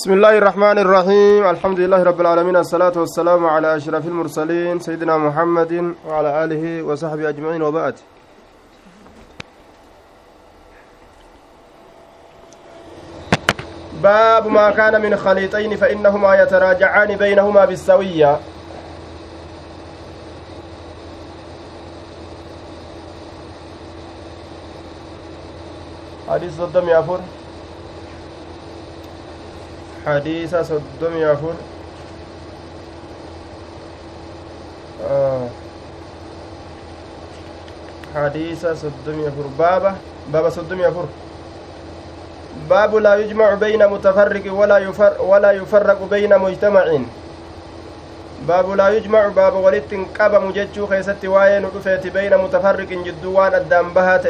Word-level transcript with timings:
بسم 0.00 0.12
الله 0.12 0.38
الرحمن 0.38 0.78
الرحيم 0.78 1.50
الحمد 1.50 1.80
لله 1.80 2.02
رب 2.02 2.20
العالمين 2.20 2.56
الصلاة 2.56 2.92
والسلام 2.96 3.46
على 3.46 3.76
أشرف 3.76 4.06
المرسلين 4.06 4.80
سيدنا 4.80 5.18
محمد 5.18 5.94
وعلى 6.08 6.44
آله 6.44 6.82
وصحبه 6.82 7.28
أجمعين 7.28 7.62
وبعد 7.62 7.94
باب 14.02 14.46
ما 14.46 14.70
كان 14.70 15.02
من 15.02 15.16
خليطين 15.16 15.76
فإنهما 15.76 16.42
يتراجعان 16.42 17.16
بينهما 17.16 17.64
بالسوية 17.64 18.38
حديث 26.28 26.56
صدام 26.58 26.88
يافور 26.88 27.20
حديث 30.06 30.56
صدام 30.56 31.16
يافور 31.16 31.54
آه. 35.10 35.46
حديث 38.14 38.66
صدام 38.66 39.20
يافور 39.20 39.46
بابا. 39.58 39.94
بابا 40.32 40.50
صدام 40.50 40.80
يافور 40.80 41.08
باب 42.70 42.96
لا 42.96 43.14
يجمع 43.14 43.54
بين 43.54 43.86
متفرق 43.86 44.52
ولا 44.52 44.78
يفر 44.78 45.12
ولا 45.20 45.50
يفرق 45.52 46.02
بين 46.10 46.38
مجتمع. 46.38 46.98
باب 48.48 48.70
لا 48.70 48.88
يجمع 48.88 49.28
باب 49.28 49.54
ولت 49.54 49.94
قبم 50.20 50.50
جچو 50.52 50.86
خيست 50.86 51.24
واين 51.24 51.68
بين 52.04 52.36
متفرق 52.36 52.88
جدو 52.88 53.32
وان 53.32 53.54
ادام 53.54 53.92
بهات 53.94 54.26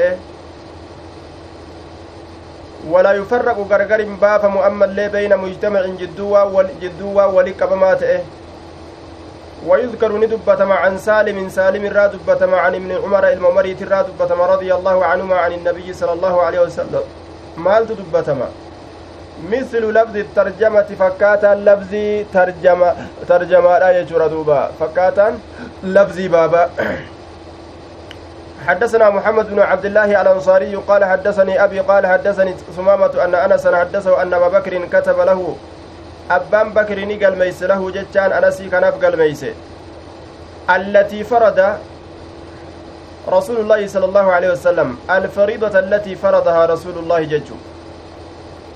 ولا 2.88 3.12
يفرق 3.12 3.58
غرغر 3.70 4.04
باف 4.20 4.44
مؤمن 4.44 4.88
لي 4.88 5.08
بين 5.08 5.36
مجتمع 5.36 5.80
جدو 6.00 6.62
جدو 6.82 7.20
ولي 7.36 7.50
قبمات 7.50 8.02
ويذكر 9.66 10.12
ندبتما 10.12 10.74
عن 10.74 10.98
سالم 10.98 11.48
سالم 11.48 11.86
را 11.96 12.06
دبتما 12.06 12.56
عن 12.56 12.74
ابن 12.74 12.90
عمر 13.04 13.28
الممريت 13.28 13.82
را 13.82 14.02
دبتما 14.02 14.46
رضي 14.46 14.74
الله 14.74 15.04
عنهما 15.04 15.36
عن 15.36 15.52
النبي 15.52 15.92
صلى 15.92 16.12
الله 16.12 16.42
عليه 16.42 16.60
وسلم. 16.60 17.02
maaltu 17.56 17.94
dubbatama 17.94 18.46
mislu 19.50 19.92
labzi 19.92 20.24
tarjamati 20.34 20.96
fakkaataan 20.96 21.64
labzii 21.68 22.24
tarjama 22.32 22.90
tarjamaadha 23.30 23.92
jechuudha 23.96 24.28
duuba 24.34 24.58
fakkaataan 24.80 25.38
labzii 25.96 26.28
baaba 26.28 26.62
حدثنا 28.66 29.10
محمد 29.10 29.50
بن 29.50 29.58
عبد 29.60 29.84
الله 29.84 30.20
الأنصاري 30.22 30.74
قال 30.76 31.04
حدثني 31.04 31.64
أبي 31.64 31.80
قال 31.80 32.06
حدثني 32.06 32.54
ثمامة 32.76 33.24
أن 33.24 33.34
أنس 33.34 33.66
حدثه 33.66 34.22
أن 34.22 34.34
أبا 34.34 34.48
بكر 34.58 34.84
كتب 34.92 35.18
له 35.20 35.56
أبان 36.30 36.72
بكر 36.72 36.98
نقل 37.04 37.36
ميس 37.38 37.62
له 37.62 37.90
جتان 37.90 38.32
أنسي 38.32 38.68
كنف 38.68 38.94
قل 39.04 39.16
ميس. 39.18 39.44
التي 40.70 41.24
فرد 41.24 41.76
رسول 43.28 43.56
الله 43.60 43.86
صلى 43.86 44.04
الله 44.04 44.32
عليه 44.32 44.50
وسلم 44.52 44.96
الفريضة 45.10 45.78
التي 45.78 46.14
فرضها 46.14 46.66
رسول 46.66 46.98
الله 46.98 47.20
ججو 47.22 47.56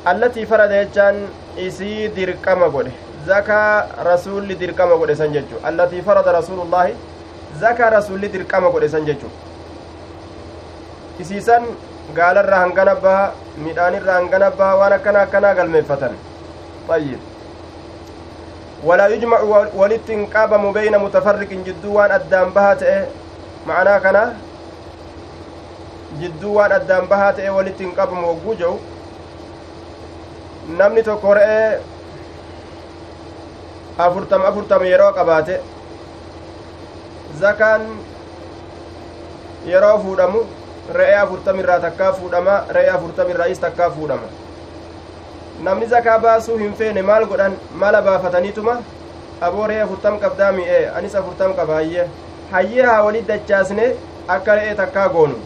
التي 0.08 0.46
فرض 0.46 0.72
جان 0.94 1.16
إسي 1.58 2.08
درقم 2.08 2.60
قد 2.74 2.90
زكا 3.26 3.86
رسول 4.06 4.48
قد 4.78 5.12
سنججو 5.12 5.56
التي 5.68 6.02
فرض 6.02 6.28
رسول 6.28 6.58
الله 6.60 6.86
زكا 7.60 7.88
رسول 7.98 8.22
قد 8.52 8.86
سنججو 8.86 9.28
isiisan 11.22 11.64
gaalarraa 12.16 12.60
hangana 12.64 12.94
baha 13.04 13.24
midhaanirraa 13.66 14.16
hangana 14.20 14.48
baha 14.60 14.74
waan 14.80 14.92
akkana 14.96 15.18
akkanaa 15.26 15.54
galmeeffatan 15.58 16.14
ayyib 16.96 17.20
walaa 18.88 19.08
yujmacu 19.12 19.46
walitti 19.82 20.12
hin 20.16 20.24
qabamu 20.34 20.72
beyna 20.78 20.98
mutafarriqin 21.04 21.64
jidduu 21.68 21.94
waan 21.98 22.12
addaan 22.16 22.50
bahaa 22.56 22.74
ta'e 22.82 22.96
ma'anaa 23.68 24.00
kana 24.06 24.22
jidduu 26.22 26.54
waan 26.56 26.72
addaan 26.78 27.06
bahaa 27.12 27.32
ta'e 27.38 27.50
walitti 27.58 27.82
hin 27.86 27.94
qabamu 28.00 28.26
hogguu 28.32 28.54
jedhu 28.62 28.76
namni 30.80 31.02
tokko 31.10 31.34
re'ee 31.40 31.70
afurtama 34.08 34.44
afurtama 34.50 34.86
yeroo 34.92 35.12
qabaate 35.20 35.56
zakaan 37.40 37.82
yeroo 39.72 39.96
fuudhamu 40.04 40.40
re'ee 40.92 41.16
afurtam 41.18 41.58
irraa 41.60 41.78
takkaa 41.80 42.12
fuudhama 42.18 42.56
re'ee 42.76 42.90
afurtam 42.96 43.30
irraayis 43.34 43.58
takkaa 43.64 43.90
fuudhama 43.90 44.28
namni 45.68 45.86
zakaa 45.94 46.18
baasuu 46.26 46.58
hin 46.62 46.74
feene 46.80 47.02
maal 47.10 47.26
godhan 47.32 47.56
mala 47.82 48.02
baafataniituma 48.08 48.76
aboo 49.48 49.66
re'ee 49.72 49.80
afurtam 49.86 50.18
qabdaa 50.26 50.52
mi'ee 50.58 50.82
anis 51.00 51.14
afurtam 51.22 51.54
qabaayyee 51.60 52.06
hayyee 52.52 52.86
haa 52.90 53.02
walit 53.08 53.26
dachaasne 53.32 53.90
akka 54.36 54.54
re'ee 54.60 54.74
takkaa 54.82 55.08
goonu 55.16 55.38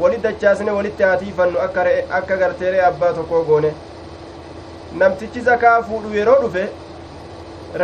walit 0.00 0.22
dachaasne 0.28 0.70
walitti 0.80 1.02
haa 1.10 1.16
tiifannu 1.24 1.58
akka 1.68 1.84
re'e 1.90 2.04
akka 2.20 2.36
gartee 2.44 2.70
re'ee 2.76 2.84
abbaa 2.90 3.12
tokkoo 3.20 3.44
goone 3.52 3.72
namtichi 5.02 5.40
zakaa 5.50 5.78
fuudhu 5.88 6.14
yeroo 6.18 6.40
dhufe 6.42 6.68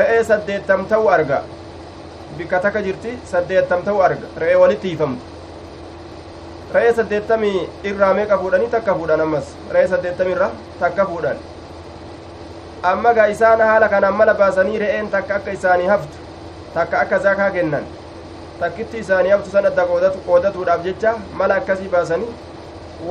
re'ee 0.01 0.23
saddeettam 0.31 0.87
ta'u 0.93 1.09
arga 1.17 1.43
bikka 2.39 2.59
takka 2.67 2.83
jirti 2.87 3.19
saddeettam 3.33 3.83
ta'u 3.91 4.01
arga 4.09 4.27
re'ee 4.45 4.57
walitti 4.63 4.89
hiifamtu 4.89 5.38
re'ee 6.75 6.93
saddeettamii 6.97 7.61
irraa 7.91 8.15
meeqa 8.19 8.39
fuudhanii 8.41 8.71
takka 8.75 8.95
fuudhan 8.95 9.21
ammas 9.27 9.47
re'ee 9.77 9.89
saddeettamii 9.93 10.35
irra 10.39 10.49
takka 10.81 11.07
fuudhan 11.13 11.37
amma 12.91 13.13
gaa 13.19 13.27
isaan 13.35 13.61
haala 13.69 13.89
kanaan 13.95 14.15
mala 14.19 14.35
baasanii 14.41 14.79
re'een 14.83 15.09
takka 15.15 15.35
akka 15.39 15.51
isaanii 15.61 15.87
haftu 15.93 16.19
takka 16.75 17.01
akka 17.05 17.19
zakaa 17.29 17.51
kennan 17.57 17.85
takkitti 18.61 18.99
isaanii 19.05 19.33
haftu 19.37 19.51
san 19.55 19.67
adda 19.71 19.85
qoodatuudhaaf 20.27 20.85
jecha 20.89 21.15
mala 21.43 21.55
akkasii 21.63 21.89
baasanii 21.95 22.29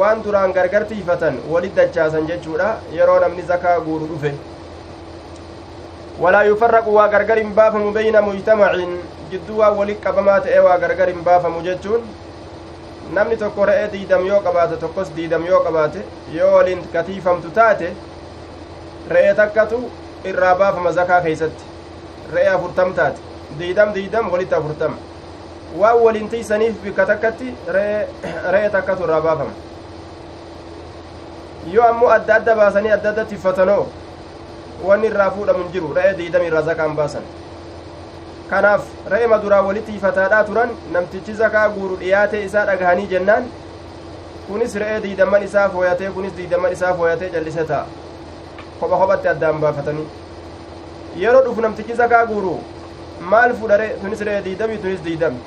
waan 0.02 0.24
duraan 0.28 0.54
gargar 0.60 0.84
tiifatan 0.92 1.36
walit 1.56 1.76
dachaasan 1.82 2.28
jechuudha 2.30 2.70
yeroo 3.00 3.20
namni 3.26 3.42
zakaa 3.52 3.76
guuru 3.90 4.08
dhufe 4.14 4.34
walaa 6.26 6.44
yufarraqu 6.52 6.96
waa 7.00 7.08
gargar 7.18 7.38
hin 7.40 7.54
baafamu 7.60 7.92
beyna 8.00 8.22
mujtamacin 8.30 8.96
jidduu 9.34 9.58
waan 9.64 9.78
walit 9.82 10.00
qabamaa 10.08 10.40
ta'e 10.48 10.60
waa 10.70 10.78
gargar 10.86 11.08
hin 11.14 11.24
baafamu 11.30 11.62
jechuun 11.68 12.02
namni 13.14 13.38
tokko 13.38 13.66
re'ee 13.66 13.88
diidam 13.92 14.26
yoo 14.28 14.40
qabaate 14.48 14.78
tokkos 14.78 15.12
diidam 15.16 15.46
yoo 15.46 15.60
qabaate 15.64 16.02
yoo 16.38 16.52
waliin 16.56 16.82
katiifamtu 16.94 17.50
taate 17.58 17.94
re'ee 19.10 19.34
takkatu 19.36 19.80
irraa 20.32 20.56
baafama 20.62 20.92
zakaa 20.98 21.22
keeysatti 21.22 21.64
re'ee 22.34 22.50
afurtam 22.56 22.94
taate 22.94 23.20
diidam 23.60 23.94
diidam 23.94 24.32
walitti 24.32 24.56
afurtama 24.56 24.98
waan 25.84 26.00
waliin 26.04 26.30
tiisaniif 26.30 26.76
bikka 26.84 27.06
takkatti 27.06 27.54
re'ee 27.78 28.70
takkatu 28.76 29.04
irraa 29.04 29.22
baafama 29.22 29.52
yoo 31.74 31.86
ammoo 31.88 32.10
adda 32.18 32.36
adda 32.36 32.56
baasanii 32.56 32.92
adda 32.98 33.10
adda 33.10 33.26
tiffatanoo 33.26 33.82
wanni 34.90 35.08
irraa 35.08 35.32
fuudhamu 35.32 35.64
hin 35.64 35.72
jiru 35.74 35.94
re'ee 36.00 36.14
diidam 36.18 36.44
irraa 36.50 36.62
zakaan 36.72 36.96
baasan 37.02 37.24
kanaaf 38.50 38.84
re'ee 39.14 39.28
maduraa 39.34 39.62
walitti 39.68 39.96
ifataadhaa 40.00 40.44
turan 40.50 40.70
namtichi 40.96 41.34
zakaa 41.40 41.64
guuru 41.78 41.96
dhiyaate 42.04 42.44
isaa 42.46 42.66
dhagahanii 42.70 43.08
jennaan 43.14 43.50
kunis 44.48 44.76
re'ee 44.84 45.02
diidamman 45.06 45.44
isaa 45.48 45.66
fooyatee 45.74 46.12
kunis 46.20 46.38
diidamman 46.38 46.72
isaa 46.78 46.94
fooyatee 47.02 47.30
callise 47.36 47.66
ta'a 47.72 47.86
kopha 48.80 48.98
kophatti 49.04 49.28
addaan 49.34 49.60
baafatanii 49.66 50.08
yeroo 51.26 51.44
dhufu 51.50 51.62
namtichi 51.68 52.00
zakaa 52.02 52.24
guuru 52.32 52.56
maal 53.34 53.56
fudhare 53.60 53.90
tunis 54.02 54.22
re'ee 54.30 54.42
diidami 54.48 54.78
tunis 54.88 55.04
diidami 55.10 55.40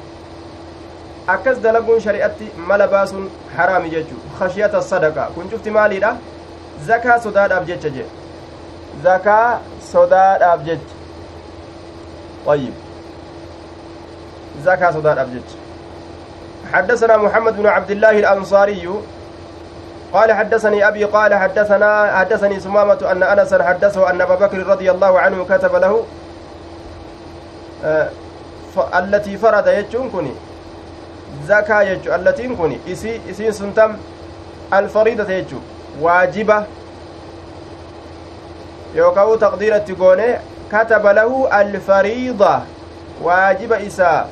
akkas 1.37 1.65
dalaguun 1.67 2.01
shari'atti 2.09 2.53
mala 2.71 2.89
baasuun 2.95 3.27
haraami 3.57 3.91
jechuu 3.97 4.21
khashiyata 4.39 4.83
sadaqa 4.93 5.29
kun 5.35 5.51
cufti 5.55 5.71
maaliidha 5.81 6.15
zakaa 6.93 7.19
sodaadhaaf 7.27 7.67
jecha 7.73 7.97
jedhe 7.99 8.09
zakaa 9.09 9.45
sodaadhaaf 9.93 10.65
jecha 10.71 10.99
طيب 12.47 12.73
زكاة 14.65 14.91
صدار 14.91 15.21
أبجد. 15.21 15.43
حدثنا 16.73 17.17
محمد 17.17 17.57
بن 17.57 17.67
عبد 17.67 17.91
الله 17.91 18.11
الأنصاري. 18.11 18.89
قال 20.13 20.33
حدثني 20.33 20.89
أبي 20.89 21.05
قال 21.05 21.35
حدثنا 21.35 22.17
حدثني 22.19 22.61
سمامة 22.61 22.99
أن 23.11 23.23
أنس 23.23 23.55
حدثه 23.55 24.11
أن 24.11 24.21
أبا 24.21 24.35
بكر 24.35 24.67
رضي 24.67 24.91
الله 24.91 25.21
عنه 25.21 25.45
كتب 25.45 25.75
له 25.75 26.05
آه 27.85 28.09
التي 28.99 29.37
فرض 29.37 29.69
يجون 29.69 30.11
كني 30.11 30.33
زكاة 31.47 31.83
يجو 31.83 32.15
التي 32.15 32.49
كني 32.49 32.79
إسي 32.89 33.21
إسي 33.31 33.53
سنتم 33.53 33.97
الفريضة 34.75 35.33
يجو. 35.33 35.59
واجبة. 36.01 36.65
يوكاو 38.95 39.35
تقدير 39.37 39.77
التقوني 39.77 40.39
كتب 40.73 41.07
له 41.07 41.61
الفريضة. 41.61 42.61
واجب 43.23 43.73
إساء. 43.73 44.29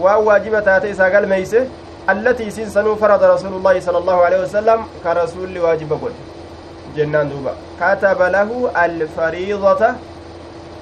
وواجب 0.00 0.64
تاتي 0.64 0.90
إساء 0.90 1.14
قال 1.14 1.28
ميسه 1.28 1.66
التي 2.10 2.50
سنسنو 2.50 2.96
فرض 2.96 3.22
رسول 3.24 3.52
الله 3.58 3.80
صلى 3.80 3.98
الله 3.98 4.18
عليه 4.26 4.40
وسلم 4.44 4.78
كرسول 5.04 5.58
واجب 5.58 5.92
قل 6.02 6.14
jennaan 6.96 7.30
duuba. 7.30 7.54
Kataba 7.78 8.26
lahu 8.34 8.66
alfariidata 8.74 9.94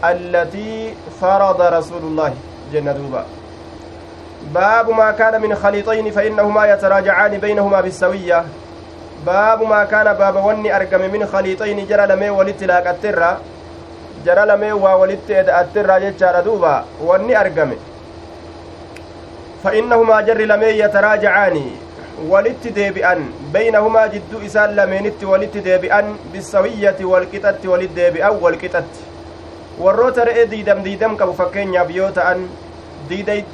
allatii 0.03 0.95
farada 1.21 1.71
rasuulullaahi 1.77 2.37
jenna 2.73 2.95
duuba. 2.95 3.25
باب 4.55 4.91
ما 4.91 5.11
كان 5.11 5.41
من 5.43 5.55
خليطين 5.55 6.11
فإنهما 6.11 6.67
يتراجعان 6.67 7.39
بينهما 7.39 7.81
بالسوية 7.81 8.45
باب 9.27 9.63
ما 9.63 9.85
كان 9.85 10.13
باب 10.15 10.37
وني 10.45 10.77
أرقم 10.77 11.01
من 11.01 11.27
خليطين 11.27 11.87
جرى 11.87 12.07
لمي 12.07 12.31
ولت 12.31 12.65
لاك 12.65 12.87
الترى 12.87 13.37
جرى 14.27 14.47
لمي 14.47 14.73
وولت 14.73 15.31
الترى 15.31 16.11
جتشار 16.11 16.41
دوبا 16.41 16.85
وني 17.05 17.41
أرقم 17.41 17.71
فإنهما 19.65 20.21
جر 20.21 20.41
لمي 20.41 20.67
يتراجعان 20.79 21.59
walitti 22.31 22.71
deebi'an 22.75 23.21
baynahumaa 23.55 24.09
jidduu 24.13 24.41
isaan 24.47 24.73
lameenitti 24.77 25.27
walitti 25.27 25.61
deebi'an 25.67 26.09
bisawiyyati 26.33 27.05
walqixatti 27.11 27.69
walit 27.73 27.93
deebi'an 27.99 28.41
walqixatti 28.45 29.05
warroota 29.83 30.25
re'ee 30.29 30.47
diidam 30.55 30.83
diidam 30.87 31.15
qabu 31.21 31.37
fakkeenyaaf 31.41 31.93
yoo 31.99 32.09
ta'an 32.17 32.43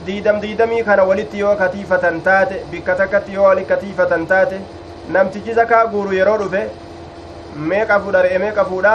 diidam 0.06 0.40
diidamii 0.44 0.82
kana 0.84 1.04
walitti 1.10 1.38
yoo 1.42 1.56
katiifatan 1.56 2.20
taate 2.28 2.62
bikka 2.70 2.94
takkatti 3.02 3.34
yoo 3.34 3.44
wali 3.48 3.64
katiifatan 3.72 4.26
taate 4.32 4.56
namtichi 5.16 5.54
zakaa 5.60 5.84
guuru 5.96 6.16
yeroo 6.20 6.38
dhufe 6.44 6.62
meeqa 7.72 8.00
fuudha 8.06 8.22
re'e 8.28 8.38
meeqa 8.46 8.64
fuudha 8.70 8.94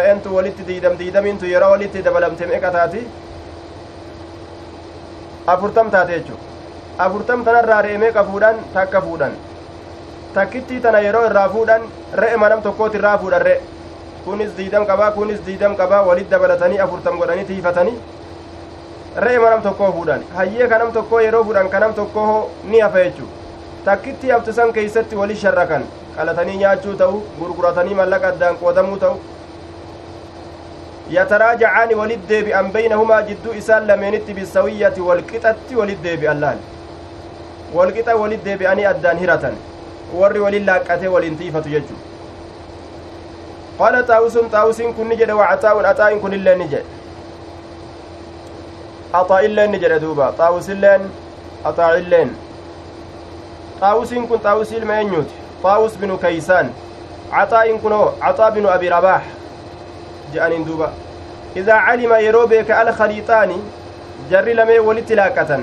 re'eentu 0.00 0.34
walitti 0.36 0.68
diidam 0.68 0.98
diidamiintu 1.00 1.46
yeroo 1.54 1.70
walitti 1.76 2.04
dabalamte 2.10 2.46
meeqa 2.52 2.70
taati 2.76 3.06
afurtam 5.54 5.90
taate 5.94 6.12
jechuudha 6.18 7.04
afurtam 7.06 7.44
tanarraa 7.48 7.80
re'e 7.86 7.98
meeqa 8.04 8.24
fuudhan 8.30 8.56
takka 8.76 9.00
fuudhan 9.06 9.34
takkittii 10.36 10.80
tana 10.86 11.00
yeroo 11.06 11.24
irraa 11.30 11.48
fuudhan 11.56 11.82
re'e 12.22 12.36
manam 12.44 12.62
tokkooti 12.66 12.96
irraa 13.00 13.16
fuudhan 13.24 13.42
re'e 13.48 13.60
kunis 14.24 14.50
diidam 14.58 14.86
qabaa 14.90 15.10
kunis 15.18 15.40
diidam 15.46 15.76
qabaa 15.80 16.02
walit 16.08 16.30
dabalatanii 16.34 16.78
afurtam 16.86 17.18
godhanii 17.22 17.44
tiifatanii 17.50 17.96
re'e 19.26 19.38
manam 19.44 19.62
tokkoo 19.68 19.92
fuudhan 19.98 20.22
hayyee 20.40 20.68
kanam 20.74 20.92
tokkoo 20.98 21.20
yeroo 21.26 21.44
fuudhan 21.50 21.68
kanam 21.76 21.94
tokkoo 22.00 22.50
ni 22.72 22.80
hafa 22.86 23.04
jechuu 23.06 23.28
takkittii 23.88 24.30
haftisan 24.34 24.72
keeysatti 24.78 25.16
wali 25.22 25.36
sharrakan 25.42 25.84
qalatanii 26.16 26.56
nyaachuu 26.62 26.94
ta'u 27.02 27.22
gurguratanii 27.40 27.94
mallaqa 28.00 28.28
addaan 28.34 28.56
qoodamuu 28.62 28.96
ta'u 29.04 29.16
beynahumaa 32.72 33.22
jidduu 33.28 33.52
isaan 33.60 33.86
lameenitti 33.90 34.34
bisawiyyati 34.34 35.00
walqixatti 35.08 35.76
walit 35.80 36.02
deebi'an 36.02 36.40
laal 36.40 36.58
walqixa 37.76 38.16
walit 38.22 38.44
deebi'anii 38.44 38.86
addaan 38.92 39.18
hiratan 39.22 39.54
warri 40.20 40.40
walin 40.40 40.66
laaqqatee 40.66 41.08
waliin 41.14 41.36
tiifatu 41.38 41.68
jechuu 41.76 41.98
qaala 43.78 44.02
xaawusun 44.10 44.50
xaawusiin 44.54 44.94
kun 44.94 45.08
ni 45.08 45.16
jedhe 45.22 45.32
wacaxaa'un 45.40 45.86
axaa'in 45.92 46.20
kun 46.20 46.32
illeen 46.40 46.58
ni 46.58 46.68
jedhe 46.74 46.86
axaa'illeen 49.22 49.70
ni 49.72 49.78
jedhe 49.86 50.00
duuba 50.04 50.32
xaawusilleen 50.38 51.02
axaa'illeen 51.72 52.30
xaawusiin 53.80 54.28
kun 54.28 54.40
xaawusii 54.46 54.76
ilma 54.82 54.94
eenyuuti 55.02 55.34
xaawus 55.62 55.98
binu 56.04 56.18
kaysaan 56.24 56.72
caxaa'in 57.34 57.78
kunoo 57.84 58.06
caxaa 58.24 58.50
binu 58.56 58.68
abi 58.76 58.88
rabaax 58.96 59.22
je'aniin 60.34 60.64
duuba 60.68 60.88
idaa 61.62 61.80
calima 61.86 62.18
yeroo 62.26 62.46
beeka 62.52 62.78
alkhaliixaani 62.82 63.58
jarri 64.30 64.54
lamee 64.60 64.78
walitti 64.88 65.14
laaqqatan 65.20 65.62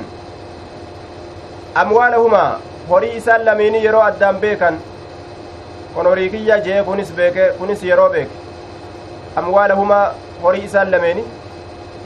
amwaalahumaa 1.83 2.49
horii 2.89 3.15
isaan 3.21 3.45
lameenii 3.45 3.83
yeroo 3.85 4.01
addaan 4.09 4.37
beekan 4.45 4.77
kon 5.95 6.05
horii 6.11 6.29
kiyya 6.35 6.59
jee 6.67 6.83
kunis 6.89 7.11
beeke 7.19 7.45
kunis 7.59 7.83
yeroo 7.89 8.09
beeke 8.09 8.31
amwaalahumaa 9.41 10.05
horii 10.43 10.63
isaan 10.69 10.91
lameeni 10.91 11.23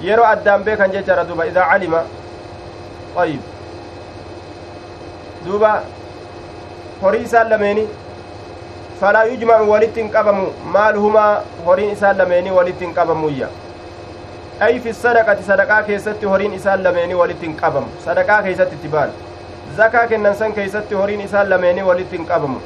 yeroo 0.07 0.25
addaan 0.33 0.63
beekan 0.67 0.91
jechaadha 0.97 1.23
duuba 1.29 1.45
idaa 1.51 1.69
calima 1.71 2.01
ayib 3.23 3.41
duuba 5.45 5.71
horii 7.01 7.23
isaan 7.29 7.49
lameeni 7.53 7.87
maaluhumaa 10.73 11.41
horiin 11.65 11.91
isaan 11.91 12.17
lameenii 12.17 12.51
walitti 12.57 12.85
hin 12.85 12.93
qabamuyya 12.93 13.47
ay 14.67 14.79
fi 14.85 14.93
sadaqati 14.93 15.43
sadaqaa 15.51 15.83
keessatti 15.89 16.25
horiin 16.33 16.53
isaan 16.57 16.83
lameenii 16.87 17.15
walitti 17.21 17.45
hin 17.45 17.55
qabamu 17.61 17.87
sadaqaa 18.05 18.41
keessatti 18.47 18.75
itti 18.79 18.87
baan 18.95 19.09
zakaa 19.77 20.07
kennan 20.11 20.35
san 20.41 20.53
keeysatti 20.59 20.95
horiin 21.01 21.21
isaan 21.27 21.49
lameenii 21.55 21.87
walitti 21.91 22.17
hin 22.17 22.27
qabamu 22.33 22.59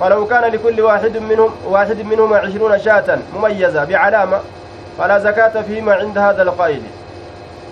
فلو 0.00 0.26
كان 0.26 0.44
لكل 0.52 0.80
واحد 0.80 1.16
منهم 1.16 1.50
واحد 1.72 1.98
منهما 2.02 2.36
عشرون 2.36 2.78
شاة 2.78 3.18
مميزة 3.34 3.84
بعلامة 3.84 4.38
فلا 4.98 5.18
زكاة 5.18 5.62
فيما 5.62 5.92
عند 5.94 6.18
هذا 6.18 6.42
القائل 6.42 6.82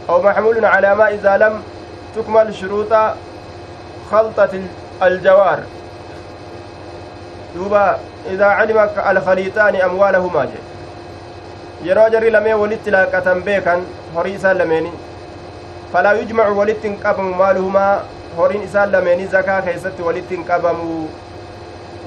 أو 0.08 0.22
محمول 0.22 0.64
على 0.64 0.94
ما 0.94 1.08
إذا 1.08 1.36
لم 1.36 1.62
تكمل 2.16 2.54
شروط 2.54 2.92
خلطة 4.10 4.60
الجوار 5.02 5.58
دوبا 7.54 7.96
إذا 8.30 8.44
علم 8.46 8.78
الخليطان 9.10 9.74
أموالهما 9.76 10.44
جي 10.44 10.60
yeroo 11.88 12.08
jarri 12.14 12.30
lamee 12.30 12.54
walitti 12.54 12.90
laaqatan 12.94 13.42
beekan 13.46 13.80
horii 14.14 14.34
isaan 14.38 14.58
lameeni 14.58 14.90
falaa 15.92 16.12
yujmacu 16.18 16.58
walitti 16.58 16.88
hin 16.88 16.98
qabamu 17.04 17.34
maaluhumaa 17.40 18.02
horiin 18.36 18.62
isaan 18.66 18.92
lameenii 18.92 19.26
zakaa 19.32 19.56
keeysatti 19.68 20.02
walitti 20.08 20.36
hin 20.36 20.44
qabamu 20.50 21.08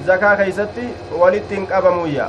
zakaa 0.09 0.35
keeysatti 0.41 0.85
walitti 1.23 1.55
hin 1.55 1.67
qabamuyya 1.73 2.27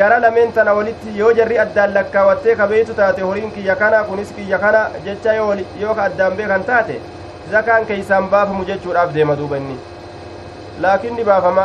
jara 0.00 0.18
lameen 0.24 0.52
tana 0.56 0.72
walitti 0.78 1.14
yoo 1.18 1.30
jarri 1.40 1.58
addaan 1.66 1.94
lakkaawattee 1.98 2.56
kabeeytu 2.62 2.94
taate 3.02 3.22
horiin 3.28 3.50
kiyya 3.58 3.76
kana 3.84 4.02
kunis 4.10 4.32
kiyya 4.40 4.58
kana 4.64 4.82
jecha 5.04 5.34
yoo 5.34 5.94
ka 5.94 6.02
addaan 6.08 6.36
beekan 6.42 6.64
taate 6.72 6.98
zakaan 7.54 7.86
keeysaan 7.92 8.28
baafamu 8.34 8.64
jechuudhaaf 8.72 9.14
deema 9.14 9.36
duuba 9.42 9.56
inni 9.62 9.78
laakiin 10.86 11.16
ni 11.16 11.24
baafama 11.30 11.64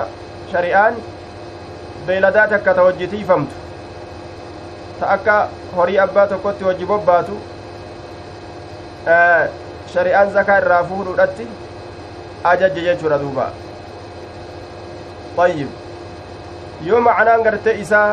shari'aan 0.51 0.95
beeyladaa 2.07 2.47
takka 2.53 2.73
ta 2.79 2.83
wajji 2.87 3.07
tiifamtu 3.07 3.55
ta 4.99 5.09
akka 5.15 5.35
horii 5.75 5.99
abbaa 6.05 6.27
tokkotti 6.33 6.63
wajji 6.69 6.85
bobbaatu 6.91 7.35
shari'aan 9.93 10.31
zakaa 10.37 10.57
irraa 10.63 10.83
fuudhuudhatti 10.91 11.47
ajajje 12.51 12.81
jechuudha 12.89 13.17
duuba 13.23 13.47
ayyib 15.45 15.69
yoo 16.89 17.01
macnaan 17.07 17.43
gartee 17.47 17.75
isaa 17.85 18.07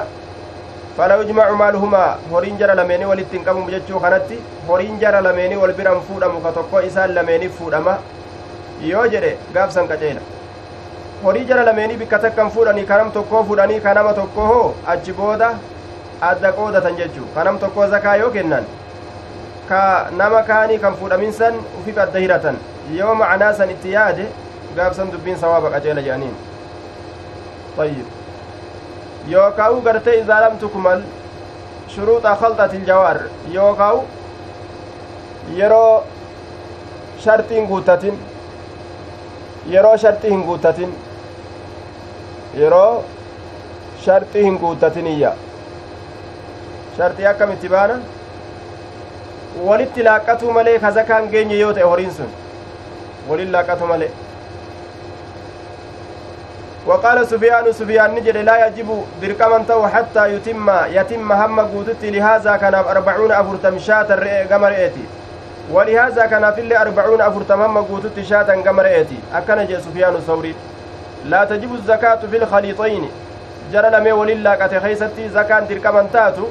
fala 0.96 1.16
yujmacu 1.22 1.56
maaluhumaa 1.62 2.08
horiin 2.32 2.58
jara 2.62 2.74
lameenii 2.80 3.08
walitti 3.12 3.36
hin 3.36 3.44
qabamu 3.48 3.70
jechuu 3.76 4.00
kanatti 4.04 4.38
horiin 4.68 4.98
jara 5.04 5.20
lameenii 5.26 5.56
wal 5.62 5.72
biran 5.80 6.00
fuudhamu 6.08 6.40
ka 6.46 6.52
tokko 6.58 6.80
isaan 6.90 7.14
lameeniif 7.18 7.56
fuudhama 7.62 7.94
yoo 8.90 9.06
jedhe 9.14 9.32
gaafsan 9.56 9.88
qaceela 9.92 10.20
horii 11.24 11.44
jara 11.48 11.64
lameenii 11.64 11.96
bikka 12.02 12.18
takkan 12.18 12.50
fuudhanii 12.50 12.84
kanam 12.90 13.10
tokkoo 13.16 13.42
fuudhanii 13.48 13.80
kanama 13.86 14.12
tokko 14.18 14.46
hoo 14.50 14.74
achi 14.92 15.12
booda 15.12 15.48
adda 16.28 16.52
qoodatan 16.58 16.96
jechuu 17.00 17.26
kanam 17.34 17.58
tokkoo 17.64 17.86
zakaa 17.94 18.14
yoo 18.22 18.30
kennan 18.36 18.64
ka 19.68 19.80
nama 20.20 20.42
kaanii 20.52 20.78
kan 20.84 20.94
fuudhamin 21.00 21.32
san 21.40 21.54
ufif 21.80 21.98
adda 22.04 22.18
hiratan 22.26 22.56
yoo 22.98 23.14
macnaa 23.24 23.52
san 23.58 23.70
itti 23.74 23.92
yaade 23.96 24.24
gaafsan 24.76 25.12
dubbiin 25.16 25.38
sawaaba 25.44 25.70
qaceela 25.76 26.02
jedhaniin 26.08 26.36
طيب 27.78 28.06
yookaa'u 29.32 29.80
gartee 29.86 30.14
idaa 30.20 30.40
lam 30.44 30.56
tukmal 30.62 31.00
shuruuxa 31.94 32.32
khalxati 32.40 32.76
iljawaar 32.76 33.18
yookaa'u 33.54 34.00
yeroo 35.58 36.02
shartii 37.24 37.56
hin 37.60 37.66
guuttatin 37.68 38.18
yeroo 39.74 39.96
shartii 40.04 40.30
hin 40.34 40.42
guuttatin 40.48 40.90
yeroo 42.54 43.04
shartii 44.04 44.42
hin 44.44 44.58
guuttatiniyya 44.58 45.32
shartii 46.96 47.26
akkamitti 47.32 47.68
baana? 47.68 47.98
Walitti 49.68 50.02
laaqqatuu 50.08 50.52
malee 50.52 50.78
ka 50.78 50.90
zakaan 50.98 51.28
geenye 51.30 51.58
yoo 51.60 51.72
ta'e 51.72 51.84
horiin 51.92 52.12
sun. 52.18 52.34
Walin 53.28 53.52
laaqqatu 53.52 53.86
malee. 53.86 54.10
وقال 56.86 57.26
سفيان 57.26 57.72
سفيان 57.72 58.14
نجد 58.14 58.36
لا 58.36 58.66
يجب 58.66 59.04
دركما 59.22 59.64
تو 59.68 59.86
حتى 59.86 60.34
يتم 60.34 60.70
يتم 60.88 61.32
هم 61.32 61.60
قوتت 61.60 62.04
لهذا 62.04 62.56
كان 62.56 62.74
أربعون 62.74 63.32
أفرتم 63.32 63.78
شاة 63.78 64.10
قمر 64.50 64.68
إيتي 64.68 65.04
ولهذا 65.72 66.26
كان 66.26 66.52
في 66.52 66.60
اللي 66.60 66.80
أربعون 66.80 67.20
أفرتم 67.20 67.62
هم 67.62 67.78
قوتت 67.78 68.20
شاة 68.20 68.62
قمر 68.66 68.86
إيتي 68.86 69.18
أكن 69.34 69.66
جي 69.66 69.80
سفيان 69.80 70.14
الثوري 70.14 70.54
لا 71.24 71.44
تجب 71.44 71.74
الزكاة 71.74 72.20
في 72.30 72.36
الخليطين. 72.36 73.10
جرى 73.72 73.90
لمي 73.90 74.12
ولله 74.12 74.54
كتخيستي 74.54 75.28
زكاة 75.28 75.60
دركما 75.60 76.06
تاتو. 76.12 76.46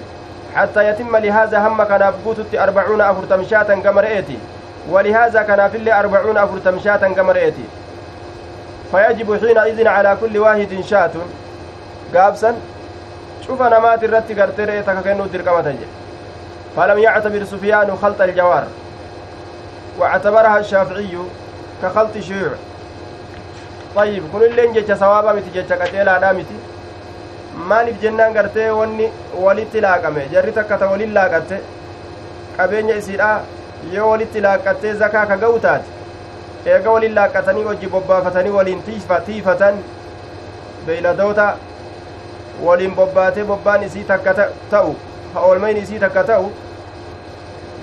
حتى 0.55 0.89
يتم 0.89 1.17
لهذا 1.17 1.67
هم 1.67 1.83
كان 1.83 2.01
أبقوتت 2.01 2.55
أربعون 2.55 3.01
أفرتم 3.01 3.43
شاة 3.43 3.69
قمر 3.85 4.03
إيتي 4.03 4.37
ولهذا 4.89 5.41
كان 5.41 5.69
في 5.69 5.77
اللي 5.77 5.99
أربعون 5.99 6.37
أفرتم 6.37 6.79
شاة 6.79 7.13
قمر 7.17 7.35
إيتي 7.35 7.65
فيجب 8.91 9.39
حينئذ 9.39 9.87
على 9.87 10.17
كل 10.21 10.37
واحد 10.37 10.67
gaabsan 12.13 12.55
cufa 13.45 13.69
namaati 13.69 14.05
irratti 14.05 14.33
gartee 14.33 14.65
re'ee 14.65 14.83
takka 14.83 15.01
kennuuf 15.03 15.29
dirqamatan 15.31 15.77
jedhe 15.77 15.97
فلم 16.75 16.97
يعتبر 16.97 17.43
سفيان 17.43 17.97
خلط 18.01 18.21
الجوار. 18.21 18.63
واعتبرها 19.99 20.59
الشافعي 20.59 21.17
كخلط 21.83 22.15
الشيوع 22.15 22.51
طيب 23.95 24.23
كن 24.33 24.41
اللين 24.43 24.73
جيتش 24.73 24.99
سوابا 24.99 25.31
متي 25.33 25.49
جيتش 25.53 25.73
قتيلا 25.73 26.17
دامتي 26.19 26.57
maaliif 27.69 27.97
jennaan 28.01 28.33
gartee 28.33 28.71
wanni 28.71 29.05
walitti 29.43 29.81
laaqame 29.81 30.21
jarri 30.33 30.51
takka 30.57 30.77
ta 30.81 30.87
walin 30.91 31.13
laaqatte 31.13 31.57
qabeenya 32.57 32.95
isiidha 33.01 33.29
yoo 33.95 34.09
walitti 34.11 34.41
laaqattee 34.45 34.93
zakaa 35.01 35.25
ka 35.31 35.37
ga'u 35.41 35.59
taate 35.65 35.89
eega 36.73 36.91
walin 36.95 37.15
laaqatanii 37.17 37.63
hojii 37.69 37.89
bobbaafatanii 37.95 38.53
waliin 38.57 38.83
tiifatan 39.25 39.81
beeyladoota 40.85 41.47
waliin 42.67 42.95
bobbaatee 43.01 43.43
bobbaan 43.51 43.83
isii 43.89 44.03
takka 44.13 44.33
ta'u 44.71 44.95
ha 45.33 45.39
oolmayn 45.49 45.77
isii 45.83 45.99
takka 46.05 46.23
ta'u 46.31 46.49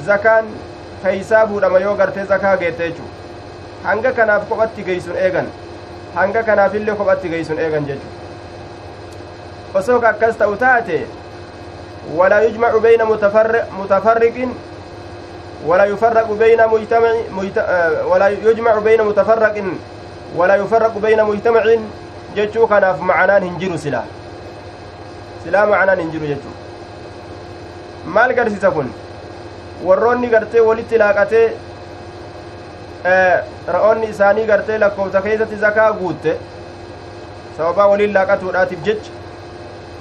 zakaan 0.09 0.45
keeysaa 1.05 1.47
buudhama 1.53 1.79
yoo 1.87 1.95
gartee 2.03 2.25
zakaa 2.33 2.57
geette 2.65 2.89
jechuu 2.89 3.11
hanga 3.85 4.13
kanaaf 4.21 4.49
kophatti 4.49 4.83
geeysun 4.91 5.17
eegan 5.27 5.53
hanga 6.17 6.43
kanaafillee 6.49 6.95
kophatti 7.01 7.29
geeysun 7.35 7.59
eegan 7.67 7.87
jechuu 7.91 8.13
osoo 9.81 10.01
ka 10.01 10.09
akkas 10.15 10.37
ta'u 10.45 10.57
taate 10.65 10.97
walaa 12.21 12.41
yujmacu 12.47 12.81
bayna 12.89 13.05
mutafarriqin 13.79 14.57
ولا 15.67 15.85
يفرق 15.85 16.33
بين 16.33 16.61
مجتمع 16.67 17.13
ولا 18.07 18.29
يجمع 18.29 18.79
بين 18.79 19.03
متفرق 19.03 19.65
ولا 20.37 20.55
يفرق 20.55 20.99
بين 20.99 21.25
مجتمع 21.25 21.65
kanaaf 22.69 23.01
macanaan 23.01 23.43
hin 23.43 23.55
jiru 23.61 23.79
silaa 23.79 24.05
silaa 25.45 25.67
macanaan 25.67 26.01
hin 26.01 26.11
jiru 26.15 26.27
jechuu 26.31 26.53
maal 28.17 28.35
garsiisa 28.39 28.71
kun 28.71 28.91
warroonni 29.87 30.29
gartee 30.35 30.61
walitti 30.67 30.99
laaqatee 31.03 31.47
ra'oonni 33.05 34.09
isaanii 34.15 34.47
gartee 34.47 34.79
lakkoofsa 34.79 35.23
keessatti 35.27 35.57
zakaa 35.65 35.93
guutte 35.93 36.37
sababaa 37.57 37.87
waliin 37.93 38.15
laaqatuudhaatiif 38.15 38.83
jecha 38.85 39.11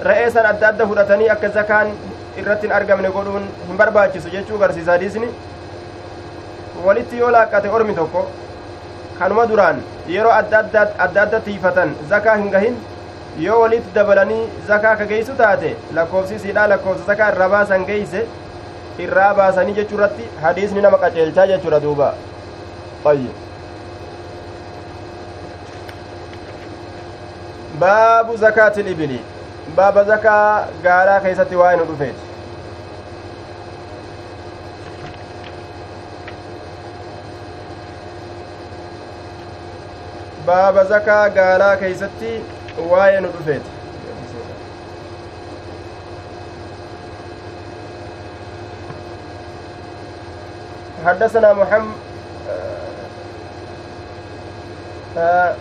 ra'ee 0.10 0.30
san 0.38 0.46
adda 0.52 0.68
adda 0.70 0.88
fudhatanii 0.94 1.30
akka 1.36 1.50
zakaan 1.60 1.92
irratti 2.44 2.68
hin 2.68 2.76
argamne 2.78 3.10
godhuun 3.18 3.46
hin 3.68 3.78
barbaachisu 3.84 4.30
jechuu 4.38 4.58
garsiisa 4.64 4.92
hadiisni 4.92 5.30
walitti 6.88 7.18
yoo 7.20 7.32
laaqqate 7.38 7.70
ormi 7.80 7.96
tokko 8.02 8.26
kanuma 9.20 9.46
duraan 9.54 9.84
yeroo 10.16 10.32
adda 10.40 10.88
adda 11.08 11.40
tiifatan 11.50 11.96
zakaa 12.10 12.36
hin 12.44 12.52
gahin 12.58 12.78
yoo 13.48 13.60
walitti 13.62 13.96
dabalanii 13.96 14.42
zakaa 14.68 14.96
ka 15.02 15.06
geeysu 15.14 15.34
taate 15.44 15.76
lakkoofsisiidha 16.00 16.68
lakkoofsa 16.74 17.06
zakaa 17.12 17.30
irraa 17.36 17.50
baasan 17.56 17.86
geeyse 17.92 18.26
irraa 19.08 19.34
baasanii 19.40 19.74
jechuu 19.82 19.98
irratti 19.98 20.28
hadiisni 20.44 20.82
nama 20.82 20.98
qaceelchaa 21.06 21.48
jechuudha 21.54 21.80
duuba 21.86 22.14
baabu 27.80 28.38
zakaati 28.44 28.84
libili 28.84 29.20
baaba 29.76 30.04
zakaa 30.12 30.68
gaalaa 30.86 31.20
keessatti 31.26 31.56
waa'ee 31.62 31.78
nu 31.82 31.86
dhufeeti 31.92 32.24
baaba 40.48 40.84
zakaa 40.92 41.24
gaalaa 41.38 41.76
keeysatti 41.84 42.32
waa'ee 42.92 43.22
nu 43.26 43.32
dhufeeti 43.38 43.72
حدثنا 51.06 51.54
محمد 51.54 51.96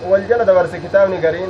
والجلد 0.08 0.50
ورس 0.50 0.70
كتابني 0.70 1.26
قرين 1.26 1.48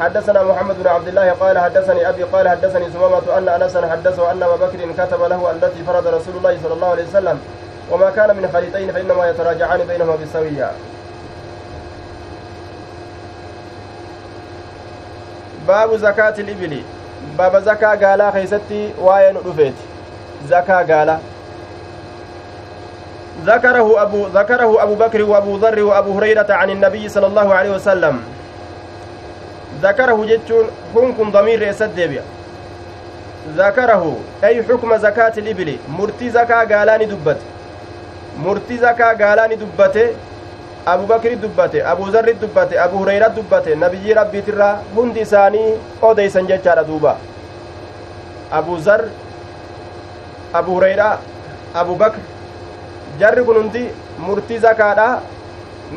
حدثنا 0.00 0.42
محمد 0.42 0.82
بن 0.82 0.86
عبد 0.86 1.08
الله 1.08 1.30
قال 1.30 1.58
حدثني 1.58 2.08
أبي 2.08 2.22
قال 2.22 2.48
حدثني 2.48 2.90
سمامة 2.90 3.38
أن 3.38 3.48
انسا 3.48 3.90
حدثه 3.90 4.32
أن 4.32 4.42
أبا 4.42 4.56
بكر 4.56 4.92
كتب 4.98 5.22
له 5.22 5.50
التي 5.50 5.82
فرض 5.86 6.06
رسول 6.06 6.36
الله 6.36 6.58
صلى 6.62 6.74
الله 6.74 6.88
عليه 6.88 7.04
وسلم 7.04 7.40
وما 7.90 8.10
كان 8.10 8.36
من 8.36 8.50
خليطين 8.52 8.92
فإنما 8.92 9.26
يتراجعان 9.30 9.80
بينهما 9.88 10.16
بالسوية. 10.16 10.70
باب 15.68 15.96
زكاة 15.96 16.34
الإبل. 16.38 16.82
باب 17.38 17.62
زكاة 17.62 17.94
قالا 17.94 18.30
خيستي 18.30 18.92
واين 18.98 19.36
رفيت 19.36 19.74
زكاة 20.48 20.82
قالا. 20.82 21.18
ذكره 23.44 24.02
أبو 24.02 24.26
ذكره 24.26 24.82
أبو 24.82 24.94
بكر 24.94 25.22
وأبو 25.22 25.56
ذر 25.56 25.82
وأبو 25.82 26.18
هريرة 26.18 26.46
عن 26.50 26.70
النبي 26.70 27.08
صلى 27.08 27.26
الله 27.26 27.54
عليه 27.54 27.70
وسلم 27.70 28.22
ذكره 29.82 30.24
جتون 30.24 30.66
حكم 30.94 31.30
ضمير 31.30 31.62
يسد 31.62 32.20
ذكره 33.56 34.16
أي 34.44 34.62
حكم 34.62 34.96
زكاة 34.96 35.32
الإبل 35.38 35.76
مرتي 35.88 36.30
زكاة 36.30 36.64
قالان 36.64 37.08
دبت 37.08 37.36
murtii 38.44 38.78
zakaa 38.78 39.14
gaalaa 39.14 39.48
ni 39.48 39.56
dubbate 39.56 40.02
abubakri 40.86 41.36
dubbate 41.36 41.82
abuzarri 41.92 42.34
dubbate 42.34 42.80
abu 42.80 42.98
hureyra 42.98 43.28
dubbate 43.28 43.74
nabiyyii 43.74 44.14
rabbiitirraa 44.18 44.78
hundi 44.94 45.20
isaanii 45.20 45.70
odeysan 46.02 46.46
jechaadha 46.50 46.84
duuba 46.84 47.16
abuzar 48.58 49.04
abu 50.52 50.74
hureyra 50.74 51.08
abubakr 51.74 52.20
jarri 53.20 53.44
kun 53.44 53.56
hundi 53.62 53.82
murtii 54.18 54.58
zakaadha 54.58 55.08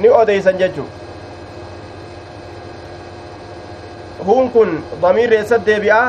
ni 0.02 0.10
odeysan 0.10 0.58
jechu. 0.58 0.86
Hun 4.26 4.52
kun 4.52 4.84
damiirri 5.02 5.36
eessat 5.42 5.66
deebi'a 5.66 6.02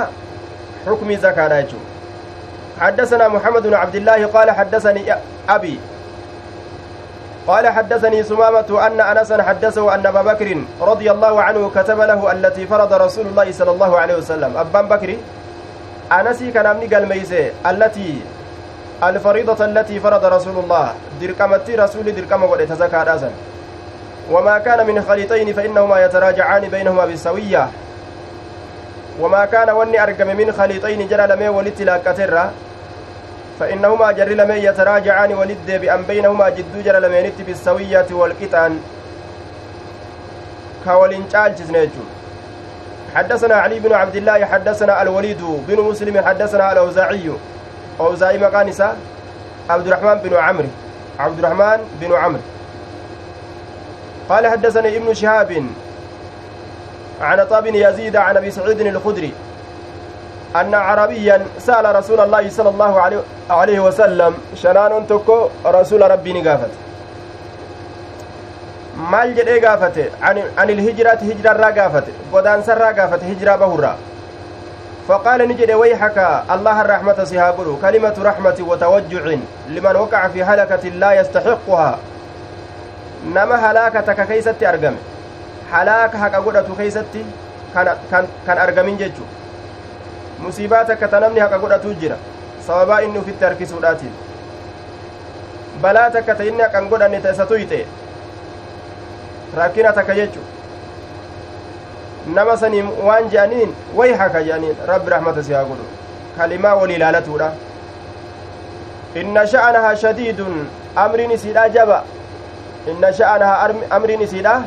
xukmii 0.87 1.17
zakaadha 1.29 1.63
jechu. 1.63 1.81
حدثنا 2.81 3.29
محمد 3.29 3.63
بن 3.63 3.75
عبد 3.75 3.95
الله 3.95 4.27
قال 4.27 4.51
حدثني 4.51 5.05
أبي 5.49 5.81
قال 7.47 7.69
حدثني 7.69 8.23
سمامة 8.23 8.87
أن 8.87 9.01
أنسا 9.01 9.43
حدثه 9.43 9.95
أن 9.95 10.07
أبا 10.07 10.23
بكر 10.23 10.65
رضي 10.81 11.11
الله 11.11 11.43
عنه 11.43 11.71
كتب 11.77 12.01
له 12.01 12.33
التي 12.33 12.67
فرض 12.67 12.93
رسول 12.93 13.27
الله 13.27 13.53
صلى 13.53 13.71
الله 13.71 13.99
عليه 13.99 14.15
وسلم 14.17 14.57
أبان 14.57 14.87
بكر 14.89 15.17
أنسي 16.13 16.51
كان 16.51 16.67
أمني 16.67 16.87
قال 16.87 17.05
التي 17.67 18.23
الفريضة 19.05 19.65
التي 19.65 20.01
فرض 20.01 20.25
رسول 20.25 20.57
الله 20.65 20.95
دركمتي 21.21 21.75
رسول 21.75 22.15
دركم 22.15 22.43
ولتزكى 22.43 22.97
راسا 22.97 23.31
وما 24.31 24.59
كان 24.59 24.87
من 24.87 25.03
خليطين 25.03 25.53
فإنهما 25.53 26.05
يتراجعان 26.05 26.69
بينهما 26.69 27.05
بالسوية. 27.07 27.69
وما 29.21 29.45
كان 29.45 29.71
وني 29.71 30.03
أرقم 30.03 30.27
من 30.37 30.53
خليطين 30.53 31.09
جرى 31.09 31.27
لمي 31.27 31.49
ولتلاكتر 31.49 32.41
فإنهما 33.61 34.13
جر 34.13 34.29
لمن 34.29 34.57
يتراجعان 34.57 35.35
ولد 35.35 35.67
بأن 35.67 36.03
بينهما 36.03 36.49
جدو 36.49 36.81
جر 36.85 36.99
لمن 36.99 37.33
بالسوية 37.47 38.07
والقطعن 38.11 38.81
كولين 40.85 41.29
تشالجز 41.29 41.71
نيجو 41.71 42.05
حدثنا 43.15 43.55
علي 43.55 43.79
بن 43.79 43.93
عبد 43.93 44.17
الله 44.17 44.45
حدثنا 44.45 45.03
الوليد 45.03 45.43
بن 45.69 45.81
مسلم 45.81 46.21
حدثنا 46.25 46.73
الأوزاعي. 46.73 47.31
أوزاعي 48.01 48.39
مقانسة 48.39 48.93
عبد 49.71 49.87
الرحمن 49.87 50.15
بن 50.15 50.37
عمرو 50.37 50.69
عبد 51.19 51.39
الرحمن 51.39 51.79
بن 52.01 52.13
عمرو 52.13 52.41
قال 54.29 54.47
حدثني 54.47 54.97
ابن 54.97 55.15
شهاب 55.15 55.67
عن 57.21 57.47
طاب 57.47 57.67
يزيد 57.67 58.17
عن 58.17 58.37
ابي 58.37 58.51
سعيد 58.51 58.81
الخدري 58.81 59.33
أن 60.57 60.75
عربيا 60.75 61.47
سأل 61.59 61.97
رسول 61.97 62.21
الله 62.21 62.51
صلى 62.51 62.69
الله 62.69 63.01
عليه 63.51 63.81
وسلم 63.81 64.35
شنان 64.55 65.07
تكو 65.07 65.49
رسول 65.67 66.11
ربي 66.11 66.33
نقافت 66.33 66.71
maal 69.11 69.31
jedhee 69.37 69.61
gaafate? 69.61 70.13
An 70.57 70.69
ilhijraati 70.71 71.25
hijrarraa 71.31 71.73
gaafate 71.73 72.13
godaansarraa 72.33 72.93
gaafate 72.93 73.27
hijraa 73.27 73.57
bahurraa. 73.63 73.97
فقال 75.11 75.49
نجد 75.49 75.71
ويحك 75.71 76.19
الله 76.55 76.77
الرحمة 76.81 77.25
سيهاقلو 77.25 77.77
كلمة 77.83 78.17
رحمة 78.23 78.59
وتوجع 78.61 79.25
لمن 79.69 79.97
وقع 79.97 80.29
في 80.29 80.45
هلكة 80.45 80.85
لا 80.89 81.11
يستحقها 81.21 81.99
نما 83.35 83.57
هلاكتك 83.71 84.27
كيست 84.27 84.63
أرقم 84.63 84.97
هلاك 85.73 86.13
حق 86.17 86.35
قدرة 86.47 86.69
كيست 86.79 87.15
كان, 87.75 87.87
كان, 88.11 88.25
كان 88.47 88.59
أرقمين 88.59 88.99
sababaa 92.67 93.01
inni 93.01 93.19
ufitti 93.19 93.45
harkisuudhaatiin 93.45 94.13
balaa 95.83 96.11
takka 96.17 96.35
ta 96.41 96.45
inni 96.51 96.63
haqan 96.63 96.89
godhanne 96.93 97.21
ta 97.27 97.33
isa 97.37 97.47
tuyxe 97.53 97.79
rakkina 99.61 99.93
takka 99.99 100.15
jechu 100.19 100.43
nama 102.27 102.57
saniin 102.57 102.89
waan 103.07 103.29
je'aniin 103.31 103.75
way 103.95 104.13
haka 104.13 104.43
je'aniin 104.45 104.77
rabbi 104.87 105.11
rahmata 105.11 105.43
si 105.43 105.53
haa 105.53 105.65
godhu 105.65 105.85
kalimaa 106.37 106.75
wal 106.81 106.91
ilaalatuudha 106.91 107.53
inna 109.23 109.47
sha'anahaa 109.47 109.95
shadiidun 110.03 110.69
amriin 110.97 111.31
isiidha 111.31 111.69
jaba 111.69 112.05
inna 112.93 113.13
sha'anahaa 113.13 113.71
amriin 113.99 114.23
isiidha 114.29 114.63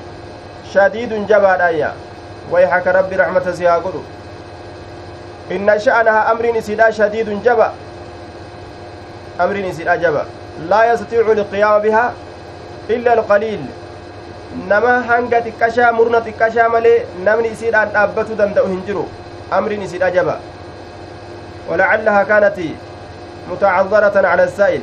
shadiidun 0.74 1.28
jabaadhaayya 1.28 1.94
way 2.52 2.66
haka 2.66 2.92
rabbi 2.92 3.16
rahmata 3.24 3.54
si 3.54 3.66
haa 3.66 3.80
godhu 3.80 4.04
inna 5.50 5.80
sha'anahaa 5.80 6.26
amriin 6.34 6.56
isiidha 6.56 6.92
shadiidun 6.92 7.42
jaba 7.44 7.74
amriin 9.46 9.70
isiidha 9.70 9.98
jaba 9.98 10.26
laa 10.70 10.86
yastatiicu 10.86 11.34
liqiyaama 11.42 11.80
bihaa 11.80 12.12
illa 12.90 13.12
alqaliil 13.18 13.64
nama 14.72 14.94
hanga 15.10 15.42
xiqqashaa 15.46 15.92
murna 16.00 16.20
xiqqashaa 16.26 16.70
malee 16.70 16.98
namni 17.28 17.50
isiidhaan 17.56 17.90
dhaabbatuu 17.96 18.38
danda'u 18.42 18.68
hin 18.74 18.82
jiru 18.90 19.06
amriin 19.60 19.82
isiidha 19.90 20.12
jaba 20.18 20.40
ولعلها 21.70 22.24
كانت 22.24 22.60
متعذرة 23.52 24.28
على 24.28 24.44
السائل 24.44 24.82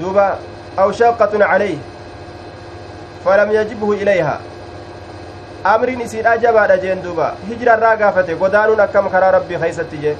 دوبا 0.00 0.38
أو 0.78 0.92
شاقة 0.92 1.44
عليه 1.44 1.78
فلم 3.24 3.50
يجبه 3.52 3.92
إليها 3.92 4.40
amriin 5.66 6.00
isiidha 6.00 6.36
jabaadha 6.38 6.76
jeen 6.78 7.02
duuba 7.02 7.34
hijirarraa 7.48 7.96
gaafate 7.96 8.34
godaanuun 8.42 8.80
akkam 8.84 9.08
karaa 9.10 9.30
rabbii 9.36 9.58
keeysatti 9.62 9.98
jee 10.02 10.14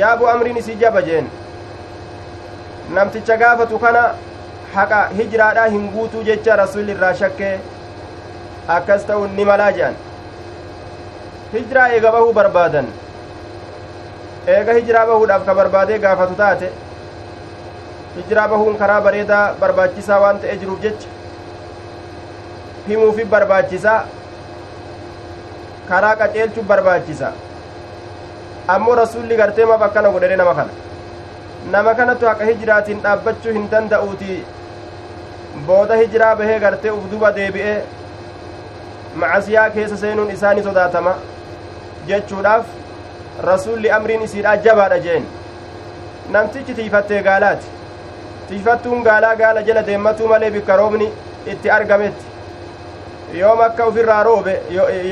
yaaboo 0.00 0.28
amriin 0.32 0.56
isii 0.60 0.76
jaba 0.82 1.02
jeen 1.08 1.26
namticha 2.94 3.36
gaafatu 3.42 3.78
kana 3.84 4.02
haqa 4.74 5.00
hijiraadhaa 5.18 5.68
hin 5.76 5.86
guutuu 5.94 6.22
jecha 6.28 6.56
rasulli 6.62 6.92
irraa 6.96 7.14
shakkee 7.20 7.54
akkas 8.76 9.04
ta'uun 9.10 9.34
ni 9.38 9.44
malaa 9.50 9.70
je'an 9.78 9.96
hijiraa 11.52 11.88
eega 11.96 12.12
bahuu 12.16 12.32
barbaadan 12.38 12.86
eega 14.56 14.72
hijiraa 14.78 15.06
bahuudhaaf 15.10 15.44
ka 15.48 15.54
barbaadee 15.60 15.98
gaafatu 16.06 16.34
taate 16.42 16.70
hijiraa 18.16 18.48
bahuun 18.54 18.76
karaa 18.82 19.00
bareedaa 19.08 19.44
barbaachisaa 19.60 20.20
waan 20.24 20.40
ta'e 20.44 20.56
jiruuf 20.62 20.80
jecha 20.86 21.08
himuufi 22.88 23.24
barbaachisaa 23.36 23.98
karaa 25.92 26.16
qaceelchuuf 26.22 26.66
barbaachisa 26.72 27.32
ammoo 28.74 28.94
rasulli 29.02 29.36
gartee 29.42 29.64
maf 29.70 29.82
akkana 29.88 30.10
godhedhe 30.16 30.36
nama 30.42 30.54
kana 30.58 30.72
nama 31.76 31.94
kanatu 32.00 32.26
haqa 32.30 32.44
hijiraatiin 32.50 33.00
dhaabbachuu 33.06 33.52
hin 33.56 33.66
danda'uuti 33.72 34.36
booda 35.62 35.94
hijiraa 35.96 36.36
bahee 36.36 36.58
gartee 36.60 36.90
uf 36.90 37.04
duba 37.10 37.30
deebi'ee 37.36 37.76
macasiyaa 39.22 39.70
keessa 39.74 39.96
seenuun 39.96 40.30
isaani 40.36 40.62
sodaatama 40.62 41.12
jechuudhaaf 42.08 42.66
rasulli 43.48 43.90
amriin 43.96 44.22
isiidha 44.28 44.56
jabaadha 44.64 44.98
jeen. 45.04 45.28
Namtichi 46.36 46.74
tiifattee 46.74 47.22
gaalaati. 47.22 47.66
Tiifattuun 48.48 49.02
gaalaa 49.02 49.36
gaala 49.36 49.62
jala 49.68 49.86
deemmatuu 49.86 50.28
malee 50.32 50.50
bikka 50.56 50.76
roobni 50.76 51.12
itti 51.54 51.70
argametti. 51.76 52.24
Yoom 53.42 53.60
akka 53.68 53.86
ufirraa 53.92 54.22
roobe 54.22 54.58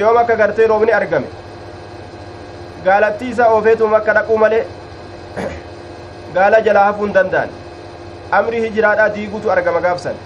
yoom 0.01 0.17
akka 0.25 0.37
gartee 0.43 0.67
roobni 0.75 0.93
argame. 0.93 1.27
Gaalattii 2.85 3.31
isa 3.37 3.49
oofeetum 3.55 3.95
akka 4.01 4.15
dhaquu 4.19 4.39
malee 4.45 4.67
gaala 6.35 6.61
jalaa 6.69 6.85
hafuu 6.91 7.07
hin 7.09 7.15
danda'an. 7.21 7.57
Amri 8.41 8.61
hijiraadhaa 8.67 9.09
diigutu 9.15 9.51
argama 9.57 9.81
gaafsan 9.81 10.21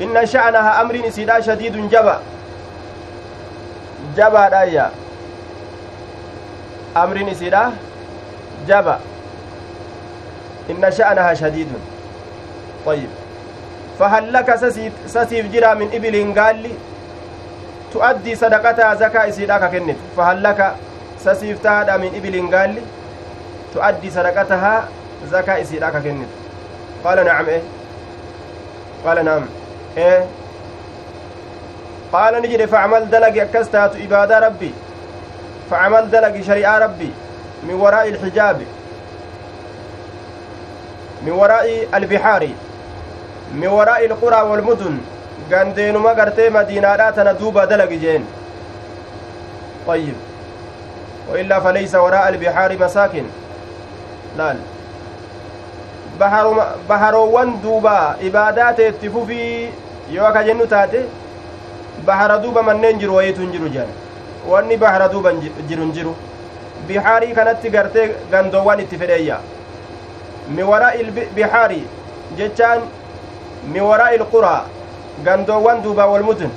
inna 0.00 0.26
sha'anaha 0.26 0.80
amriin 0.80 1.04
isiidhaa 1.04 1.40
shadiidun 1.42 1.88
jaba 1.88 2.20
jabaadhaayya 4.16 4.90
amriin 6.94 7.28
isiidha 7.28 7.72
jaba 8.66 9.00
inna 10.68 10.92
sha'anaha 10.92 11.34
shadiidun 11.44 11.82
طيب. 12.86 13.08
فهل 13.98 14.32
لك 14.32 14.54
سسيف 15.06 15.52
جرا 15.52 15.74
من 15.74 15.88
إبل 15.94 16.40
قال 16.40 16.70
تؤدي 17.92 18.34
صدقتها 18.34 18.94
زكاة 18.94 19.28
إسيداك 19.28 19.70
كنت 19.70 19.96
فهل 20.16 20.42
لك 20.42 20.74
سسيف 21.24 21.62
تهدى 21.62 21.92
من 22.02 22.10
إبل 22.16 22.56
قال 22.56 22.74
تؤدي 23.74 24.10
صدقتها 24.10 24.88
زكاة 25.30 25.62
إسيداك 25.62 25.92
كنت 25.92 26.26
قال 27.04 27.24
نعم 27.24 27.46
إيه؟ 27.46 27.62
قال 29.06 29.24
نعم. 29.24 29.42
قال 32.12 32.42
نجري 32.42 32.66
فعمل 32.66 33.10
دلق 33.10 33.42
أكستات 33.42 33.96
إبادة 33.96 34.38
ربي 34.38 34.74
فعمل 35.70 36.10
دلق 36.10 36.40
شريعة 36.40 36.78
ربي 36.78 37.10
من 37.62 37.74
وراء 37.74 38.08
الحجاب 38.08 38.62
من 41.22 41.32
وراء 41.32 41.88
البحار 41.94 42.48
من 43.54 43.66
وراء 43.66 44.06
القرى 44.06 44.40
والمدن 44.42 44.98
gandeenuma 45.50 46.14
gartee 46.14 46.50
madiinaadhaa 46.50 47.12
tana 47.12 47.34
duuba 47.34 47.66
dalagi 47.66 47.98
jeen. 47.98 48.24
طيب 49.86 50.14
وإلا 51.32 51.60
فليس 51.60 51.94
وراء 51.94 52.28
البحار 52.28 52.78
مساكن 52.78 53.24
laal. 54.38 54.56
Baharoowwan 56.18 57.60
duuba 57.62 58.16
ibaadaa 58.28 58.72
teetti 58.72 59.10
fufii 59.10 59.68
yoo 60.12 60.26
aka 60.26 60.42
jennu 60.44 60.66
taate 60.66 61.00
bahara 62.06 62.38
duuba 62.38 62.62
manneen 62.62 62.98
jiru 62.98 63.14
wayitu 63.16 63.40
hin 63.40 63.52
jiru 63.52 63.68
jedhan 63.68 63.94
wanni 64.50 64.76
bahara 64.76 65.08
duuba 65.08 65.32
jiru 65.68 65.82
hin 65.82 65.92
jiru 65.92 66.14
bihaarii 66.88 67.32
kanatti 67.38 67.70
gartee 67.70 68.06
gandoowwan 68.30 68.80
itti 68.84 68.98
fedheeyya 69.02 69.38
mi 70.56 70.62
waraa'i 70.70 71.04
bihaarii 71.34 71.84
jechaan 72.38 72.80
mi 73.74 73.80
waraa'i 73.80 74.16
ilquraa 74.20 74.62
gandoowwan 75.24 75.82
duuba 75.82 76.06
walmudun 76.12 76.50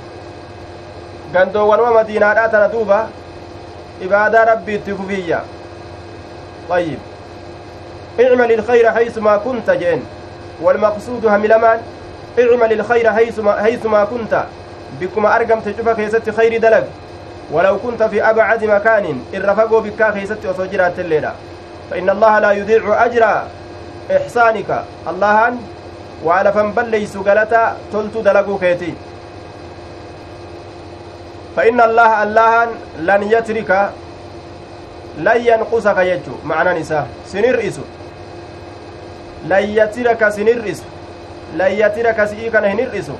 gandoowwanuma 1.32 1.90
madiinaadhaa 1.98 2.48
tana 2.54 2.68
duuba 2.68 3.08
ibaadaa 4.08 4.44
rabbii 4.54 4.74
itti 4.80 4.94
fufiyya 5.02 5.40
طيب 6.68 6.98
اعمل 8.20 8.52
الخير 8.52 8.90
حيثما 8.92 9.36
كنت 9.36 9.70
جين. 9.70 10.02
والمقصود 10.62 11.26
هم 11.26 11.46
لمان 11.46 11.80
اعمل 12.38 12.72
الخير 12.72 13.12
حيثما, 13.12 13.62
حيثما 13.62 14.04
كنت. 14.04 14.44
بكما 15.00 15.36
أرقم 15.36 15.60
تشوف 15.60 15.88
كيست 15.88 16.30
خير 16.30 16.60
دلق. 16.60 16.84
ولو 17.52 17.78
كنت 17.78 18.02
في 18.02 18.30
أبعد 18.30 18.64
مكان 18.64 19.22
الرفقوا 19.34 19.80
بكا 19.80 20.10
كيست 20.10 20.46
وصجرات 20.46 20.98
الليلة. 20.98 21.32
فإن 21.90 22.10
الله 22.10 22.38
لا 22.38 22.52
يضيع 22.52 23.04
أجر 23.04 23.42
إحسانك. 24.16 24.84
الله 25.08 25.54
وعلى 26.24 26.52
فنبل 26.52 26.88
ليس 26.88 27.16
قلتا 27.16 27.76
تلت 27.92 28.16
دلقوا 28.16 28.58
كيتي 28.58 28.94
فإن 31.56 31.80
الله 31.80 32.22
الله 32.22 32.66
لن 32.98 33.22
يترك 33.22 33.90
لن 35.18 35.40
ينقصك 35.46 35.98
يجو. 35.98 36.32
معنى 36.44 36.80
نساء. 36.80 37.06
سنر 37.26 37.58
hin 42.68 42.78
hir'isu 42.78 43.18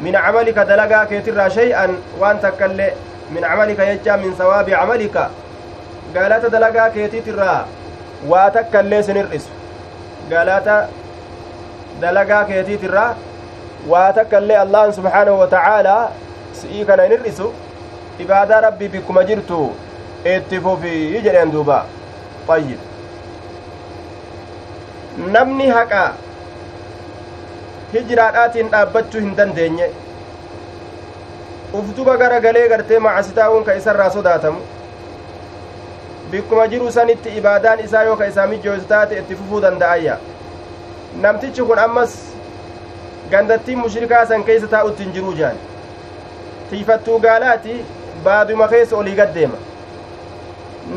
min 0.00 0.14
camalika 0.26 0.64
dalagaa 0.64 1.06
keetirraa 1.12 1.48
shay'an 1.56 1.96
waan 2.20 2.40
takkaillee 2.44 2.92
min 3.36 3.42
camalika 3.42 3.86
jechaa 3.90 4.16
min 4.24 4.36
sawaabi 4.40 4.72
camalika 4.72 5.30
galata 6.14 6.50
dalagaa 6.56 6.88
keetiitirraa 6.96 7.58
waa 8.32 8.48
takkaillee 8.56 9.02
sin 9.08 9.16
hir'isu 9.22 9.50
galata 10.30 10.76
dalagaa 12.00 12.44
keetiitirraa 12.50 13.10
waa 13.94 14.08
takkaillee 14.18 14.58
allahan 14.64 14.92
subxaanahu 14.98 15.38
wa 15.42 15.46
tacaalaa 15.56 16.02
si'ii 16.62 16.84
kana 16.90 17.02
hin 17.08 17.16
hir'isu 17.16 17.52
ibaadaa 18.26 18.60
rabbii 18.68 18.88
bikkuma 18.96 19.24
jirtu 19.30 19.60
itti 20.34 20.60
fufii 20.66 21.22
jedheen 21.28 21.52
duuba 21.54 21.78
ayyib 22.56 22.93
namni 25.18 25.68
haqa 25.68 26.12
hijiraadhaatiin 27.92 28.70
dhaabbachuu 28.70 29.20
hin 29.20 29.36
dandeenye 29.36 29.90
ufduba 31.80 32.16
gara 32.22 32.40
galee 32.46 32.68
gartee 32.68 32.98
macasitaa'uun 33.06 33.64
ka 33.64 33.74
isarraa 33.80 34.10
sodaatamu 34.16 34.60
bikkuma 36.30 36.66
jiru 36.72 36.90
sanitti 36.96 37.28
ibaadaan 37.40 37.80
isaa 37.84 38.02
yoo 38.08 38.16
ka 38.16 38.26
isaa 38.32 38.46
mijjoosu 38.52 38.84
taate 38.92 39.18
itti 39.18 39.36
fufuu 39.36 39.60
danda'ayya. 39.62 40.16
Namtichi 41.24 41.62
kun 41.62 41.78
ammas 41.78 42.14
gandattiin 43.30 43.78
mushrikaa 43.78 44.26
san 44.26 44.44
keessa 44.44 44.66
taa'utti 44.74 45.02
hin 45.04 45.12
jiruu 45.18 45.34
jaan. 45.40 45.56
Tiifattuu 46.70 47.18
gaalaati 47.26 47.76
baaduma 48.24 48.68
keessa 48.68 48.96
olii 48.96 49.14
gaddeema 49.14 49.56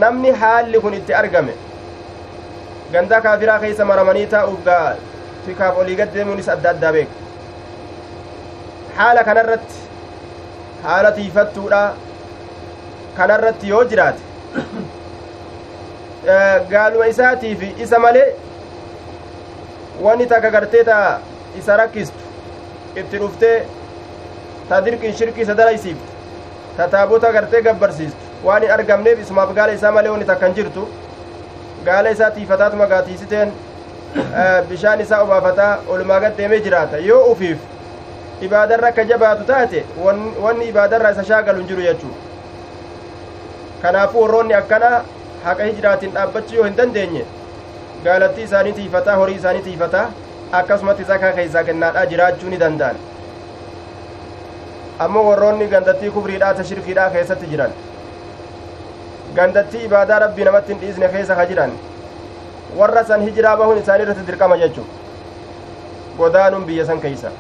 namni 0.04 0.32
haalli 0.32 0.80
kun 0.86 0.94
itti 0.94 1.14
argame 1.14 1.54
gandaa 2.94 3.22
kaafiraa 3.28 3.60
keessa 3.64 3.86
maramanii 3.92 4.26
taa'uuf 4.34 4.62
gaa 4.68 4.96
tikaaf 5.46 5.78
olii 5.84 5.96
gad 6.02 6.14
deemuunis 6.18 6.50
adda 6.56 6.70
addaa 6.76 6.92
beeka 6.98 7.16
haala 9.00 9.24
kanarratti 9.30 9.78
haala 10.84 11.12
tiifattuudha 11.18 11.82
kanarratti 13.18 13.70
yoo 13.74 13.84
jiraate 13.94 14.24
gaaluma 16.74 17.06
isaatii 17.14 17.56
fi 17.64 17.68
isa 17.88 18.00
malee 18.06 18.28
wanni 20.06 20.26
takka 20.34 20.50
gartee 20.56 20.84
ta 20.92 20.98
isa 21.64 21.78
rakkistu 21.78 22.24
itti 23.02 23.18
dhuftee 23.24 23.58
ta 24.70 24.82
dirqiin 24.86 25.16
shirkii 25.22 25.44
isa 25.48 25.56
dalaysiiftu 25.58 26.12
ta 26.78 26.88
taabota 26.96 27.32
gartee 27.38 27.62
gabbarsiistu 27.68 28.48
waan 28.48 28.62
hin 28.68 28.72
argamneef 28.78 29.20
isumaaf 29.26 29.54
gaala 29.60 29.74
isaa 29.80 29.92
malee 30.00 30.12
wanni 30.16 30.26
takkan 30.32 30.54
jirtu 30.60 30.84
gaala 31.88 32.14
isaa 32.18 32.32
tiifataatuma 32.38 32.88
gaatiisiteen 32.94 33.52
bishaan 34.70 35.02
isaa 35.08 35.22
obaafataa 35.26 35.72
olumaa 35.96 36.20
gad 36.26 36.38
deemee 36.38 36.60
jiraata 36.68 37.02
yoo 37.10 37.24
ufiif 37.32 37.58
ibaadarra 38.48 38.88
akka 38.94 39.06
jabaatu 39.12 39.44
taate 39.52 39.86
wanni 40.44 40.70
ibaadarra 40.70 41.12
isa 41.16 41.26
shaagalu 41.32 41.64
hin 41.64 41.68
jiru 41.74 41.88
jechuu 41.88 42.14
kanaafuu 43.82 44.22
warroonni 44.22 44.54
akkana 44.60 44.94
haqa 45.44 45.64
hijiraatiin 45.72 46.16
dhaabbachuu 46.20 46.62
yoo 46.62 46.70
hin 46.70 46.78
dandeenye 46.78 47.26
gaalattii 48.08 48.48
isaanii 48.50 48.78
tiifataa 48.80 49.20
horii 49.24 49.36
isaanii 49.42 49.68
tiifataa 49.68 50.06
akkasumatti 50.62 51.10
zakaa 51.12 51.32
keeysaa 51.40 51.64
kennaadhaa 51.70 52.06
jiraachuu 52.14 52.50
ni 52.54 52.60
danda'an 52.66 53.04
ammoo 55.06 55.28
warroonni 55.30 55.68
gandattii 55.76 56.12
kufriidhaa 56.18 56.54
ta 56.54 57.10
keessatti 57.18 57.54
jiran 57.54 57.78
gandattii 59.36 59.84
ibaadaa 59.86 60.20
rabbii 60.20 60.44
namatti 60.48 60.72
hin 60.74 60.80
dhiisne 60.82 61.08
keessa 61.16 61.36
ka 61.36 61.46
jiran 61.52 61.72
warra 62.80 63.04
san 63.10 63.22
hijiraa 63.28 63.58
bahuun 63.58 63.78
isaanii 63.82 64.04
irratti 64.08 64.26
dirqama 64.32 64.58
jechu 64.64 64.86
godaanuun 66.18 66.66
biyya 66.70 66.86
san 66.86 67.02
keeysa 67.06 67.32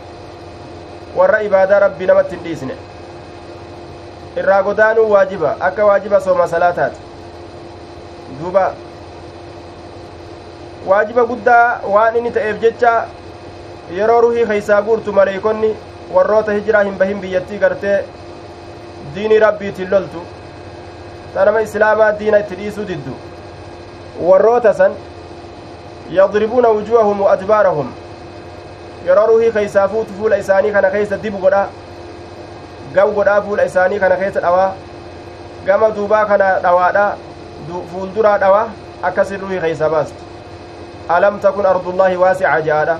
warra 1.16 1.42
ibaadaa 1.50 1.80
rabbii 1.86 2.08
namatti 2.12 2.36
hin 2.36 2.44
dhiisne 2.44 2.76
irraa 4.44 4.62
godaanuun 4.70 5.12
waajiba 5.16 5.56
akka 5.70 5.86
waajiba 5.92 6.22
sooma 6.28 6.48
salaataati 6.48 7.00
duuba 8.42 8.66
waajiba 10.88 11.26
guddaa 11.34 11.80
waan 11.96 12.16
inni 12.22 12.32
ta'eef 12.40 12.60
jecha 12.66 12.94
yeroo 14.00 14.22
ruhii 14.28 14.46
keeysaa 14.52 14.82
guurtu 14.90 15.14
maleeykonni 15.20 15.76
warroota 16.16 16.52
hijiraa 16.60 16.84
hin 16.90 16.98
bahin 17.04 17.20
biyyattii 17.26 17.58
gartee 17.64 17.98
diinii 19.16 19.40
rabbiitiin 19.46 19.92
loltu 19.92 20.22
tanama 21.34 21.62
islaamaa 21.62 22.12
diina 22.20 22.40
itti 22.44 22.56
dhiisuu 22.62 22.86
diddu 22.92 23.14
warroota 24.30 24.74
san 24.74 24.92
yadribuuna 26.20 26.70
wujuuhahum 26.70 27.22
wa 27.22 27.32
adbaarahum 27.32 27.92
yeroo 29.08 29.26
ruhii 29.32 29.52
keeysaa 29.58 29.88
fuutu 29.88 30.14
fuula 30.20 30.38
isaanii 30.44 30.72
kana 30.78 30.90
keeysa 30.96 31.18
dibu 31.26 31.38
godha 31.38 31.68
gam 32.94 33.12
godhaa 33.18 33.42
fuula 33.42 33.66
isaanii 33.72 34.00
kana 34.06 34.16
keessa 34.22 34.40
dhawaa 34.46 34.72
gama 35.66 35.90
duubaa 36.00 36.26
kana 36.26 36.48
dhawaadha 36.66 37.06
fuulduraa 37.92 38.38
dhawa 38.46 38.64
akkasin 39.10 39.42
ruhii 39.42 39.60
keeysa 39.66 39.90
baastu 39.90 40.24
alam 41.18 41.40
takun 41.46 41.66
ardullaahi 41.72 42.18
waasica 42.24 42.62
je'aadha 42.70 42.98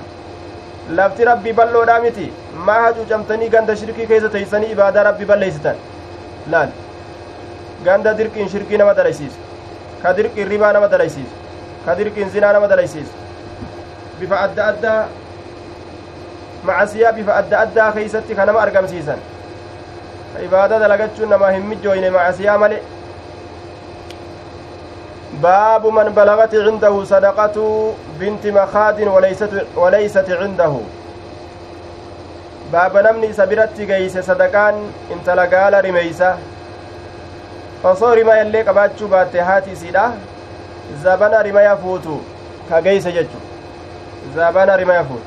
lafti 1.00 1.24
rabbii 1.30 1.52
bal'oodhaa 1.62 2.00
miti 2.04 2.26
maa 2.68 2.80
hacuucamtanii 2.82 3.48
ganda 3.54 3.76
shirkii 3.76 4.06
keessa 4.12 4.28
teeysanii 4.36 4.70
ibaadaa 4.76 5.02
rabbii 5.08 5.26
balleeysitan 5.32 5.76
laal 6.54 6.68
ganda 7.88 8.16
dirqiin 8.18 8.48
shirkii 8.54 8.80
nama 8.82 8.94
dalaysiisu 9.00 9.38
ka 10.02 10.16
dirqiin 10.18 10.48
ribaa 10.54 10.72
nama 10.78 10.90
dalaysiisu 10.96 11.34
ka 11.86 11.96
dirqiin 12.02 12.30
zinaa 12.36 12.52
nama 12.58 12.68
dalaysiisu 12.74 13.14
bifa 14.20 14.42
adda 14.44 14.68
addaa 14.74 15.00
macasiyaa 16.70 17.12
bifa 17.18 17.40
adda 17.40 17.64
addaa 17.64 17.90
keeysatti 17.96 18.38
ka 18.38 18.46
nama 18.50 18.62
argamsiisan 18.66 19.20
ka 20.34 20.46
ibaadaa 20.50 20.80
dalagachuun 20.84 21.34
namaa 21.36 21.50
hin 21.56 21.68
mijjooyne 21.72 22.14
macasiyaa 22.20 22.58
male 22.64 22.80
باب 25.42 25.86
من 25.86 26.08
بلغت 26.18 26.54
عنده 26.54 27.04
صدقة 27.04 27.56
بنت 28.20 28.46
مخاد 28.46 29.00
وليست, 29.00 29.50
وليست 29.76 30.30
عنده 30.30 30.74
باب 32.72 32.96
نمني 32.96 33.32
سبرت 33.32 33.80
جيس 33.80 34.18
صدقان 34.18 34.74
انت 35.12 35.30
لقال 35.30 35.84
رميسة 35.84 36.36
osoo 37.84 38.14
rima 38.14 38.34
illee 38.42 38.64
qabaachuu 38.64 39.08
baatte 39.08 39.40
haati 39.40 39.70
isiidha 39.72 40.04
zabana 41.02 41.42
rima 41.42 41.62
yafuutu 41.62 42.20
ka 42.68 42.80
geeyse 42.82 43.12
jechu 43.12 43.38
zabana 44.36 44.76
rima 44.76 44.94
yafuutu 44.94 45.26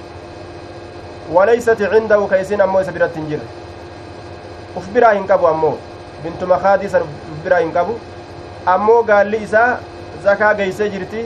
waleeysati 1.35 1.87
cindahu 1.93 2.27
ka 2.27 2.39
isin 2.45 2.61
ammoo 2.61 2.81
isa 2.81 2.91
biratti 2.91 3.19
hin 3.19 3.27
jirre 3.29 3.47
uf 4.81 4.87
biraa 4.95 5.11
hin 5.13 5.27
qabu 5.27 5.47
ammoo 5.47 5.77
bintu 6.23 6.47
makaadii 6.53 6.89
san 6.95 7.01
uf 7.01 7.43
biraa 7.43 7.59
hin 7.63 7.71
qabu 7.77 7.99
ammoo 8.75 9.03
gaalli 9.03 9.37
isaa 9.47 9.69
zakaa 10.23 10.53
geeysee 10.61 10.89
jirti 10.95 11.25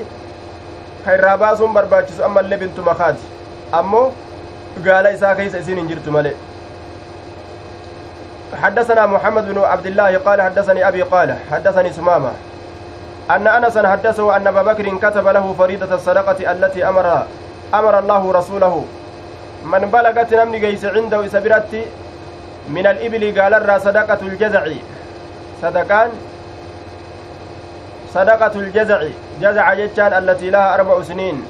ka 1.06 1.14
irraa 1.20 1.38
baasuun 1.38 1.74
barbaachisu 1.80 2.24
ammallee 2.30 2.58
bintu 2.66 2.82
makaati 2.90 3.24
ammoo 3.80 4.06
gaala 4.90 5.12
isaa 5.18 5.36
keeysa 5.42 5.58
isin 5.66 5.78
hin 5.82 5.88
jirtu 5.94 6.12
malee 6.18 6.36
حدثنا 8.54 9.06
محمد 9.06 9.54
بن 9.54 9.64
عبد 9.64 9.86
الله 9.86 10.18
قال 10.18 10.42
حدثني 10.42 10.88
أبي 10.88 11.02
قال 11.02 11.36
حدثني 11.52 11.94
سمامة 11.94 12.32
أن 13.32 13.48
أنسا 13.48 13.88
حدثه 13.90 14.36
أن 14.36 14.48
أبا 14.48 14.62
بكر 14.62 14.98
كتب 14.98 15.28
له 15.28 15.56
فريدة 15.60 15.96
الصدقة 15.96 16.52
التي 16.52 16.90
أمر 16.90 17.26
أمر 17.74 18.00
الله 18.00 18.32
رسوله. 18.32 18.86
من 19.66 19.80
بلغت 19.80 20.34
نمني 20.34 20.60
جيس 20.60 20.86
عنده 20.86 21.28
سبرت 21.28 21.74
من 22.70 22.88
الإبل 22.88 23.42
قال 23.42 23.54
الرا 23.54 23.78
صدقة 23.78 24.22
الجزع. 24.22 24.64
صدقان؟ 25.62 26.10
صدقة 28.14 28.52
الجزع. 28.56 29.04
جزع 29.42 29.74
جتان 29.74 30.14
التي 30.14 30.50
لها 30.50 30.74
أربع 30.76 31.02
سنين. 31.02 31.46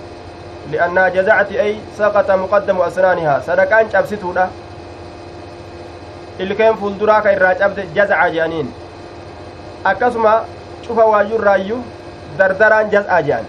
لأنها 0.72 1.10
جزعت 1.10 1.52
أي 1.52 1.76
سقط 1.98 2.32
مقدم 2.32 2.82
أسنانها. 2.82 3.42
صدقان 3.48 3.86
شابستونا 3.94 4.50
ilkeen 6.40 6.78
fuulduraa 6.78 7.22
ka 7.22 7.32
irraa 7.38 7.56
cabde 7.62 7.84
jazaca 7.96 8.30
jedhaniin 8.36 8.68
akkasuma 9.92 10.34
cufa 10.88 11.06
waayyurraayyuu 11.14 11.82
dardaraan 12.40 12.90
jaz'aa 12.94 13.22
jedhan 13.30 13.46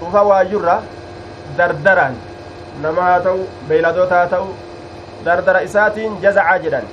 cufa 0.00 0.22
waayyurra 0.30 0.76
dardaraan 1.58 2.14
nama 2.82 3.02
haa 3.08 3.20
ta'u 3.26 3.46
beeyladoota 3.68 4.14
haa 4.20 4.26
ta'u 4.34 4.48
dardara 5.24 5.60
isaatiin 5.68 6.18
jazaca 6.24 6.56
jedhan 6.64 6.86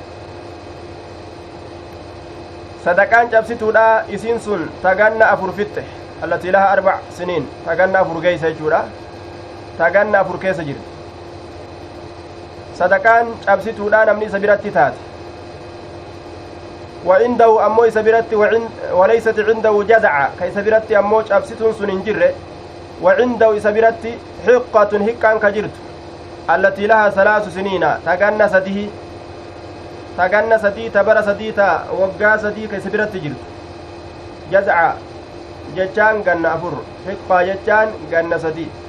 sadaqaan 2.86 3.30
cabsituudha 3.34 3.88
isiin 4.10 4.40
sun 4.40 4.70
taganna 4.84 5.26
afur 5.34 5.52
fitte 5.58 5.84
allatii 6.22 6.52
laha 6.56 6.68
arbac 6.78 7.00
siniin 7.18 7.46
taganna 7.66 8.00
afur 8.06 8.22
geeysa 8.22 8.50
jechuudha 8.54 8.82
taganna 9.78 10.20
afur 10.24 10.38
keessa 10.46 10.64
jirti 10.70 10.91
sadaqaan 12.82 13.28
cabsituudha 13.46 14.06
namni 14.10 14.26
isa 14.26 14.40
biratti 14.42 14.74
taate. 14.74 14.98
وعنده 17.06 17.66
أمو 17.66 17.84
إسا 17.84 18.02
برتي 18.02 18.36
وليست 18.94 19.40
عنده 19.40 19.84
جزع 19.90 20.30
كيسا 20.40 20.62
برتي 20.62 21.00
أمو 21.00 21.22
sun 21.74 21.90
hin 21.90 22.02
jirre. 22.06 22.34
وعنده 23.02 23.58
إسا 23.58 23.72
برتي 23.72 24.18
حقة 24.46 24.92
هكان 24.98 25.40
كجرت 25.40 25.76
التي 26.50 26.88
لها 26.88 27.10
ثلاث 27.10 27.54
سنين 27.54 27.86
تغنى 28.06 28.50
سديه 28.50 28.90
تغنى 30.18 30.58
سدي 30.60 30.90
تبر 30.90 31.22
سدي 31.22 31.52
تا 31.52 31.86
وقا 32.00 32.38
سدي 32.38 32.68
كيسا 32.68 32.90
برتي 32.90 33.20
جرت 33.20 33.42
جزع 34.52 34.94
jechaan 35.76 36.24
ganna 36.24 36.50
afur. 36.56 36.84
Hiqqaa 37.08 37.44
jechaan 37.48 37.90
ganna 38.12 38.38
sadii. 38.40 38.81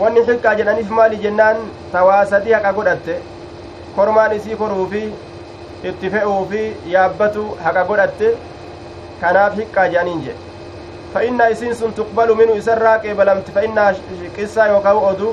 Wanni 0.00 0.20
xiqqaa 0.28 0.54
jedhaniif 0.58 0.90
maali 0.98 1.16
jennaan 1.24 1.56
tawaa 1.92 2.24
sadii 2.32 2.52
haqa 2.56 2.72
godhatte 2.78 3.14
kormaan 3.96 4.32
isii 4.38 4.56
koruu 4.62 4.86
fi 4.92 5.02
itti 5.90 6.10
fe'uu 6.14 6.42
fi 6.50 6.62
yaabbatu 6.94 7.44
haqa 7.64 7.84
godhatte 7.90 8.28
kanaaf 9.22 9.56
hiqqaa 9.60 9.86
jedhaniin 9.94 10.20
jedhe 10.26 10.44
fa'innaa 11.14 11.48
isiin 11.54 11.74
sun 11.80 11.92
tuqbalu 12.00 12.36
minu 12.42 12.54
isarraa 12.62 12.98
qeebalamti 13.06 13.52
fa'innaa 13.56 13.88
qissaa 14.36 14.68
yookaan 14.74 15.02
odu 15.12 15.32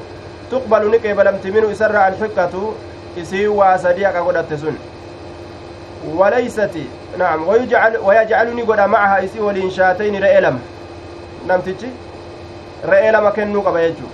tuqbalu 0.56 0.90
ni 0.96 1.00
qeebalamti 1.08 1.52
minu 1.58 1.72
isarraa 1.76 2.06
alxiqqatu 2.14 2.64
isii 3.26 3.46
waa 3.60 3.76
sadii 3.88 4.08
haqa 4.10 4.22
godhatte 4.30 4.58
sun 4.66 4.76
walaysati 6.20 6.88
naam 7.18 7.48
wayajcalu 8.08 8.54
ni 8.56 8.64
godha 8.72 8.88
macaha 8.98 9.22
isii 9.30 9.40
waliin 9.52 9.72
shaatayni 9.78 10.20
re'ee 10.26 10.42
lama 10.42 10.60
namtichi 11.52 11.90
re'ee 12.92 13.12
lama 13.18 13.32
kennuu 13.40 13.62
qaba 13.70 13.82
jechuu 13.88 14.10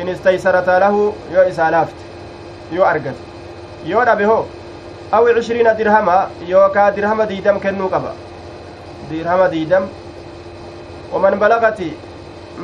in 0.00 0.08
istaysarata 0.14 0.78
lahu 0.84 1.02
yoo 1.34 1.44
isaa 1.52 1.70
laafte 1.70 2.04
yoo 2.76 2.84
argate 2.92 3.22
yoo 3.90 4.04
dhabe 4.08 4.24
hoo 4.30 4.42
aw 5.16 5.24
cishriina 5.36 5.74
dirhama 5.80 6.16
yookaa 6.52 6.90
dirhama 6.96 7.26
diidam 7.32 7.60
kennuu 7.64 7.88
qaba 7.94 8.12
dirhama 9.10 9.48
diidam 9.54 9.84
waman 11.12 11.38
balagati 11.42 11.90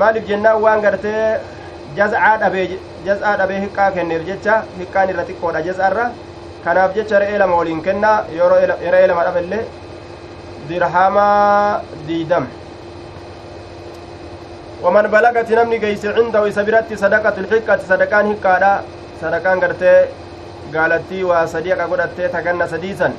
maaliif 0.02 0.24
jennaan 0.30 0.62
waan 0.64 0.80
gartee 0.86 1.24
jaz'aa 1.98 2.32
dhabee 2.42 2.66
jaz'aa 3.06 3.36
dhabee 3.42 3.60
hiqqaa 3.64 3.90
kenneef 3.96 4.22
jecha 4.30 4.56
hiqqaan 4.78 5.10
irra 5.14 5.24
xiqqoodha 5.28 5.60
jaz'arra 5.68 6.06
kanaaf 6.64 6.94
jecha 6.96 7.18
re'ee 7.22 7.38
lama 7.42 7.56
waliin 7.60 7.82
kennaa 7.88 8.16
yoo 8.38 8.48
re'ee 8.54 9.06
lama 9.12 9.22
dhaballee 9.28 9.62
dirhamaa 10.68 11.82
diidam 12.08 12.44
waman 14.82 15.08
balagati 15.12 15.54
namni 15.54 15.78
geeyse 15.78 16.08
cindahu 16.16 16.48
isa 16.48 16.62
biratti 16.64 16.96
sadaqatu 16.96 17.44
lxiqqati 17.44 17.84
sadaqaan 17.90 18.26
hiqqaadha 18.32 18.72
sadaqaan 19.22 19.60
gartee 19.64 20.08
gaalattii 20.74 21.24
waa 21.30 21.46
sadiiqa 21.54 21.90
godhattee 21.90 22.28
taganna 22.36 22.68
sadiisan 22.68 23.12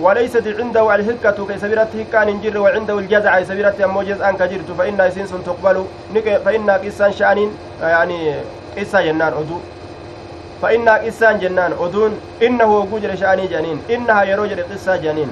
وليست 0.00 0.46
عنده 0.46 0.94
الحكة 0.94 1.38
كسبيرت 1.50 1.92
هكان 1.96 2.28
انجر 2.28 2.54
وعنده 2.58 2.98
الجزع 2.98 3.42
سبيرت 3.42 3.80
أمو 3.80 4.02
جزءا 4.02 4.30
كجرت 4.38 4.70
فإن 4.78 5.00
إسنس 5.00 5.30
تقبل 5.46 5.76
فإن 6.44 6.70
قسان 6.70 7.12
شأن 7.12 7.38
يعني 7.82 8.34
قصة 8.78 9.00
جنان 9.02 9.32
أدو. 9.34 9.58
فإن 10.62 10.88
قسان 10.88 11.38
جنان 11.42 11.72
أدون 11.74 12.12
إنه 12.42 12.70
وجوجر 12.78 13.16
شأني 13.16 13.46
جنين 13.46 13.78
إنها 13.90 14.22
يروجر 14.30 14.62
قصة 14.70 14.96
جنين. 14.96 15.30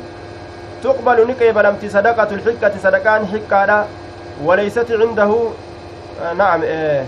تقبل 0.82 1.18
نكيبلمت 1.30 1.82
صدقة 1.86 2.30
الحكة 2.36 2.74
صدقان 2.82 3.22
حكة 3.32 3.86
وليست 4.44 4.90
عنده 4.90 5.30
نعم 6.36 6.62
إيه 6.62 7.04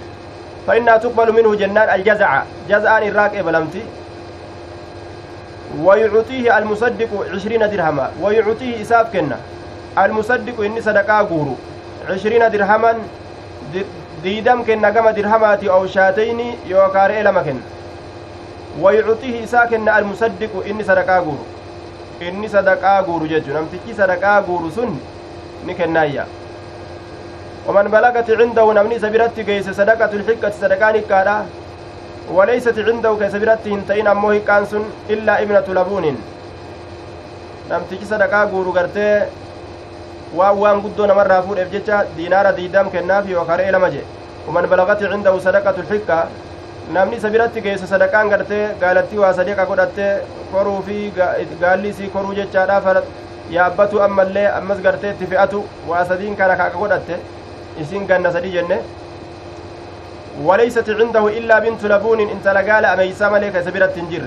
فإنها 0.66 0.96
تقبل 0.96 1.32
منه 1.32 1.54
جنان 1.54 1.94
الجزع. 1.94 2.42
جزءان 2.68 3.02
الراك 3.02 3.36
بلمتي. 3.36 3.82
ويعطيه 5.82 6.58
المصدق 6.58 7.08
عشرين 7.34 7.70
درهما. 7.70 8.10
ويعطيه 8.22 8.82
إساف 8.82 9.12
كنا. 9.12 9.36
المصدق 9.98 10.60
إني 10.60 10.80
صدقاء 10.80 11.24
قورو. 11.24 11.56
عشرين 12.10 12.50
درهما 12.50 12.94
ديدم 14.22 14.62
كنا 14.62 14.90
كما 14.90 15.10
درهماتي 15.10 15.70
أو 15.70 15.86
شاتين 15.86 16.54
يوكار 16.66 17.10
إلما 17.10 17.42
كنا 17.42 17.64
ويعطيه 18.80 19.44
إسا 19.44 19.64
كنا 19.64 19.98
المصدق 19.98 20.52
إني 20.66 20.84
صدقاء 20.84 21.20
قورو. 21.20 21.44
إني 22.22 22.48
صدقاء 22.48 23.02
قورو 23.02 23.26
ججو. 23.26 23.52
نمتكي 23.54 23.94
صدقاء 23.98 24.42
قورو 24.42 24.70
سن. 24.70 24.96
نكنايا. 25.66 26.26
ومن 27.68 27.86
بلغت 27.94 28.28
عنده 28.40 28.66
نمني 28.72 28.98
سبيرت 29.04 29.40
كيس 29.40 29.70
صدقة 29.70 30.12
الحكة 30.18 30.50
صدقان 30.62 30.96
كادا 31.10 31.36
وليست 32.36 32.78
عنده 32.88 33.10
كسبرت 33.20 33.64
هنتين 33.74 34.06
أمو 34.14 34.30
هكان 34.30 34.62
سن 34.70 34.84
إلا 35.10 35.42
ابنة 35.42 35.66
لبون 35.78 36.06
namtichi 37.70 38.06
sadaqaa 38.12 38.46
guuru 38.50 38.72
gartee 38.76 39.30
waan 40.38 40.56
waan 40.62 40.80
guddoo 40.84 41.06
namarraa 41.10 41.42
fuudheef 41.46 41.68
jecha 41.74 41.98
diinaara 42.16 42.50
diidam 42.56 42.90
kennaaf 42.94 43.28
yookaan 43.32 43.60
elama 43.66 43.90
je 43.94 44.00
uman 44.48 44.66
balagati 44.72 45.06
cindahu 45.12 45.38
sadaqatu 45.44 45.84
lxikka 45.84 46.16
namni 46.96 47.16
isa 47.20 47.30
biratti 47.34 47.62
geesse 47.66 47.86
sadaqaan 47.92 48.32
gartee 48.32 48.64
gaalattii 48.80 49.20
waa 49.22 49.32
sadiqa 49.38 49.66
godhatte 49.70 50.06
koruu 50.52 50.80
fi 50.88 50.96
gaalli 51.62 51.88
isii 51.94 52.10
koruu 52.14 52.34
jechaadhaaf 52.40 52.86
yaabbatu 53.56 54.02
ammallee 54.06 54.46
ammas 54.58 54.82
gartee 54.86 55.12
itti 55.14 55.26
fe'atu 55.34 55.62
waa 55.92 56.04
sadiin 56.10 56.36
kana 56.40 56.56
kaaka 56.62 56.78
godhatte 56.82 57.14
isin 57.80 58.06
ganna 58.06 58.32
sadii 58.32 58.52
jenne. 58.56 58.78
وليست 60.44 60.90
عنده 60.90 61.28
إلا 61.38 61.58
بنت 61.58 61.84
لبون 61.84 62.20
انت 62.20 62.46
لقال 62.48 62.84
أميسا 62.84 63.28
ملك 63.28 63.60
سبيرة 63.66 63.96
جر 64.10 64.22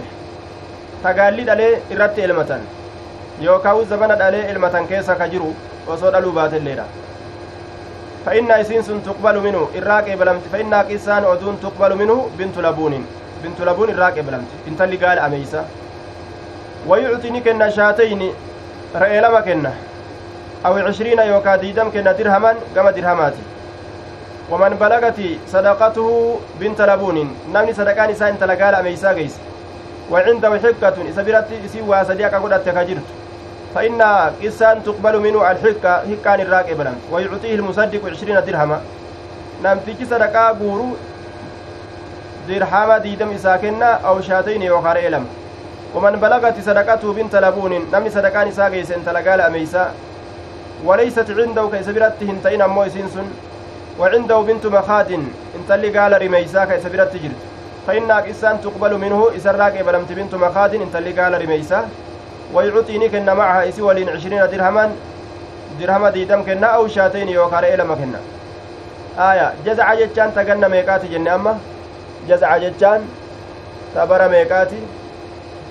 تقالي 1.04 1.44
دالي 1.44 1.68
إرت 1.92 2.20
إلمتان 2.20 2.62
يوكاو 3.42 3.84
زمن 3.84 4.12
دالي 4.22 4.52
إلمتان 4.52 4.86
كيسا 4.88 5.14
كجرو 5.14 5.52
وصول 5.88 6.16
ألوبات 6.16 6.54
الليلة 6.54 6.86
فإن 8.26 8.52
إسين 8.52 9.04
تقبل 9.08 9.36
منه 9.40 9.62
إراك 9.78 10.10
إبلمت 10.10 10.42
فإن 10.52 10.82
كيسان 10.82 11.24
أدون 11.24 11.56
تقبل 11.64 11.92
منه 11.96 12.30
بنت 12.38 12.58
لبون 12.58 13.06
بنت 13.44 13.60
لبون 13.62 13.90
إراك 13.96 14.18
إبلمت 14.18 14.52
انت 14.68 14.82
اللي 14.82 14.98
قال 15.06 15.20
أميسا 15.20 15.66
ويعطيني 16.88 17.40
كنا 17.46 17.70
شاتين 17.70 18.22
رأي 18.96 19.22
لما 19.22 19.40
كنا 19.42 19.74
أو 20.66 20.78
عشرين 20.78 21.20
يوكا 21.20 21.56
ديدم 21.56 21.92
كنا 21.92 22.12
درهما 22.12 22.56
كما 22.76 22.92
درهماتي 22.92 23.44
ومن 24.52 24.70
بلغت 24.70 25.20
صدقته 25.48 26.40
بنت 26.60 26.82
لبون 26.82 27.36
نمني 27.54 27.74
صدقان 27.74 28.10
إساء 28.10 28.30
إنت 28.30 28.44
لقال 28.44 28.76
أميسا 28.76 29.12
قيس. 29.14 29.36
وعنده 30.12 30.50
حكة 30.60 31.10
إسا 31.10 31.22
برت 31.24 31.48
إسيوا 31.66 32.04
صديقة 32.04 32.38
قدت 32.38 32.70
كجرت. 32.70 33.08
فإن 33.76 34.02
قسان 34.44 34.84
تقبل 34.84 35.20
منه 35.20 35.52
الحكة 35.52 35.94
حكان 35.98 36.40
الراك 36.42 36.70
إبلم 36.70 36.96
ويعطيه 37.12 37.56
المصدق 37.56 38.02
عشرين 38.12 38.46
درهما. 38.46 38.82
صدقاء 40.10 40.54
قورو 40.54 40.88
درهما 42.48 42.98
ديدم 42.98 43.30
إساكنا 43.32 43.92
أو 43.94 44.22
شاتين 44.22 44.62
يوخار 44.62 44.98
إلم 44.98 45.26
ومن 45.96 46.12
بلغت 46.12 46.60
صدقته 46.62 47.14
بنت 47.14 47.36
لبون 47.36 47.88
نمني 47.94 48.10
صدقان 48.10 48.48
إساء 48.48 48.70
قيس 48.72 48.92
إنت 48.92 49.10
لقال 49.10 49.42
أميسا 49.42 49.92
وليست 50.86 51.32
عنده 51.32 51.70
كيس 51.72 51.90
برت 51.90 52.24
هنتين 52.24 52.62
أمو 52.62 52.84
إسنسن 52.84 53.28
وعنده 54.00 54.40
بنت 54.42 54.66
مخاد 54.66 55.24
انتلي 55.56 55.98
قال 55.98 56.22
رميسا 56.22 56.66
كيس 56.66 56.86
برت 56.86 57.16
جرت 57.16 57.42
فإنك 57.88 58.28
إسان 58.30 58.62
تقبل 58.62 58.98
منه 58.98 59.30
إسراك 59.38 59.84
بلمت 59.84 60.12
بنت 60.12 60.36
مخاد 60.36 60.74
انتلي 60.76 61.12
قال 61.12 61.42
رميسا. 61.42 61.90
ويعطيني 62.54 63.10
كنا 63.10 63.34
معها 63.34 63.70
إسي 63.70 63.82
ولين 63.82 64.10
عشرين 64.10 64.48
درهما 64.52 64.92
درهما 65.80 66.10
ديدم 66.10 66.44
كنا 66.44 66.68
أو 66.68 66.88
شاتين 66.88 67.30
يوكار 67.30 67.64
إلما 67.64 67.96
كنا. 67.96 68.20
آية 69.32 69.54
جزع 69.66 69.94
جتان 69.94 70.36
تقن 70.36 70.72
ميقاتي 70.72 71.08
جنة 71.08 71.36
أما؟ 71.36 71.58
جزع 72.30 72.58
جتان 72.58 73.02
تبر 73.96 74.30
ميقاتي 74.30 74.82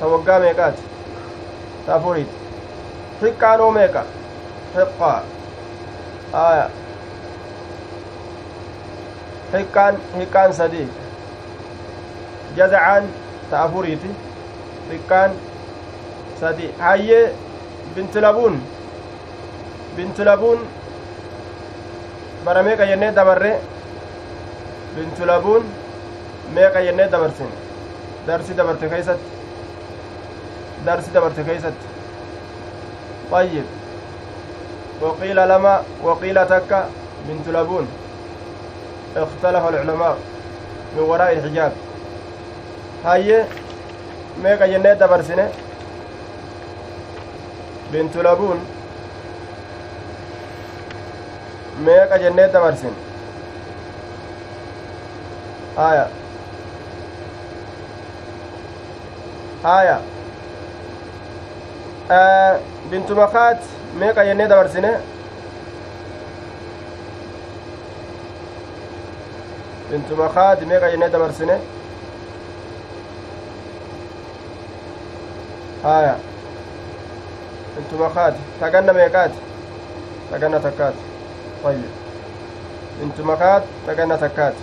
توقع 0.01 0.39
ميقاتي. 0.39 0.83
تفوريت 1.87 2.27
حقانو 3.23 3.71
ميقا. 3.71 4.05
حقا 4.77 5.15
آية 6.35 6.69
hiqqaan 9.53 9.95
hiqqaan 10.19 10.53
sadii 10.59 10.89
jazacaan 12.57 13.05
ta 13.51 13.57
afuriiti 13.65 14.11
hiqqaan 14.91 15.31
sadii 16.41 16.71
hayyee 16.79 17.33
bintilabuun 17.97 18.57
bintilabuun 19.97 20.61
bara 22.45 22.63
meeqa 22.69 22.87
jennee 22.91 23.13
dabarre 23.19 23.53
bintilabuun 24.97 25.65
meeqa 26.55 26.81
jennee 26.87 27.09
dabarsin 27.13 27.51
darsi 28.27 28.57
dabarte 28.57 28.89
keeysatti 28.89 29.29
darsi 30.87 31.11
dabarte 31.15 31.43
keeysatti 31.45 31.87
طيب 33.33 33.65
وقيل 35.03 35.37
لما 35.49 35.83
وقيل 36.03 36.47
تكا 36.47 36.91
بنت 37.29 37.49
لبون 37.49 37.89
اختلف 39.17 39.69
العلماء 39.69 40.17
من 40.97 41.03
وراء 41.03 41.33
الحجاب 41.33 41.73
هاي 43.05 43.45
ميقا 44.45 44.67
جنة 44.67 44.93
دبرسنة. 44.93 45.53
بنت 47.93 48.17
لبون 48.17 48.65
ميقا 51.81 52.17
جنة 52.17 52.47
دبرسن. 52.47 52.93
آية 55.79 56.07
آية 59.65 60.01
آه 62.11 62.61
بنت 62.91 63.13
مخات 63.13 63.59
ميقا 64.01 64.25
جنة 64.25 64.47
دبرسنة 64.47 65.01
بنت 69.91 70.13
مخاد 70.13 70.65
ميقا 70.65 70.91
جنة 70.91 71.07
دبرسنة 71.07 71.61
هايا 75.85 76.19
بنت 77.77 78.01
مخاد 78.01 78.35
تقنا 78.61 78.93
ميقات 78.93 79.31
تقنا 80.33 80.59
تكات. 80.59 80.95
طيب. 81.65 81.83
بنت 83.03 83.21
مخاد 83.21 83.63
تقنا 83.87 84.17
تكات. 84.17 84.55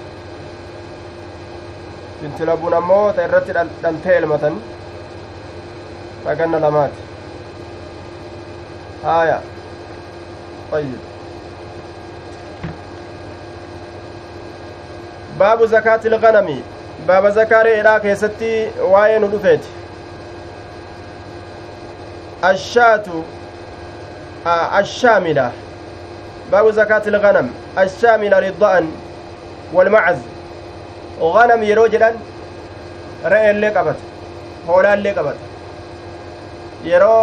بنت 2.21 2.41
لبون 2.41 2.73
أمو 2.73 3.11
تيرت 3.11 3.69
دلتي 3.83 4.17
المتن 4.17 4.59
تقنا 6.25 6.57
لمات. 6.57 6.91
هايا 9.05 9.41
طيب 10.71 10.99
zakaati 15.67 16.07
ilganami 16.07 16.63
baaba 17.07 17.29
zakaa 17.31 17.63
re'eedhaa 17.63 17.99
keessatti 18.05 18.49
waa'ee 18.93 19.19
nu 19.19 19.27
dhufeeti 19.33 19.69
ashaatu 22.49 23.23
ashaamila 24.79 25.45
baabu 26.51 26.71
zakaati 26.71 27.09
ilganam 27.13 27.49
ashaamila 27.83 28.39
ridda'an 28.47 28.91
walmacaz 29.73 30.19
ganam 31.37 31.63
yeroo 31.69 31.87
jedhan 31.95 32.19
re'eellee 33.35 33.71
qabata 33.79 34.03
hoolaallee 34.67 35.13
qabata 35.13 35.43
yeroo 36.91 37.21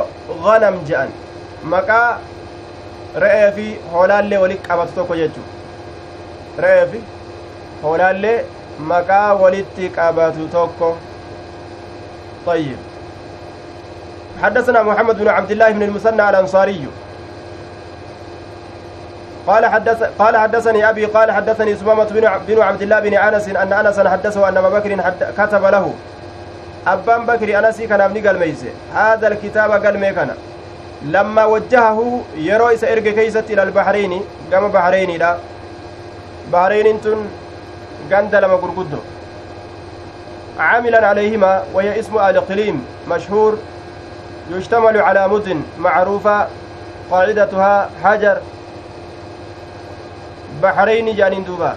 ganam 0.49 0.83
je'an 0.91 1.11
maqaa 1.73 2.19
re'ee 3.25 3.51
fi 3.57 3.67
hoolaallee 3.93 4.39
walitti 4.45 4.69
qabatu 4.69 4.93
tokko 5.01 5.15
jechuu 5.23 5.47
re'ee 6.65 6.87
fi 6.93 7.01
hoolaallee 7.83 8.39
maqaa 8.95 9.29
walitti 9.43 9.85
qabatu 9.99 10.49
tokko. 10.57 10.91
طيب 12.47 12.79
حدثنا 14.43 14.83
محمد 14.83 15.19
بن 15.19 15.29
عبد 15.29 15.51
الله 15.51 15.71
بن 15.71 15.83
المثنى 15.83 16.31
الأنصاري. 16.31 16.87
قال 19.47 19.67
حدث 19.67 20.03
قال 20.19 20.37
حدثني 20.37 20.91
أبي 20.91 21.05
قال 21.07 21.33
حدثني 21.33 21.77
سمامة 21.77 22.05
بن 22.05 22.25
عبد 22.27 22.83
الله 22.83 23.01
بن 23.01 23.15
أنس 23.15 23.49
أن 23.49 23.73
أنس 23.73 24.01
حدثه 24.01 24.49
أن 24.49 24.57
أبا 24.57 24.69
بكر 24.79 24.91
كتب 25.39 25.65
له. 25.65 25.95
أبان 26.87 27.27
بكر 27.27 27.59
أنسي 27.59 27.87
كان 27.87 28.01
ابن 28.01 28.27
قال 28.27 28.55
هذا 28.95 29.29
الكتاب 29.29 29.71
قال 29.85 29.99
ميكنا 29.99 30.35
لما 31.03 31.45
وجهه 31.45 32.21
يروي 32.37 32.77
سيرجع 32.77 33.11
كيست 33.11 33.51
إلى 33.51 33.63
البحرين 33.63 34.23
قام 34.53 34.69
بحرين 34.69 35.11
لا 35.19 35.37
بحرين 36.53 37.01
تن 37.01 37.21
قند 38.13 38.35
لما 38.35 39.01
عاملا 40.59 41.07
عليهما 41.07 41.63
وهي 41.75 42.01
اسم 42.01 42.19
آل 42.19 42.41
قليم 42.41 42.87
مشهور 43.11 43.59
يشتمل 44.51 44.97
على 44.97 45.29
مدن 45.29 45.63
معروفة 45.79 46.47
قاعدتها 47.11 47.91
حجر. 48.05 48.39
بحرين 50.63 51.17
جانين 51.17 51.45
دوبا. 51.45 51.77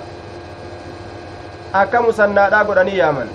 akka 1.73 2.01
musannaadhaa 2.01 2.63
godhanii 2.65 2.97
yaaman 2.97 3.27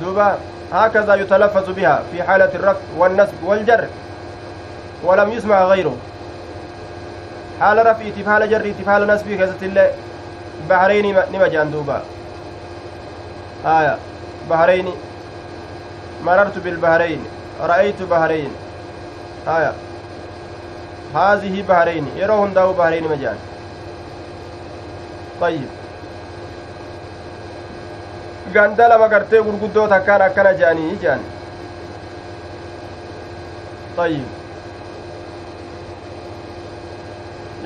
duuba 0.00 0.38
هكذا 0.76 1.14
يتلفظ 1.14 1.70
بها 1.70 2.02
في 2.12 2.22
حالة 2.22 2.50
الرفع 2.54 2.80
والنسب 2.96 3.42
والجر 3.42 3.86
ولم 5.04 5.32
يسمع 5.32 5.64
غيره. 5.64 5.96
حال 7.60 7.86
رفعي 7.86 8.10
تفعل 8.10 8.50
جري 8.50 8.72
تفعل 8.72 9.06
نسبي 9.06 9.36
كذا 9.36 9.54
الله 9.62 9.90
بحرين 10.70 11.16
نما 11.32 11.48
جان 11.48 11.70
دوبا. 11.70 12.02
آية 13.66 13.98
بحرين 14.50 14.92
مررت 16.24 16.58
بالبحرين 16.58 17.24
رأيت 17.60 18.02
بحرين. 18.02 18.50
آية 19.48 19.72
هذه 21.14 21.64
بحرين 21.68 22.06
يروهن 22.16 22.54
داو 22.54 22.72
بحرين 22.72 23.04
مجان 23.08 23.36
طيب. 25.40 25.68
Ganda 28.54 28.88
lama 28.88 29.08
gartee 29.08 29.42
gurguddoo 29.48 29.88
takkaan 29.94 30.22
akkana 30.28 30.52
je'anii 30.60 30.98
je'an 31.02 31.20
طيب 33.96 34.26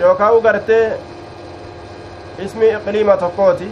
yookaa 0.00 0.32
u 0.32 0.40
gartee 0.40 0.84
ismi 2.44 2.68
iqliima 2.76 3.16
tokkooti 3.22 3.68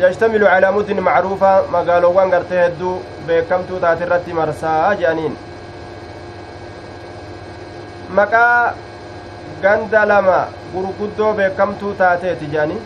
yashtamilu 0.00 0.46
calaa 0.46 0.72
mudin 0.72 1.00
macruufa 1.08 1.50
magaalowwan 1.74 2.30
gartee 2.30 2.60
hedduu 2.64 2.94
beekamtuu 3.26 3.80
taate 3.84 4.04
irratti 4.06 4.32
marsaa 4.40 4.94
je'aniin 5.00 5.34
maqaa 8.20 8.74
ganda 9.62 10.04
lama 10.12 10.38
gurguddoo 10.72 11.32
beekamtuu 11.40 11.92
taateeti 12.02 12.46
je'anii 12.54 12.80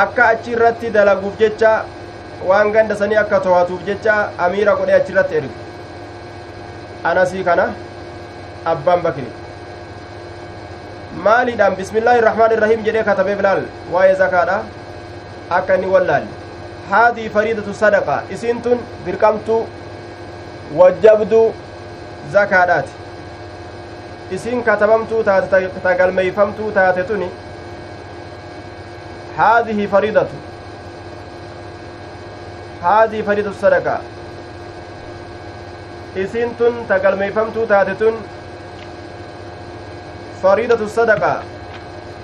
akka 0.00 0.24
achi 0.32 0.50
irratti 0.56 0.90
dalaguuf 0.96 1.34
jecha 1.42 1.72
waan 2.50 2.72
ganda 2.74 2.94
sanii 3.00 3.18
akka 3.22 3.40
to'atuuf 3.46 3.82
jecha 3.88 4.14
amiira 4.46 4.74
godhee 4.80 4.96
achi 5.00 5.12
irratti 5.14 5.34
erge 5.40 5.50
anasii 7.10 7.44
kana 7.48 7.66
abbaan 8.72 9.02
bakri 9.06 9.26
maaliidhaan 11.26 11.76
bismillaahi 11.80 12.18
irrahmaan 12.22 12.52
irrahiim 12.56 12.84
jedhee 12.88 13.04
katabee 13.10 13.36
bilaal 13.42 13.62
waa'ee 13.96 14.14
zakaadha 14.22 14.56
akka 15.58 15.74
inni 15.80 15.86
wallaalle 15.94 16.28
haadii 16.90 17.28
fariidatu 17.36 17.74
sadaqa 17.82 18.16
isiin 18.36 18.62
tun 18.66 18.78
dirqamtuu 19.06 19.60
wajjabduu 20.80 21.44
zakaadhaati 22.32 22.92
isiin 24.38 24.62
katabamtuu 24.68 25.22
taate 25.30 25.68
tagalmeeyfamtuu 25.88 26.70
taate 26.78 27.02
tuni 27.10 27.28
هذه 29.38 29.86
فريضة. 29.86 30.26
هذه 32.82 33.22
فريضة 33.22 33.50
الصدقة. 33.50 33.98
إسنتن 36.16 36.74
تقل 36.88 37.16
ميفمتو 37.16 37.64
تاتتن. 37.64 38.14
فريضة 40.42 40.84
الصدقة. 40.84 41.42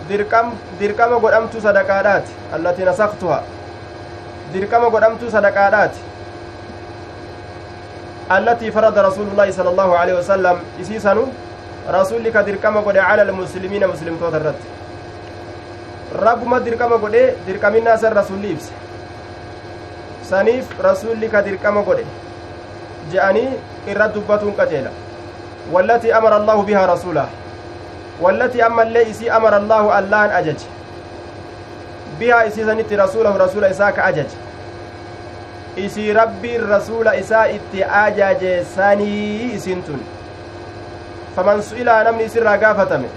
ديركم 0.08 0.52
ديركم 0.78 1.18
قدامتو 1.18 1.60
صدقات 1.60 2.24
التي 2.54 2.84
نسختها. 2.84 3.42
ديركم 4.52 4.84
قدامتو 4.84 5.28
صدقات 5.28 5.90
التي 8.32 8.70
فرض 8.70 8.98
رسول 8.98 9.26
الله 9.32 9.50
صلى 9.50 9.70
الله 9.70 9.98
عليه 9.98 10.14
وسلم. 10.18 10.56
إسيسانو 10.80 11.26
رسولك 11.88 12.36
ديركم 12.36 12.76
قد 12.76 12.96
على 12.96 13.22
المسلمين 13.22 13.88
مسلم 13.88 14.16
توترت 14.20 14.54
rabbuma 16.16 16.60
dirqama 16.60 16.96
godhe 16.98 17.34
dirqaminaa 17.46 17.96
san 17.98 18.14
rasulli 18.14 18.50
ibse 18.52 18.72
saniif 20.30 20.66
rasulli 20.80 21.28
ka 21.28 21.42
dirqama 21.42 21.82
godhe 21.82 22.04
je'anii 23.12 23.50
irra 23.92 24.08
dubbatuun 24.14 24.56
qajeela 24.56 24.90
wallatii 25.72 26.12
amara 26.12 26.36
allaahu 26.36 26.62
bihaa 26.62 26.86
rasuulah 26.86 27.28
wallatii 28.20 28.62
ammallee 28.62 29.04
isii 29.10 29.30
amara 29.38 29.56
allaahu 29.56 29.90
allahan 30.00 30.30
ajaje 30.40 30.66
bihaa 32.18 32.44
isii 32.50 32.64
sanitti 32.64 32.96
rasuulahu 32.96 33.38
rasuula 33.38 33.68
isaa 33.76 33.92
ka 33.92 34.04
ajaje 34.04 34.36
isii 35.76 36.12
rabbiin 36.12 36.68
rasuula 36.68 37.16
isaa 37.16 37.46
itti 37.48 37.84
ajaje 37.84 38.64
sanii 38.74 39.52
isiin 39.54 39.82
tun 39.82 40.00
faman 41.36 41.62
su'ilaa 41.62 42.02
namni 42.04 42.24
isirraa 42.24 42.56
gaafatame 42.58 43.08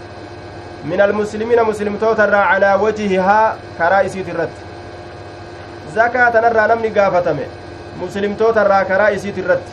من 0.85 1.01
المسلمين 1.01 1.63
مسلم 1.63 1.97
توتر 1.97 2.35
على 2.35 2.73
وجهها 2.81 3.55
كرا 3.77 4.05
إسيت 4.05 4.29
الرد 4.29 4.49
زكاة 5.95 6.33
نرى 6.41 6.75
نمني 6.75 6.99
قافتم 6.99 7.37
مسلم 8.01 8.33
توتر 8.33 8.83
كرا 8.83 9.15
إسيت 9.15 9.37
الرد 9.37 9.67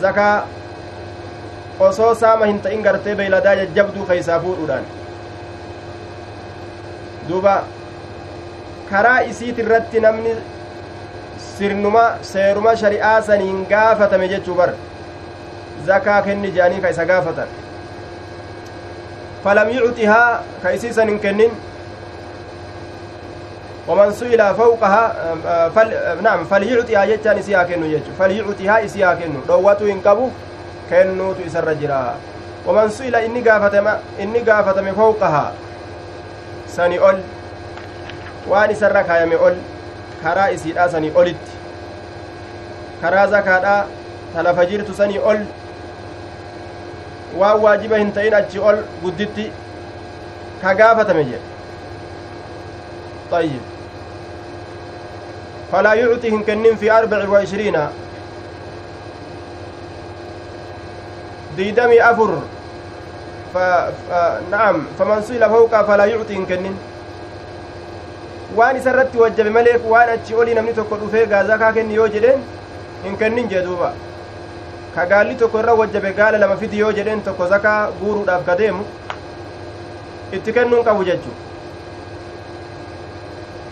زكاة 0.00 0.44
hin 2.46 2.60
ta'in 2.62 2.82
gartee 2.82 3.14
beeyladaa 3.16 3.54
jajjabduu 3.54 4.04
keeysaa 4.06 4.40
fuudhuudhaan 4.40 4.84
duuba 7.28 7.54
karaa 8.90 9.20
isiit 9.30 9.58
irratti 9.58 10.00
namni 10.00 10.36
sirnuma 11.58 12.04
seeruma 12.22 12.76
shari'aa 12.82 13.22
saniin 13.28 13.66
gaafatame 13.72 14.28
jechuu 14.28 14.54
bar 14.54 14.70
zakaa 15.86 16.22
kenni 16.22 16.52
jedhanii 16.56 16.80
ka 16.80 16.94
isa 16.94 17.06
gaafatan 17.12 17.48
فلم 19.44 19.68
يعطها 19.68 20.22
كيسيسا 20.62 21.04
كنن. 21.04 21.50
ومن 23.88 24.12
سئل 24.12 24.54
فوقها 24.54 25.04
فل 25.74 25.88
نعم 26.22 26.44
فليعطيها 26.44 27.04
جتان 27.04 27.38
إسيها 27.38 27.62
كنو 27.62 27.86
جتو 27.86 28.14
فليعطيها 28.18 28.84
إسيها 28.84 29.14
كنو 29.14 29.42
رواتو 29.48 29.86
إنكبو 29.86 30.28
كنو 30.90 31.32
تسر 31.32 31.72
جرا. 31.72 32.14
ومن 32.66 32.88
سئل 32.88 33.14
إني 33.16 33.40
قافتم 33.42 33.86
إني 34.20 34.38
قافتم 34.38 34.86
فوقها. 34.94 35.52
سني 36.70 36.98
أول. 36.98 37.18
waan 38.42 38.70
isarra 38.74 39.04
kaayame 39.06 39.36
ol 39.38 39.54
karaa 40.22 40.50
isiidha 40.50 40.88
sanii 40.90 41.12
olitti 41.14 41.52
karaa 43.02 43.26
zakaadha 43.30 43.74
talafa 44.34 44.64
jirtu 44.66 44.94
sanii 44.94 45.18
ol 45.18 45.38
waan 47.40 47.60
waajiba 47.64 47.96
hin 48.02 48.12
ta'in 48.18 48.34
achi 48.40 48.58
ol 48.58 48.78
gudditti 49.02 49.46
ka 50.62 50.74
gaafatame 50.82 51.24
jedhe 51.30 51.48
طيب 53.32 53.60
فلا 55.72 55.92
يعطي 55.94 56.30
هنكنين 56.30 56.76
في 56.76 56.92
أربع 56.92 57.28
وعشرين 57.28 57.76
ديدمي 61.56 62.02
أفر 62.10 62.38
ف... 63.54 63.58
ف... 63.58 64.10
نعم 64.50 64.76
فمن 64.98 65.22
سئل 65.22 65.48
فوق 65.48 65.82
فلا 65.82 66.04
يعطي 66.04 66.36
هنكنين 66.36 66.76
waan 68.56 68.76
isa 68.76 68.90
irratti 68.92 69.16
wajjabe 69.18 69.50
malee 69.50 69.78
waan 69.92 70.08
achi 70.14 70.34
olii 70.34 70.54
namni 70.54 70.74
tokko 70.76 70.96
dhufee 71.00 71.26
gaazakaa 71.26 71.72
kenni 71.72 71.94
yoo 71.94 72.08
jedheen 72.14 72.40
hin 73.04 73.16
kennin 73.20 73.48
jee 73.52 73.62
duuba 73.64 73.92
ka 74.94 75.06
gaalli 75.06 75.34
tokko 75.42 75.58
irra 75.60 75.74
wajjabe 75.80 76.12
gaala 76.18 76.38
lama 76.38 76.56
fidi 76.62 76.78
yoo 76.78 76.92
jedheen 76.98 77.22
tokko 77.28 77.46
zakaa 77.52 77.78
guuruudhaaf 78.00 78.44
ka 78.46 78.56
deemu 78.60 78.84
itti 80.38 80.52
kennuun 80.58 80.84
qabu 80.84 81.04
jechu 81.10 81.30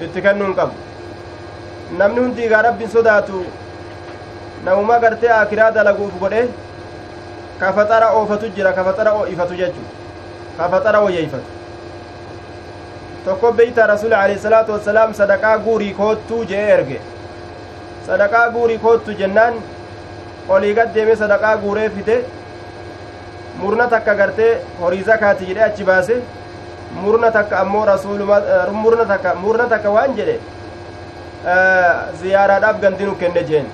itti 0.07 0.23
kennuun 0.27 0.55
qabu 0.61 0.75
namni 2.03 2.21
hundi 2.25 2.45
egaa 2.49 2.63
rabbiin 2.69 2.91
sodaatu 2.97 3.45
namuma 4.65 4.99
gartee 5.05 5.33
akiraa 5.37 5.71
dalaguuf 5.79 6.15
godhe 6.21 6.43
ka 7.61 7.73
faxara 7.79 8.09
oofatu 8.21 8.49
jira 8.59 8.73
ka 8.79 8.85
faxara 8.85 9.13
ifatu 9.33 9.55
jechu 9.63 9.83
ka 10.59 10.69
faxara 10.75 11.01
woyyeeyfatu 11.07 11.51
tokko 13.25 13.53
beeyta 13.61 13.87
rasuli 13.93 14.15
alayhi 14.21 14.41
salaatu 14.47 14.73
wassalaam 14.77 15.13
sadaqaa 15.21 15.59
guurii 15.67 15.93
koottuu 16.01 16.41
jee 16.55 16.65
erge 16.77 17.01
sadaqaa 18.07 18.49
guurii 18.57 18.79
koottu 18.87 19.13
jennaan 19.21 19.55
olii 20.55 20.75
gad 20.79 20.93
deeme 20.95 21.17
sadaqaa 21.23 21.57
guuree 21.65 21.89
fide 21.97 22.17
murna 23.63 23.87
takka 23.95 24.15
gartee 24.21 24.53
horii 24.81 25.03
zakaati 25.11 25.45
jedhe 25.51 25.63
achi 25.69 25.85
baase 25.91 26.15
murna 27.03 27.31
takka 27.37 27.59
ammoo 27.65 27.85
rasuuluma 27.91 28.37
murna 28.83 29.05
takka 29.13 29.35
murna 29.43 29.67
takka 29.75 29.91
waan 29.97 30.17
jedhe 30.21 30.37
ziyaaraadhaaf 32.23 32.81
gandi 32.87 33.05
nu 33.11 33.15
kenne 33.23 33.43
jeen 33.51 33.67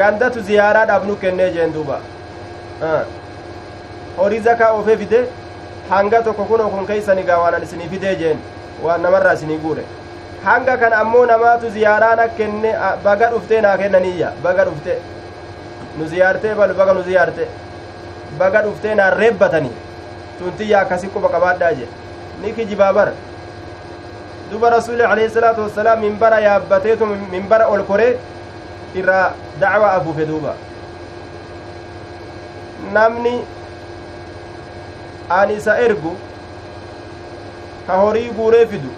gandatu 0.00 0.40
ziyaaraadhaaf 0.50 1.04
nu 1.10 1.16
kennee 1.22 1.50
jeen 1.56 1.72
duuba 1.78 2.00
horii 4.18 4.40
zakaa 4.48 4.72
ofee 4.80 4.96
fide 5.04 5.18
hanga 5.90 6.22
tokko 6.28 6.44
kun 6.44 6.86
keeysani 6.90 7.22
gaa 7.30 7.38
waan 7.44 7.54
an 7.54 7.62
isinii 7.68 7.88
fidee 7.94 8.14
jeen 8.22 8.38
waan 8.84 9.02
namarraa 9.06 9.32
isinii 9.40 9.58
guure 9.64 9.84
hanga 10.44 10.76
kan 10.76 10.92
ammoo 11.00 11.24
namaatu 11.32 11.70
ziyaaraa 11.70 12.14
na 12.20 12.28
kenne 12.38 12.70
baga 13.04 13.30
dhuftee 13.32 13.60
naa 13.66 13.76
kennaniyya 13.82 14.32
baga 14.44 14.64
dhufte 14.68 14.94
nu 15.98 16.06
ziyaartee 16.06 16.54
balu 16.54 16.74
baga 16.74 16.92
nu 16.94 17.02
ziyaarte 17.02 17.44
baga 18.38 18.62
dhuftee 18.62 18.94
naa 18.94 19.10
reebbatanii 19.10 19.74
tuntiyya 20.38 20.80
akkasi 20.80 21.08
quba 21.14 21.28
qabaadhaa 21.34 21.72
jedhe 21.80 21.88
ni 22.42 22.52
kijibaa 22.52 22.92
bara 22.92 23.12
duba 24.50 24.70
rasuuli 24.70 25.02
alayhi 25.02 25.30
salaatu 25.34 25.60
wassalaam 25.66 26.00
minbara 26.00 26.40
yaabbateetu 26.46 27.06
minbara 27.34 27.66
ol 27.68 27.82
koree 27.90 28.16
irraa 29.02 29.32
dacwa 29.60 29.92
afuufe 29.92 30.26
duuba 30.26 30.54
namni 32.96 33.34
an 35.40 35.50
isa 35.58 35.78
ergu 35.86 36.16
ka 37.86 37.96
horii 38.02 38.30
guuree 38.40 38.66
fidu 38.66 38.90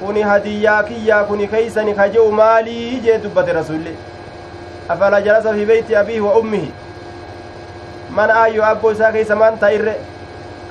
kuni 0.00 0.22
hadiyyaa 0.22 0.82
kiyyaa 0.82 1.24
kuni 1.24 1.48
keeysani 1.54 1.94
ka 1.94 2.08
je'u 2.08 2.30
maalii 2.42 3.00
jee 3.06 3.18
dubbate 3.24 3.52
rasulli 3.52 3.96
abboo 8.72 8.90
isaa 8.96 9.12
keeysa 9.12 9.36
maan 9.36 9.58
ta'irre 9.58 9.94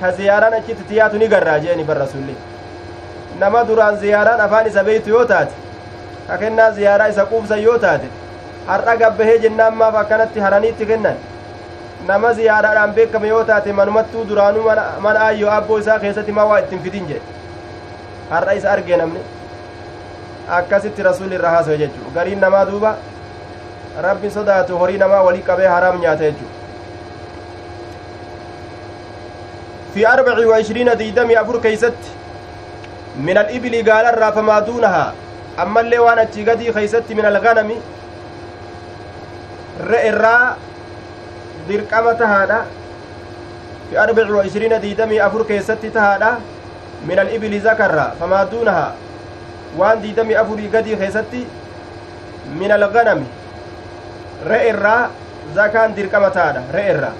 ka 0.01 0.11
ziyaaraan 0.11 0.53
achitti 0.59 0.84
tiyaatu 0.91 1.18
ni 1.18 1.28
garraa 1.28 1.59
jeeni 1.59 1.84
bar 1.84 1.97
rasulli 2.03 2.36
nama 3.39 3.63
duraan 3.68 3.97
ziyaaraan 4.03 4.41
afaan 4.41 4.68
isa 4.68 4.84
beeytu 4.84 5.09
yoo 5.09 5.26
taate 5.26 5.53
ka 6.28 6.38
kennaa 6.38 6.72
ziyaaraa 6.72 7.07
isa 7.13 7.26
quubsan 7.32 7.61
yoo 7.63 7.78
taate 7.86 8.07
har'a 8.68 8.95
gabbahee 9.01 9.39
jennaan 9.47 9.76
maaf 9.82 9.95
akkanatti 10.03 10.39
haraniitti 10.45 10.86
kennan 10.91 11.18
nama 12.07 12.34
ziyaaraadhaan 12.39 12.93
beekame 12.93 13.28
yoo 13.28 13.43
taate 13.43 13.74
manumattuu 13.74 14.26
duraanuu 14.30 14.63
mana 15.05 15.20
aayyoo 15.26 15.51
abboo 15.51 15.78
isaa 15.84 15.99
keessatti 15.99 16.32
maa 16.39 16.45
waa 16.51 16.59
ittiin 16.63 16.82
fidin 16.88 17.07
jedhe 17.07 17.22
har'a 18.32 18.53
isa 18.61 18.72
argee 18.72 18.97
namni 19.03 19.22
akkasitti 20.57 21.03
rasuulli 21.09 21.36
irra 21.39 21.49
haasawe 21.55 21.78
jechuu 21.84 22.11
gariin 22.18 22.39
namaa 22.45 22.65
duuba 22.72 22.95
rabbi 24.05 24.29
sodaatu 24.37 24.77
horii 24.77 24.97
namaa 25.03 25.21
walii 25.27 25.41
qabee 25.49 25.67
haraam 25.75 25.99
nyaata 26.05 26.23
jechuu 26.29 26.51
في 29.93 30.07
أربع 30.07 30.47
وعشرين 30.47 30.97
ديدمي 30.97 31.41
أفر 31.41 31.57
كيست 31.59 32.01
من 33.17 33.37
الإبل 33.37 33.91
قال 33.91 34.05
الرا 34.05 34.31
فما 34.31 34.59
دونها 34.59 35.13
أما 35.59 35.81
اللي 35.81 35.99
وأنا 35.99 36.23
تيغدي 36.23 36.73
خيست 36.73 37.03
من 37.09 37.25
الغنم 37.25 37.69
رئرا 39.81 40.37
dirqama 41.67 42.13
tahaadha 42.15 42.59
fi 43.89 43.97
arbici 44.03 44.31
wa 44.31 44.45
ishiriina 44.49 44.79
diidamii 44.79 45.19
afur 45.27 45.43
keessatti 45.47 45.89
tahaadha 45.97 46.31
min 47.09 47.19
alibili 47.19 47.59
zakarra 47.59 48.05
famaa 48.19 48.45
duunaha 48.51 48.85
waan 49.81 50.01
diidamii 50.05 50.37
afurii 50.43 50.69
gadii 50.75 50.95
keessatti 51.01 51.41
min 52.61 52.71
alganami 54.47 54.53
re'irraa 54.53 55.09
zakaan 55.55 55.95
dirqama 55.95 56.29
tahaadha 56.29 56.61
re'irraa 56.73 57.13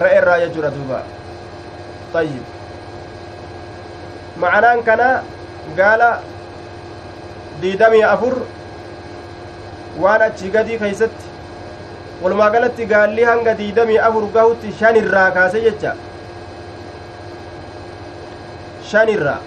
re'irraa 0.00 0.38
jechuudha 0.42 0.70
duuba 0.76 1.02
ayyib 2.14 2.44
macanaan 4.36 4.82
kana 4.88 5.08
gaala 5.76 6.10
diidamii 7.62 8.02
afur 8.02 8.34
waan 9.98 10.22
achii 10.22 10.50
gadii 10.50 10.78
keeysatti 10.78 11.26
walumaa 12.22 12.50
galatti 12.50 12.86
gaalli 12.86 13.24
hanga 13.24 13.54
diidamii 13.58 13.98
afur 14.08 14.24
gahutti 14.36 14.72
shan 14.80 14.96
irraa 14.96 15.30
kaase 15.30 15.60
jecha 15.66 15.92
shan 18.90 19.08
irraa 19.16 19.40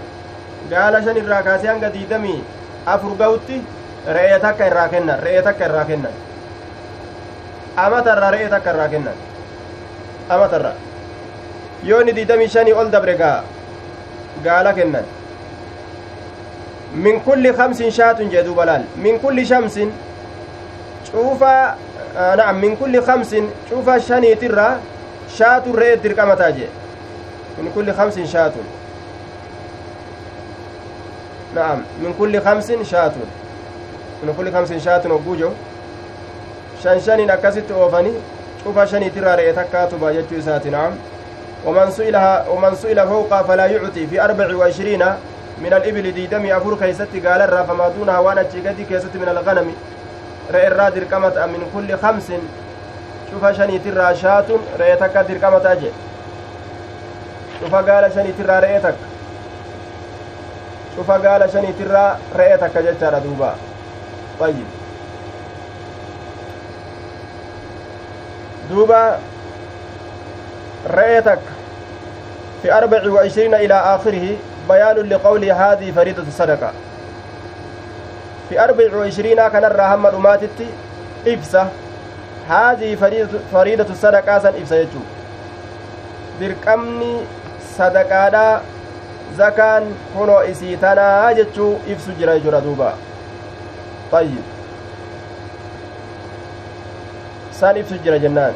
gaala 0.69 1.03
shan 1.05 1.17
irraa 1.23 1.41
kaase 1.43 1.67
hanga 1.67 1.89
diidamii 1.95 2.43
afur 2.95 3.15
gahutti 3.17 3.61
re'ee 4.07 4.39
takka 4.39 4.67
irraa 4.67 4.87
kennan 4.89 5.19
re'ee 5.19 5.41
takka 5.41 5.65
irraa 5.65 5.85
kennan 5.85 6.11
amatarraa 7.85 8.31
re'ee 8.31 8.49
takka 8.49 8.69
irraa 8.73 8.87
kennan 8.89 9.15
amatarraa 10.29 10.73
yoo 11.83 12.01
inni 12.01 12.13
diidamii 12.15 12.47
shanii 12.55 12.73
ol 12.73 12.91
dabre 12.91 13.15
gaa 13.17 13.43
gaala 14.43 14.73
kennan 14.73 15.05
min 16.93 17.21
kulli 17.21 17.53
kamsin 17.53 17.91
shaatun 17.91 18.29
jee 18.31 18.43
duuba 18.45 18.65
laal 18.65 18.83
min 18.95 19.19
kulli 19.19 19.45
shamsin 19.45 19.93
cuufaa 21.11 21.75
na'am 22.37 22.59
min 22.61 22.77
kulli 22.77 23.01
kamsin 23.01 23.49
cuufa 23.69 23.99
shaniitirraa 23.99 24.77
shaatun 25.37 25.75
re'ee 25.75 25.97
dirqamataa 26.03 26.51
jee 26.51 26.69
min 27.57 27.71
kulli 27.73 27.93
kamsin 27.93 28.27
shaatun 28.27 28.65
na'am 31.55 31.85
min 32.01 32.13
kulli 32.13 32.41
kamsin 32.41 32.85
shaatun 32.85 33.27
min 34.25 34.35
kulli 34.35 34.51
kamsin 34.51 34.79
shaatun 34.85 35.11
hogguu 35.11 35.35
jiru 35.35 35.51
shan 36.83 37.01
shaniin 37.07 37.31
akkasitti 37.37 37.73
oofanii 37.73 38.15
cuufa 38.63 38.87
shaniitirraa 38.93 39.35
re'ee 39.41 39.53
takkaatuma 39.61 40.13
jechuu 40.19 40.37
isaati 40.43 40.69
na'am 40.77 40.93
ومن 41.65 41.91
سئل 41.91 42.15
ومن 42.51 42.75
سئل 42.75 43.07
فوق 43.07 43.41
فلا 43.41 43.65
يعطي 43.65 44.07
في 44.07 44.21
أربع 44.23 44.55
وعشرين 44.55 45.03
من 45.63 45.73
الإبل 45.73 46.11
ديدمي 46.11 46.57
أفور 46.57 46.75
كيستي 46.79 47.19
قال 47.19 47.41
الرا 47.41 47.63
فما 47.63 47.87
دونها 47.87 48.19
وأنا 48.19 48.43
تشيكتي 48.43 48.83
كيستي 48.83 49.17
من 49.17 49.29
الغنم 49.29 49.67
re'ee 50.51 50.67
irraa 50.67 50.91
dirqamata 50.95 51.47
min 51.47 51.61
kulli 51.73 51.95
kamsin 52.01 52.41
cufa 53.29 53.53
shaniitirraa 53.53 54.13
shaatun 54.23 54.61
re'ee 54.79 54.97
takka 54.97 55.23
dirqamataa 55.27 55.75
jedhe 55.75 55.93
cufa 57.59 57.81
gaala 57.89 58.09
shaniitirraa 58.15 58.59
re'ee 58.65 58.79
takka 58.85 59.05
cufa 60.95 61.19
gaala 61.25 61.47
shaniitirraa 61.53 62.09
re'ee 62.39 62.57
takka 62.63 62.81
jechaadha 62.87 63.19
duuba 63.23 63.55
re'ee 70.97 71.21
takka 71.21 71.51
fi 72.61 72.69
arbaci 72.69 73.07
wa 73.07 73.25
ishiriina 73.25 73.61
ilaa 73.67 73.83
aakhirihi 73.93 74.37
bayaanun 74.67 75.07
liqawli 75.13 75.49
haadii 75.61 75.91
fariidatu 75.91 76.31
sadaqa 76.39 76.71
fi 78.49 78.57
arbaci 78.65 78.95
wa 78.95 79.07
ishiriinaa 79.07 79.49
kanarraa 79.55 79.87
hamma 79.93 80.11
dhumaatitti 80.15 80.67
ibsa 81.35 81.63
haadii 82.49 82.95
fariidatu 83.53 83.95
sadaqaa 84.03 84.39
san 84.45 84.59
ibsa 84.63 84.75
jechuu 84.83 85.05
dirqamni 86.39 87.13
sadaqaadhaa 87.77 88.61
zakaan 89.37 89.89
kunoo 90.13 90.43
isii 90.51 90.77
tanaa 90.77 91.33
jechuu 91.39 91.71
ibsu 91.95 92.11
jira 92.19 92.39
jechuudha 92.39 92.93
ayyib 94.13 94.45
san 97.51 97.77
ibsu 97.77 97.97
jira 98.03 98.19
jennaan 98.19 98.53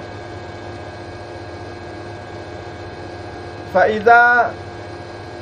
فإذا 3.73 4.51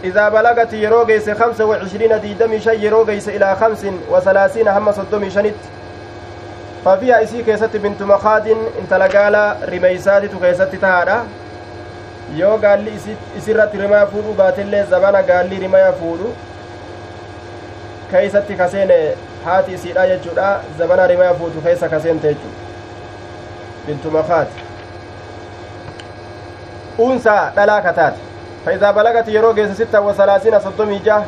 إذا 0.03 0.29
بلغت 0.29 0.73
يروغيس 0.73 1.29
خمسة 1.29 1.65
وعشرين 1.65 2.19
ديدمي 2.21 2.59
شي 2.59 2.85
يروغيس 2.85 3.29
إلى 3.29 3.55
خمس 3.55 3.85
وثلاثين 4.09 4.67
هم 4.67 4.91
صدومي 4.91 5.29
شنت. 5.29 5.55
ففيها 6.85 7.23
إسي 7.23 7.43
كيست 7.43 7.75
بنت 7.77 8.03
مخاد 8.03 8.47
إنت 8.81 8.93
لقالا 8.93 9.55
رميسات 9.69 10.25
كيست 10.25 10.75
تهادا. 10.81 11.23
yoo 12.33 12.57
gaalli 12.57 12.91
isirratti 13.37 13.77
rimaa 13.77 14.05
fuudhu 14.05 14.33
baatillee 14.33 14.83
zabana 14.89 15.21
gaalli 15.23 15.59
rimaya 15.59 15.91
fuudhu 15.93 16.33
keeysatti 18.11 18.55
kaseene 18.55 18.97
haati 19.45 19.73
isiidha 19.73 20.07
jechuudha. 20.07 20.61
Zabana 20.77 21.07
rimaya 21.07 21.33
fuudhu 21.33 21.61
keessa 21.61 21.89
kaseente 21.89 22.27
jechu 22.27 22.49
bintu 23.87 24.11
makaati 24.11 24.61
uunsaa 26.99 27.51
dhalaa 27.55 27.81
kataate. 27.81 28.25
فإذا 28.65 28.91
بلغت 28.91 29.27
يرو 29.27 29.53
جيس 29.53 29.71
ستة 29.71 30.01
وثلاثين 30.01 30.59
صدومي 30.59 30.97
جاه 31.05 31.23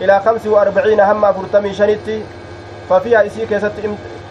إلى 0.00 0.20
خمس 0.24 0.46
وأربعين 0.46 1.00
هم 1.00 1.24
أفرتمي 1.24 1.74
شنتي 1.74 2.22
ففيها 2.90 3.26
إسي 3.26 3.46
كيست 3.46 3.72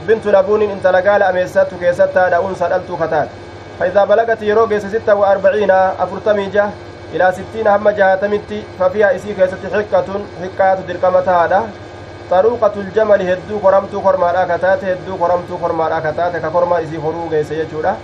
بنت 0.08 0.28
لبون 0.28 0.62
انت 0.62 0.88
لقال 0.88 1.24
أميسات 1.24 1.68
كيست 1.80 2.16
دعون 2.16 2.56
سألت 2.56 2.92
كتات 3.02 3.28
فإذا 3.80 4.06
بلغت 4.06 4.42
يرو 4.42 4.68
جيس 4.68 4.86
ستة 4.86 5.16
وأربعين 5.16 5.72
أفرتمي 5.72 6.46
جاه 6.46 6.70
إلى 7.14 7.32
ستين 7.32 7.68
هم 7.68 7.90
جهاتمتي 7.90 8.64
ففيها 8.80 9.16
إسي 9.16 9.34
كيست 9.34 9.64
حكة 9.74 10.06
حكاية 10.44 10.80
درقمتها 10.88 11.64
هذا 12.32 12.42
طروقة 12.42 12.74
الجمل 12.76 13.22
هدو 13.30 13.58
قرمتو 13.60 14.00
قرما 14.00 14.58
كتات 14.58 14.84
هدو 14.84 15.16
قرمتو 15.16 15.56
قرما 15.62 16.00
كتات 16.00 16.36
كقرما 16.38 16.84
إسي 16.84 16.98
خرو 17.02 17.30
جيس 17.30 17.52
يجورا 17.52 17.98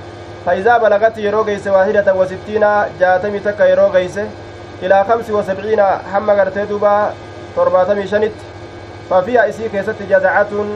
فإذا 0.46 0.78
بلغت 0.78 1.18
يرو 1.18 1.46
جيس 1.46 1.68
واحدة 1.68 2.14
وستين 2.14 2.66
جهاتمي 3.00 3.40
تك 3.40 3.60
يرو 3.60 3.92
جيس 3.92 4.20
إلى 4.84 5.06
خمس 5.10 5.30
وسبعين 5.30 5.80
هم 6.14 6.32
قرتي 6.32 6.66
دوبا 6.66 7.14
torbaatamii 7.56 8.08
shanitti 8.08 8.46
fafiya 9.10 9.46
isii 9.48 9.70
keessatti 9.70 10.08
jazacatun 10.10 10.68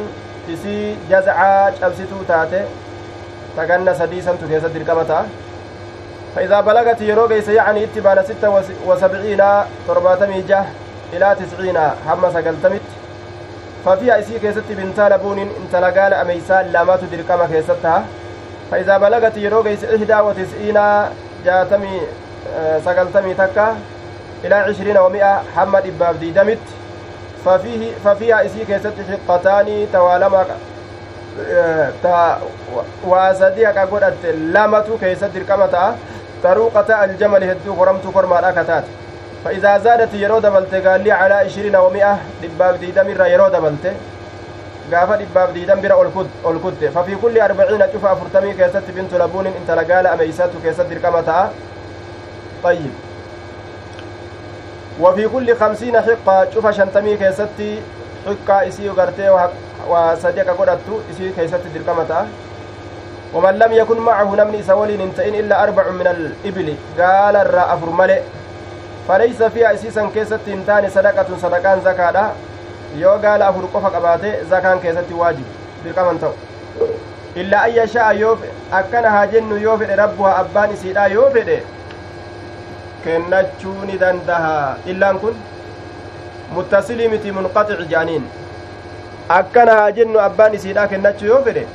isii 0.53 0.97
jazcaa 1.09 1.71
cabsituu 1.79 2.23
taate 2.29 2.61
taganna 3.55 3.95
sadiisantu 3.95 4.47
keessatti 4.47 4.79
dirqama 4.79 5.05
ta'a 5.05 5.25
فإذا 6.35 6.61
بلغت 6.61 7.01
يروغ 7.01 7.31
يعني 7.49 7.83
اتبان 7.83 8.23
ستة 8.23 8.61
وسبعين 8.87 9.41
ترباتمي 9.87 10.41
جه. 10.41 10.65
إلى 11.13 11.35
تسعين 11.39 11.77
هم 11.77 12.21
سقلتمت. 12.33 12.88
ففيها 13.85 14.19
إسي 14.19 14.39
كيست 14.39 14.63
بنتا 14.69 15.09
لبون 15.09 15.39
انت 15.39 15.75
لقال 15.75 16.13
أميسان 16.13 16.65
لما 16.71 16.95
تدركما 16.95 17.45
كيستها. 17.51 18.03
فإذا 18.71 18.97
بلغت 18.97 19.37
يروغ 19.37 19.67
إحدى 19.95 20.15
وتسعين 20.15 20.79
جاتمي 21.45 22.01
سقلتمي 22.85 23.33
تكا 23.33 23.77
إلى 24.43 24.55
عشرين 24.55 24.97
ومئة 24.97 25.43
حمد 25.55 25.85
إباب 25.87 26.19
ديدمت 26.19 26.57
ففيه 27.45 27.91
ففيها 28.05 28.45
إسي 28.45 28.65
كيست 28.65 28.93
حقتان 29.09 29.87
توالما 29.93 30.45
واسديها 33.07 33.71
كقولت 33.71 34.25
لامتو 34.25 34.97
كيست 34.97 35.23
دركمتا 35.23 35.95
طروقة 36.43 37.03
الجمل 37.05 37.43
هدو 37.43 37.73
قرمتو 37.73 38.09
قرما 38.11 38.51
كتات 38.51 38.83
فإذا 39.43 39.77
زادت 39.77 40.13
يرو 40.13 40.39
دبلت 40.39 40.75
قال 40.75 41.01
لي 41.03 41.11
على 41.11 41.33
عشرين 41.33 41.75
ومئة 41.75 42.17
دباب 42.43 42.79
ديدم 42.79 43.07
يرو 43.09 43.47
دبلت. 43.47 43.85
diidan 45.53 45.81
bira 45.81 45.95
ol 45.97 46.57
kudde 46.59 46.89
fafi 46.91 47.15
kulli 47.21 47.39
arbaciina 47.41 47.87
cufa 47.93 48.09
afurtamii 48.11 48.55
keessatti 48.57 48.91
bintu 48.91 49.17
labuunin 49.21 49.53
intala 49.59 49.83
gaala 49.83 50.11
ameeysatu 50.15 50.57
keessatti 50.63 50.95
dirqama 50.95 51.21
ta'a 51.23 51.51
ayyib 52.71 52.93
وفي 54.99 55.27
كل 55.27 55.55
خمسين 55.55 56.01
حقة 56.01 56.51
شوف 56.53 56.67
شنتمي 56.67 57.17
كيستي 57.17 57.81
حقة 58.27 58.67
إسي 58.67 58.89
وغرتي 58.89 59.29
وصديق 59.89 60.47
قدرتو 60.59 60.99
إسي 61.11 61.31
كيستي 61.31 61.69
دركمتا. 61.75 62.27
ومن 63.33 63.53
لم 63.59 63.71
يكن 63.71 63.97
معه 63.97 64.35
نمني 64.35 64.63
سولين 64.63 65.01
انتئن 65.01 65.35
إلا 65.35 65.63
أربع 65.63 65.89
من 65.89 66.07
الإبل. 66.07 66.75
قال 66.99 67.35
الرا 67.35 67.73
أفر 67.73 67.89
فليس 69.09 69.43
فيها 69.43 69.73
إسيسا 69.73 70.09
كيستي 70.13 70.53
انتاني 70.53 70.89
صدقة 70.89 71.25
صدقان 71.41 71.81
زكاة 71.81 72.31
waajib 75.21 75.47
dirqaman 75.83 76.19
ta'u 76.21 76.33
illaa 77.41 77.63
an 77.67 77.73
yasha'a 77.79 78.13
yoo 78.21 78.33
akkana 78.79 79.11
haa 79.15 79.27
jennu 79.33 79.57
yoo 79.65 79.75
fedhe 79.81 79.95
rabbuha 80.01 80.31
abbaan 80.43 80.73
isiidha 80.77 81.05
yoo 81.15 81.27
fedhe 81.35 81.57
kennachuu 83.03 83.75
ni 83.89 83.97
dandaha 84.03 84.55
illaan 84.93 85.19
kun 85.25 85.35
muttasilii 86.57 87.11
miti 87.13 87.31
munqaxic 87.37 87.79
jedhaniin 87.85 88.25
akkana 89.39 89.77
haa 89.81 89.91
jennu 89.99 90.19
abbaan 90.27 90.57
isiidha 90.59 90.87
kennachuu 90.93 91.31
yoo 91.33 91.41
fedhe 91.49 91.65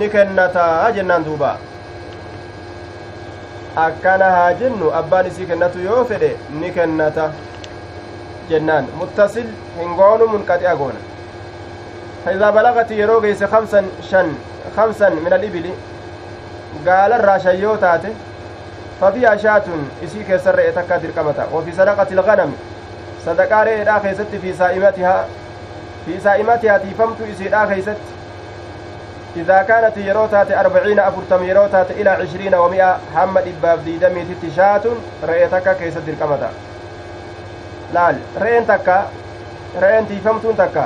ni 0.00 0.08
kennataa 0.16 0.92
jennaan 0.98 1.24
duuba 1.30 1.52
akkana 3.76 4.30
haa 4.30 4.52
jennu 4.60 4.92
abbaan 5.00 5.26
isii 5.26 5.46
kennatu 5.46 5.78
yoo 5.88 6.04
fedhe 6.04 6.36
ni 6.60 6.70
kennata 6.70 7.30
jennaan. 8.48 8.86
Muttasil 9.00 9.46
hin 9.80 9.96
goonu 9.96 10.26
munqaxi'a 10.36 10.76
goona 10.76 11.00
فإذا 12.24 12.50
بلغت 12.50 12.90
يرو 12.90 13.20
جيس 13.20 13.44
خمسا 13.44 13.86
شن 14.10 14.32
خمسا 14.76 15.08
من 15.08 15.32
الإبل 15.32 15.70
قال 16.88 17.12
الراشا 17.12 17.48
يوتاته 17.48 18.08
ففيها 19.00 19.36
شاة 19.36 19.62
إسي 20.04 20.22
كسر 20.28 20.54
رئتك 20.54 20.92
درقمتا 20.92 21.46
وفي 21.52 21.72
صدقة 21.72 22.06
الغنم 22.12 22.52
صدقة 23.26 23.98
خيست 23.98 24.26
في 24.42 24.52
سائمتها 24.52 25.26
في 26.06 26.20
سائمتها 26.20 26.78
تيفمت 26.78 27.16
إسيدا 27.32 27.66
خيست 27.66 27.96
إذا 29.36 29.62
كانت 29.62 29.96
يروتات 29.96 30.50
أربعين 30.52 30.98
أفرتم 31.00 31.44
يروتات 31.44 31.90
إلى 31.90 32.10
عشرين 32.10 32.54
ومئة 32.54 32.98
حمد 33.14 33.44
إباب 33.58 33.84
ديدمي 33.84 34.22
تتشات 34.30 34.84
رئتك 35.24 35.76
كيست 35.78 35.98
درقمتا 36.06 36.50
laal 37.94 38.16
re'een 38.42 38.64
takka 38.66 38.96
re'een 39.82 40.06
tiifamtuun 40.06 40.56
takka 40.56 40.84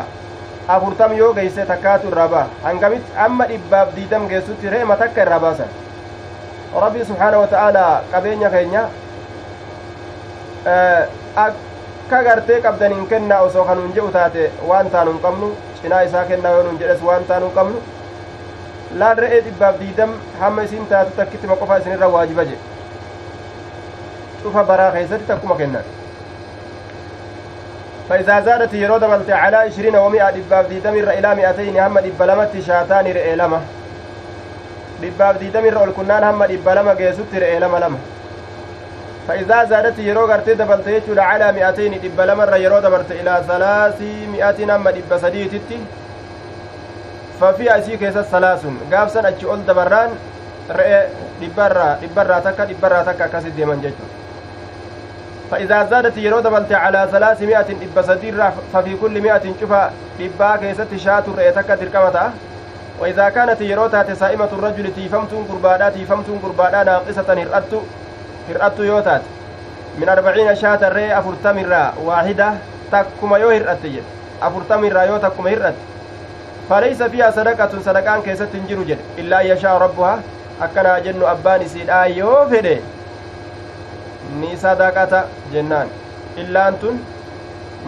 afurtam 0.68 1.12
yoo 1.16 1.32
geeyse 1.34 1.64
takkaatu 1.70 2.08
irraa 2.10 2.28
ba'a 2.32 2.46
hangamitti 2.64 3.12
amma 3.26 3.44
dhibbaaf 3.50 3.88
diidam 3.96 4.26
geessutti 4.32 4.68
re'ema 4.74 4.96
takka 5.02 5.22
irraa 5.24 5.38
baasan 5.44 5.70
rabbii 6.84 7.04
subxaana 7.10 7.36
wata'aalaa 7.44 7.94
qabeenya 8.12 8.50
keenya 8.54 8.82
akka 11.44 12.18
gartee 12.28 12.60
qabdaniin 12.66 13.06
kennaa 13.12 13.40
osoo 13.46 13.64
kanuun 13.64 13.92
jedhu 13.96 14.10
taate 14.18 14.50
waan 14.68 14.90
taanu 14.90 15.10
hin 15.12 15.22
qabnu 15.22 15.48
cinaa 15.82 16.02
isaa 16.10 16.24
kennaa 16.32 16.52
yoo 16.56 16.62
nuun 16.68 16.78
jedhes 16.82 17.02
waan 17.08 17.24
taanu 17.30 17.46
hin 17.46 17.54
qabnu 17.60 17.78
laan 18.96 19.18
re'ee 19.18 19.40
dhibbaaf 19.46 19.78
diidam 19.80 20.12
hamma 20.40 20.62
isiin 20.68 20.86
taatu 20.90 21.16
takkittima 21.16 21.56
qofa 21.62 21.78
isinirra 21.80 22.08
waajiba 22.16 22.44
jedhe 22.50 22.58
cufa 24.42 24.64
baraa 24.72 24.90
keessatti 24.98 25.26
takkuma 25.32 25.56
kennan 25.62 25.84
فإذا 28.08 28.40
زادت 28.40 28.74
يرود 28.74 29.04
بلت 29.04 29.30
على 29.30 29.56
عشرين 29.56 29.96
ومئة 29.96 30.30
دباب 30.30 30.68
ديدم 30.68 30.94
إلى 30.94 31.34
مئتين 31.34 31.78
هم 31.78 31.98
دب 31.98 32.22
لمت 32.22 32.52
شاتان 32.66 33.06
رئي 33.06 33.34
لما 33.36 33.60
dhibbaaf 35.02 35.36
diidamirra 35.40 35.82
ol 35.82 35.92
kunnaan 35.92 36.24
hamma 36.24 36.46
dhibba 36.48 36.74
lama 36.74 36.94
geessutti 36.94 37.40
re'ee 37.42 37.60
lama 37.60 37.80
lama 37.80 37.98
فإذا 39.28 39.64
زادت 39.64 39.98
يرو 39.98 40.24
غرتي 40.26 40.54
دبلت 40.54 40.86
يجول 40.86 41.18
على 41.20 41.52
مئتين 41.52 42.00
دب 42.00 42.20
لمر 42.20 42.56
يرو 42.56 42.78
دبرت 42.78 43.10
إلى 43.12 43.42
ثلاث 43.48 44.00
مئة 44.32 44.64
نما 44.64 44.90
دب 44.90 45.10
سديتتي 45.22 45.78
ففي 47.40 47.78
أسي 47.78 47.96
كيسة 47.96 48.22
ثلاث 48.22 48.66
قابسا 48.92 49.28
أجي 49.28 49.46
أول 49.46 49.66
دبران 49.66 50.10
رئي 50.70 51.08
دبرا 51.42 51.98
دبرا 52.02 52.38
تكا 52.38 52.64
دبرا 52.64 53.02
تكا 53.02 53.26
كسي 53.26 53.50
ديمان 53.50 53.80
جيجو 53.80 54.06
فإذا 55.50 55.84
زادت 55.84 56.16
يرو 56.16 56.40
دبلت 56.40 56.72
على 56.72 57.08
ثلاثمائة 57.12 57.62
دب 57.62 58.02
سدير 58.02 58.50
ففي 58.72 58.96
كل 58.96 59.20
مئة 59.20 59.54
شوفا 59.60 59.90
دبا 60.18 60.56
كيسة 60.56 60.96
شات 60.96 61.28
رئي 61.28 61.52
تكا 61.52 61.74
تركمتا 61.76 62.32
وإذا 63.00 63.28
كانت 63.28 63.60
يروتا 63.60 64.14
سائمة 64.14 64.48
الرجل 64.52 64.94
تيفمتون 64.94 65.46
قربادا 65.50 65.88
تيفمتون 65.88 66.38
قربادا 66.38 66.82
ناقصة 66.82 67.32
هرأت 67.32 67.72
هرأت 68.48 68.78
يوتات. 68.78 69.22
من 69.98 70.08
أربعين 70.08 70.56
شاة 70.56 70.88
الرئي 70.88 71.18
أفرتم 71.18 71.58
الرا 71.58 71.94
واحدة 72.04 72.54
تكما 72.92 73.38
يو 73.38 73.50
هرأت 73.50 73.78
أفرتم 74.42 74.84
الرا 74.84 75.02
يو 75.02 75.18
فليس 76.70 77.02
فيها 77.02 77.30
صدقة 77.30 77.70
صدقان 77.86 78.22
كيست 78.22 78.42
تنجر 78.52 78.82
جد 78.82 78.98
إلا 79.18 79.40
يشاء 79.40 79.74
ربها 79.78 80.20
أكنا 80.62 80.98
جن 80.98 81.22
أبان 81.22 81.68
سيدا 81.68 82.02
يو 82.04 82.46
فده 82.50 82.78
ni 84.40 84.56
sadaqata 84.56 85.24
jennaan 85.52 85.88
illaan 86.36 86.74
tun 86.80 86.96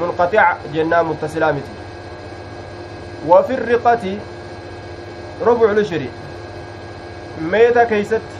munqaxica 0.00 0.56
jennaan 0.72 1.06
muttasilaa 1.06 1.52
miti 1.52 1.70
wafi 3.28 3.56
riqati 3.56 4.14
ربع 5.48 5.70
العشر 5.70 6.02
meeta 7.52 7.86
keeysatti 7.86 8.36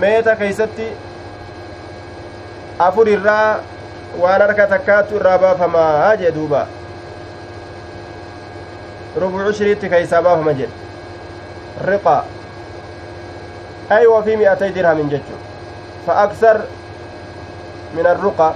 meeta 0.00 0.36
keeysatti 0.36 0.86
afur 2.78 3.08
irraa 3.08 3.60
waan 4.22 4.40
harka 4.44 4.66
takkaattu 4.72 5.16
irraa 5.20 5.38
baafamaa 5.44 6.16
jee 6.22 6.32
duuba 6.38 6.66
cushiriitti 9.14 9.88
keeysaa 9.88 10.22
baafama 10.22 10.52
jedhe 10.52 10.72
riqa 11.90 12.16
ay 13.90 14.06
wa 14.06 14.22
fi 14.22 14.36
mi'atay 14.36 14.70
dirhamin 14.74 15.10
jechu 15.10 15.36
فأكثر 16.06 16.60
من 17.96 18.06
الرقى 18.06 18.54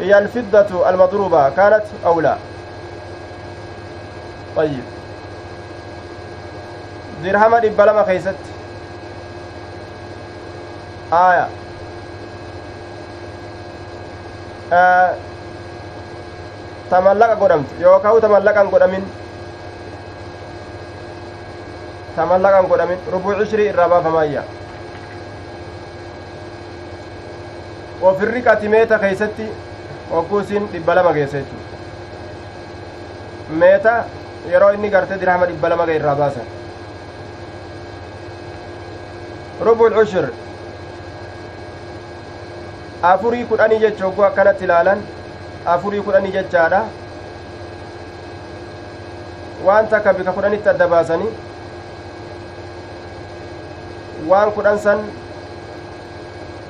هي 0.00 0.18
الفضة 0.18 0.90
المضروبة 0.90 1.48
كانت 1.48 1.82
أو 2.06 2.20
لا 2.20 2.36
طيب 4.56 4.82
dirhama 7.22 7.60
dhibba 7.60 7.86
lama 7.86 8.02
keeysatti 8.08 8.50
aya 11.12 11.46
tamallaqa 16.90 17.34
godhamtu 17.42 17.72
yookaan 17.82 18.20
tamallaqan 18.20 18.70
godhamin 18.74 19.04
tamallaqan 22.16 22.66
godhamin 22.72 22.98
rubuu 23.12 23.34
cishrii 23.40 23.68
irraa 23.72 23.88
baafamayya 23.94 24.42
ofirri 28.10 28.42
qatimeeta 28.48 28.98
keeysatti 29.04 29.46
hogguu 30.12 30.40
isin 30.46 30.64
dhibba 30.72 30.94
lama 30.98 31.12
geessa 31.18 31.38
jechuudha 31.42 31.68
meeta 33.62 33.94
yeroo 34.52 34.72
inni 34.78 34.90
gartee 34.96 35.18
dirhama 35.22 35.46
dhibba 35.52 35.68
lama 35.74 35.86
irraa 36.00 36.16
baasan 36.22 36.46
rubul 39.68 39.94
cushur 40.00 40.26
afurii 43.12 43.44
kudhanii 43.54 43.80
jecha 43.86 44.04
hogguu 44.04 44.24
akkanatti 44.28 44.64
ilaalan 44.70 45.00
afurii 45.66 46.00
kudhanii 46.02 46.32
jechaadha 46.32 46.84
waan 49.64 49.88
takka 49.88 50.12
bika 50.12 50.32
kudhanitti 50.32 50.68
adda 50.68 50.88
baasanii 50.88 51.32
waan 54.28 54.52
kudhan 54.52 54.78
san 54.78 54.98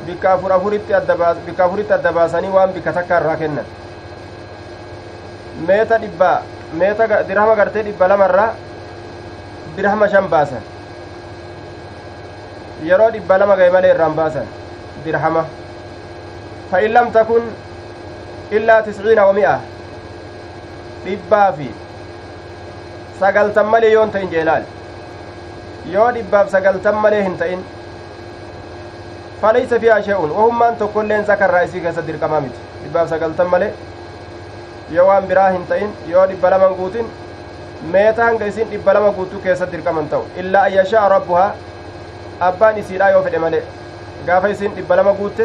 bikka 0.07 0.33
afur 0.33 0.53
afuritti 0.53 0.93
bikka 1.47 1.65
afuritti 1.65 1.93
adda 1.93 2.13
baasanii 2.13 2.51
waan 2.57 2.73
bikka 2.73 2.93
takka 2.93 3.21
irraa 3.21 3.37
kennan 3.37 3.67
meeta 5.69 5.99
dhibbaa 6.03 6.43
meeta 6.83 7.23
dirhama 7.29 7.55
gartee 7.63 7.83
dhibba 7.83 8.09
lamarraa 8.09 8.51
dirhama 9.77 10.09
shan 10.09 10.29
baasan 10.29 10.63
yeroo 12.91 13.11
dhibba 13.11 13.39
lama 13.39 13.57
gahe 13.57 13.71
malee 13.71 13.91
irraan 13.95 14.15
baasan 14.21 14.47
dirhama 15.05 15.45
fa 16.71 16.81
lam 16.89 17.11
takun 17.13 17.45
illaa 18.59 18.83
tisciina 18.83 19.27
wa 19.27 19.33
mi'a 19.39 19.55
dhibbaa 21.05 21.53
fi 21.59 21.69
sagaltan 23.21 23.67
malee 23.75 23.93
yoon 23.93 24.11
ta'in 24.17 24.31
jeelaal 24.35 24.65
yoo 25.95 26.09
dhibbaaf 26.17 26.51
sagaltan 26.57 26.95
malee 27.05 27.23
hin 27.29 27.37
ta'in 27.45 27.63
falaysa 29.43 29.81
fihaa 29.85 30.03
shay'un 30.09 30.31
wahummaan 30.39 30.77
tokkoilleen 30.83 31.25
zakarraa 31.31 31.63
isii 31.71 31.81
keessa 31.87 32.07
dirqamaa 32.11 32.41
miti 32.47 32.59
dhibbaaf 32.85 33.09
sagaltan 33.15 33.49
malee 33.55 33.73
yoo 34.99 35.07
waan 35.13 35.27
biraa 35.33 35.49
hin 35.57 35.67
ta'in 35.73 35.91
yoo 36.13 36.27
dhibba 36.35 36.51
laman 36.57 36.75
guutin 36.83 37.07
meeta 37.97 38.25
hanga 38.29 38.47
isin 38.53 38.71
dhibba 38.71 38.93
lama 38.95 39.11
guutuu 39.19 39.41
keessatti 39.49 39.77
dirqaman 39.77 40.09
ta'u 40.15 40.25
illaa 40.45 40.65
an 40.69 40.73
yashaa 40.79 41.09
rabbuhaa 41.17 41.51
abbaan 42.49 42.79
isiidhaa 42.85 43.11
yoo 43.17 43.23
fedhe 43.29 43.39
malee 43.45 43.63
gaafa 44.27 44.49
isin 44.55 44.75
dhibba 44.79 44.97
lama 45.01 45.13
guutte 45.21 45.45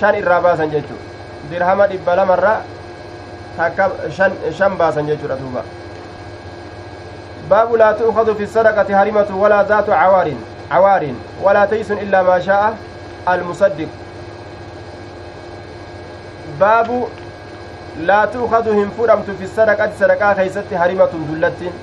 shan 0.00 0.14
irraa 0.22 0.40
baasan 0.46 0.70
jechuu 0.76 0.98
dirhama 1.50 1.86
dhibba 1.92 2.16
lamarraa 2.20 2.60
takka 3.56 3.90
shan 4.58 4.76
baasan 4.78 5.06
jechuudha 5.10 5.36
duuba 5.42 5.62
baabu 7.48 7.76
laa 7.82 7.92
tu'khadu 8.00 8.34
fi 8.38 8.46
sadaqati 8.56 8.92
harimatu 8.92 9.40
walaa 9.42 9.64
zaatu 9.72 9.90
cawaarin 9.90 10.38
cawaarin 10.70 11.16
walaa 11.44 11.66
taysun 11.72 11.98
illaa 12.04 12.22
maa 12.28 12.40
shaa'a 12.48 12.70
almusaddiq 13.32 13.88
baabu 16.60 17.00
laa 18.10 18.26
tu'khadu 18.36 18.72
hin 18.78 18.90
fudhamtu 19.00 19.36
fi 19.40 19.46
sadaqati 19.56 19.98
sadaqaa 20.04 20.34
keeysatti 20.38 20.74
harimatun 20.84 21.26
dullattiin 21.32 21.74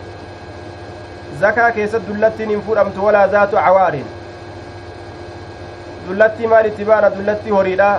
zakaa 1.44 1.70
keessatti 1.78 2.08
dullattiin 2.14 2.50
hin 2.56 2.62
fudhamtu 2.70 3.06
walaa 3.06 3.28
zaatu 3.36 3.56
cawaarin 3.68 4.08
dullattii 6.08 6.48
maal 6.56 6.66
itti 6.72 6.86
baana 6.90 7.10
dullattii 7.16 7.52
horiidha 7.58 7.90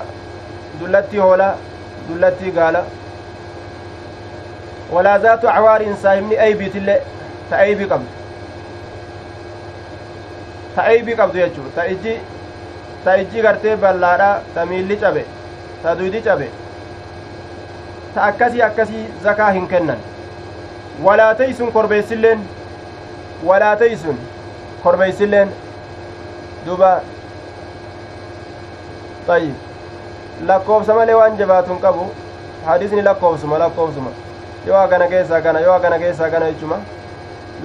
walaa 4.92 5.18
zaatu 5.18 5.46
cawaarin 5.46 5.96
saahibni 6.02 6.36
aybiitillee 6.46 6.98
ta 7.50 7.56
aybii 7.66 7.86
qabdu 7.92 8.10
ta 10.76 10.82
aybii 10.92 11.16
qabdu 11.20 11.38
jechuu 11.42 11.70
ta 11.76 11.86
ijji 11.94 12.14
ta 13.04 13.16
ijji 13.22 13.42
gartee 13.46 13.76
ballaadha 13.84 14.30
ta 14.54 14.66
miilli 14.72 14.96
cabe 15.04 15.24
ta 15.82 15.94
duydi 16.00 16.20
cabe 16.28 16.48
ta 18.14 18.22
akkasii 18.32 18.62
akkasii 18.68 19.06
zakaa 19.28 19.50
hin 19.58 19.68
kennan 19.74 19.98
walaa 21.08 21.34
taysun 21.40 21.72
korbeessilleen 21.78 22.40
walaa 23.50 23.74
taysun 23.86 24.18
korbeessilleen 24.84 25.48
duba 26.66 26.92
طيب 29.28 29.54
lakkoofsa 30.46 30.94
malee 30.94 31.14
waan 31.14 31.36
jabaatun 31.38 31.78
qabu 31.80 32.06
hadisni 32.66 33.02
lakkoofsuma 33.02 33.58
lakkoofsuma 33.58 34.10
yoo 34.66 34.76
hagana 34.76 35.06
keessaa 35.08 35.40
kana 35.42 35.60
yoo 35.60 35.72
hagana 35.72 35.98
keessaa 35.98 36.30
kana 36.30 36.50
jechuma 36.52 36.78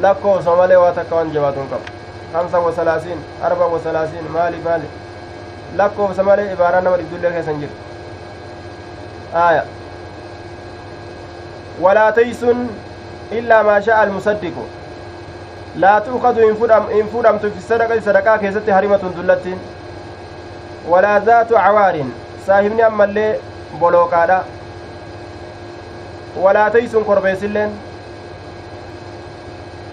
lakkoofsuma 0.02 0.56
malee 0.56 0.76
waa 0.84 0.92
takka 0.92 1.16
waan 1.16 1.32
jabaatun 1.32 1.70
qabu 1.70 1.84
hamsa 2.34 2.60
wa 2.60 2.74
salaasiin 2.80 3.24
arba 3.50 3.66
wa 3.74 3.80
salaasiin 3.80 4.30
maali 4.38 4.58
maali 4.68 4.90
lakkoofsa 5.82 6.24
malee 6.24 6.52
ibaaraa 6.54 6.82
nama 6.82 6.98
dhibdullee 6.98 7.32
keessan 7.32 7.60
jirtu 7.60 7.76
aya 9.46 9.64
walaa 11.82 12.12
taysun 12.12 12.70
illaa 13.32 13.64
maa 13.64 13.82
almusaddiqu 14.02 14.68
laa 15.86 15.98
tu'khadu 16.02 16.48
hin 16.94 17.10
fudhamtu 17.12 17.52
fi 17.58 17.62
sadaqati 17.72 18.02
sadaqaa 18.12 18.38
keessatti 18.46 18.72
harimatun 18.72 19.18
dullattiin 19.18 19.60
walaa 20.94 21.20
zaatu 21.20 21.54
cawaarin 21.54 22.14
saahibni 22.48 22.82
ammallee 22.88 23.32
bolooqaadha 23.80 24.38
walaa 26.44 26.70
taysun 26.76 27.06
korbeessilleen 27.10 27.72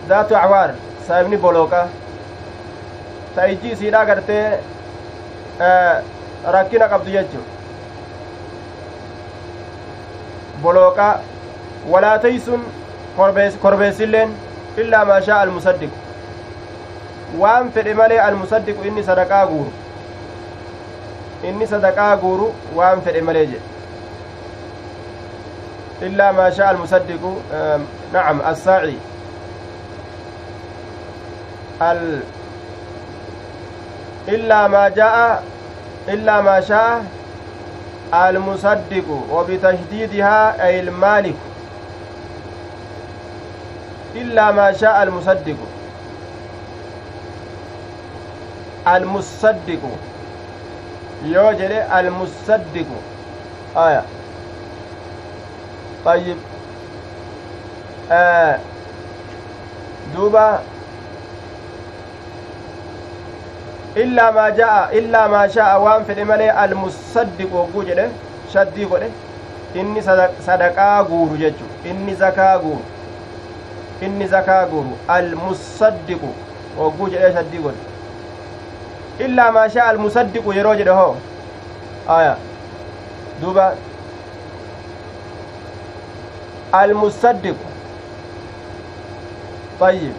zaatu 0.08 0.34
cawaar 0.34 0.70
saahibni 1.08 1.36
bolooqa 1.46 1.82
ta 3.36 3.46
ijji 3.54 3.72
isiidha 3.76 4.04
gartee 4.10 4.44
rakkina 6.56 6.88
qabdu 6.94 7.10
jechu 7.18 7.40
bolooqa 10.66 11.08
walaa 11.94 12.18
taysun 12.26 12.60
korbeessilleen 13.62 14.30
illaa 14.84 15.04
maa 15.12 15.20
shaa 15.30 15.40
almusaddiqu 15.46 15.96
waan 17.44 17.72
fedhe 17.78 17.94
malee 18.02 18.20
almusaddiqu 18.28 18.80
inni 18.90 19.02
sadaqaa 19.10 19.46
guuru 19.54 19.72
inni 21.48 21.66
sadaqaa 21.72 22.16
guuru 22.22 22.46
waan 22.78 23.02
fedhe 23.08 23.20
malee 23.30 23.46
jedhe 23.52 23.72
illaa 26.08 26.32
maa 26.38 26.50
shaa 26.58 26.68
almusaddiqu 26.74 27.32
nacam 28.12 28.38
assaaci 28.52 28.96
al 31.88 32.02
illaa 34.36 34.62
maa 34.76 34.88
jaa'a 35.00 35.28
illaa 36.16 36.40
maa 36.50 36.60
shaa'a 36.70 36.96
المصدق 38.14 39.08
وبتشديدها 39.32 40.64
أي 40.66 40.80
المالك 40.80 41.34
إلا 44.14 44.50
ما 44.52 44.72
شاء 44.72 45.02
المصدق 45.02 45.56
المصدق 48.96 49.82
يوجد 51.24 51.70
المصدق 51.98 52.86
آية 53.76 54.02
طيب 56.04 56.36
آه 58.12 58.58
دوبا 60.14 60.58
illaa 64.02 64.32
maa 64.32 64.50
ja'a 64.58 64.90
illaa 64.98 65.28
maa 65.32 65.48
sha'a 65.56 65.78
waan 65.82 66.04
fedhe 66.06 66.24
malee 66.30 66.48
almusaddiqu 66.62 67.56
hogguu 67.56 67.82
jedhe 67.88 68.06
shaddii 68.54 68.86
godhe 68.92 69.08
inni 69.82 70.02
sadaqaa 70.46 71.04
guuru 71.10 71.36
jechu 71.42 71.64
inni 71.90 72.14
zakaa 72.22 72.58
guuru 72.64 72.82
inni 74.08 74.26
zakaa 74.32 74.64
guuru 74.72 74.98
almusaddiqu 75.16 76.30
hogguu 76.78 77.08
jedhe 77.14 77.30
shaddii 77.36 77.62
godhe 77.66 77.93
maa 79.52 79.68
sha'a 79.68 79.88
almusaddiqu 79.94 80.52
yeroo 80.58 80.74
jedhe 80.80 80.90
hoo 81.00 81.16
aya 82.16 82.36
duuba 83.40 83.74
almusaddiqu 86.72 87.64
طيب 89.80 90.12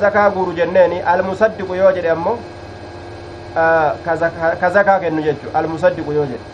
zakaa 0.00 0.30
guuru 0.30 0.52
jenneeni 0.52 1.00
almusaddiqu 1.02 1.74
yoo 1.74 1.92
jedhe 1.92 2.10
ammoo 2.10 2.38
ka 4.60 4.70
zakaa 4.76 4.98
kennu 5.00 5.22
jechu 5.22 5.46
almusaddiqu 5.54 6.12
yoo 6.12 6.26
jedhe 6.26 6.44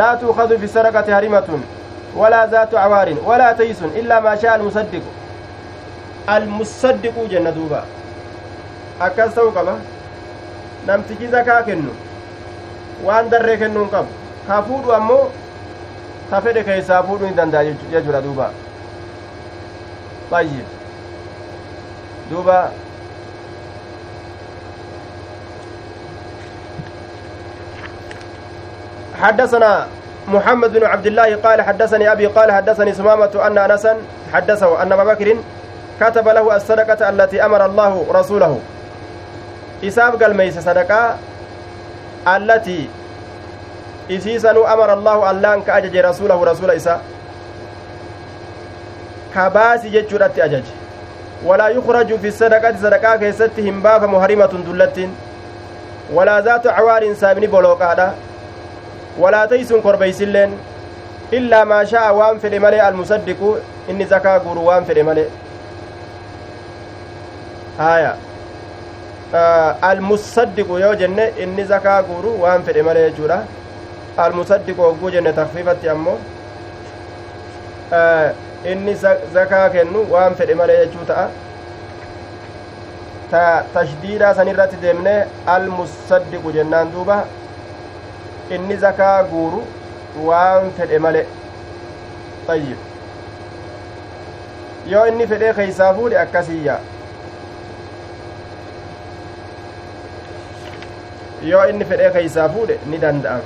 laa 0.00 0.16
tuukadu 0.16 0.58
fi 0.58 0.68
sadaqati 0.68 1.10
harimatun 1.10 1.62
walaa 2.16 3.54
taysun 3.60 3.96
illaa 4.02 4.20
maa 4.26 4.36
shaa 4.42 4.54
almusaddiqu 4.54 5.10
almusaddiquu 6.34 7.28
jenna 7.32 7.52
duuba 7.60 7.84
akkas 9.08 9.34
ta'uu 9.38 9.52
qaba 9.60 9.78
namtichi 10.90 11.32
zakaa 11.38 11.62
kennu 11.70 11.92
waan 13.08 13.30
darree 13.30 13.56
kennuun 13.64 13.90
qabu 13.96 14.12
ka 14.50 14.62
fuudhu 14.68 14.92
ammoo 14.98 15.24
ka 16.30 16.40
fedhe 16.46 16.64
keessaa 16.70 17.02
fuudhuu 17.08 17.26
hin 17.32 17.36
danda'a 17.42 17.64
jechuudha 17.96 18.22
duuba 18.28 18.52
طيب 20.30 20.64
دوبا 22.30 22.70
حدثنا 29.14 29.86
محمد 30.28 30.72
بن 30.72 30.84
عبد 30.84 31.06
الله 31.06 31.36
قال 31.36 31.62
حدثني 31.62 32.12
أبي 32.12 32.26
قال 32.26 32.52
حدثني 32.52 32.92
سمامة 32.94 33.46
أن 33.46 33.58
أنسا 33.58 33.96
حدثه 34.32 34.82
أن 34.82 34.92
أبا 34.92 35.04
بكر 35.04 35.36
كتب 36.00 36.28
له 36.28 36.56
الصدقة 36.56 37.08
التي 37.08 37.44
أمر 37.44 37.64
الله 37.66 38.06
رسوله. 38.10 38.60
إساف 39.84 40.22
قال 40.22 40.36
ميس 40.36 40.58
صدقة 40.58 41.16
التي 42.28 42.88
إسيسن 44.10 44.56
أمر 44.56 44.92
الله 44.92 45.30
أن 45.30 45.62
كأجج 45.62 45.96
رسوله 45.96 46.44
رسول 46.44 46.70
إساء 46.70 47.00
كباسي 49.34 49.88
جتشورت 49.90 50.38
أجج. 50.38 50.64
ولا 51.44 51.68
يخرج 51.68 52.16
في 52.16 52.28
الصدقة 52.28 52.74
صدقة 52.82 53.16
كيست 53.16 53.52
همباف 53.58 54.02
محرمة 54.02 54.52
دلت 54.66 55.08
ولا 56.12 56.40
ذات 56.40 56.66
عوار 56.66 57.14
سابني 57.14 57.46
بلوكادا 57.46 58.14
كربيسلين 59.82 60.50
إلا 61.32 61.64
ما 61.64 61.84
شاء 61.84 62.14
وان 62.14 62.38
فدي 62.38 62.58
ملي 62.58 62.88
المصدق. 62.88 63.40
إني 63.90 64.04
زكاة 64.06 64.38
غورو 64.38 64.62
وان 64.64 64.84
فدي 64.84 65.02
ملي 65.02 65.26
آية. 67.80 68.14
آه 69.34 69.92
المصدق 69.92 70.68
يو 70.68 70.92
جنة. 70.92 71.30
إني 71.42 71.64
زكاة 71.64 72.00
غورو 72.00 72.42
وان 72.42 72.62
فدي 72.62 72.82
ملي 72.82 73.10
جورا. 73.18 73.46
المصدق 74.18 74.80
وقو 74.80 75.08
جنة 75.10 75.30
تخفيفة 75.30 75.92
أمو 75.92 76.14
آه 77.92 78.34
inni 78.64 78.94
zakaa 79.34 79.68
kennu 79.70 80.06
waan 80.10 80.34
fedhe 80.34 80.54
malee 80.54 80.76
jechuu 80.86 81.04
ta'a 81.08 81.24
ta 83.30 83.42
tashdiidaa 83.74 84.30
san 84.38 84.48
irratti 84.52 84.78
deemne 84.84 85.12
almusaddiqu 85.54 86.52
jennaan 86.54 86.92
duuba 86.94 87.16
inni 88.50 88.76
zakaa 88.76 89.22
guuru 89.24 89.62
waan 90.26 90.70
fedhe 90.78 90.98
male 90.98 91.26
ayyib 92.48 92.78
yoo 94.92 95.06
inni 95.06 95.26
fedhee 95.26 95.52
keeysaa 95.58 95.94
fuudhe 95.94 96.18
akkasiyya 96.22 96.78
yoo 101.50 101.64
inni 101.72 101.84
fedhee 101.84 102.10
keeysaa 102.18 102.48
fuudhe 102.48 102.78
ni 102.86 102.98
danda'ama 102.98 103.42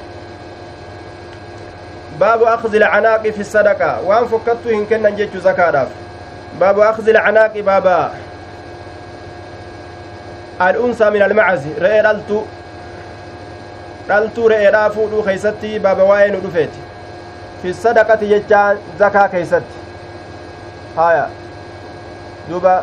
baabu 2.19 2.47
akhdhi 2.55 2.77
ilcanaaqi 2.83 3.33
fi 3.33 3.45
sadaqa 3.45 3.91
waan 4.09 4.29
fokkattuu 4.29 4.73
hin 4.75 4.87
kennan 4.93 5.17
jechu 5.17 5.41
zakaadhaaf 5.41 5.91
baabu 6.61 6.83
akhdhi 6.91 7.11
ilcanaaqi 7.15 7.63
baaba 7.63 7.99
al'unsaa 10.69 11.11
min 11.11 11.23
almacazi 11.23 11.71
re'ee 11.85 12.03
dhaltu 12.07 12.39
dhaltuu 14.09 14.49
re'eedhaa 14.53 14.91
fuudhuu 14.99 15.23
keeysatti 15.31 15.73
baaba 15.87 16.05
waa'ee 16.11 16.31
nu 16.37 16.41
dhufeeti 16.45 16.81
fi 17.63 17.75
sadaqati 17.83 18.31
jechaa 18.35 18.69
zakaa 19.03 19.29
keeysatti 19.35 19.75
haya 20.97 21.27
duba 22.51 22.75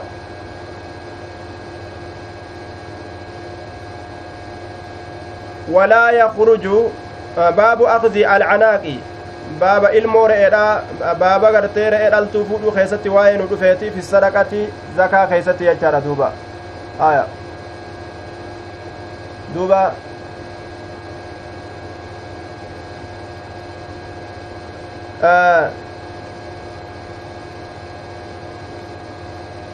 walaa 5.74 6.12
yakruju 6.12 6.92
baabu 7.56 7.88
akdi 7.88 8.26
alcanaaqi 8.26 8.96
baaba 9.60 9.90
ilmoo 10.00 10.28
re'eedha 10.28 10.64
baaba 11.20 11.52
gartee 11.52 11.90
re'ee 11.96 12.10
dhaltuu 12.16 12.46
fuudhuu 12.50 12.72
keessatti 12.78 13.10
waa'ee 13.16 13.38
nu 13.38 13.48
dhufeeti 13.52 13.92
fi 13.96 14.02
sadaqati 14.12 14.62
zakaa 14.98 15.28
keessatti 15.34 15.70
jechaadha 15.70 16.02
duuba 16.08 16.32
aya 17.10 17.26
duuba 19.56 19.82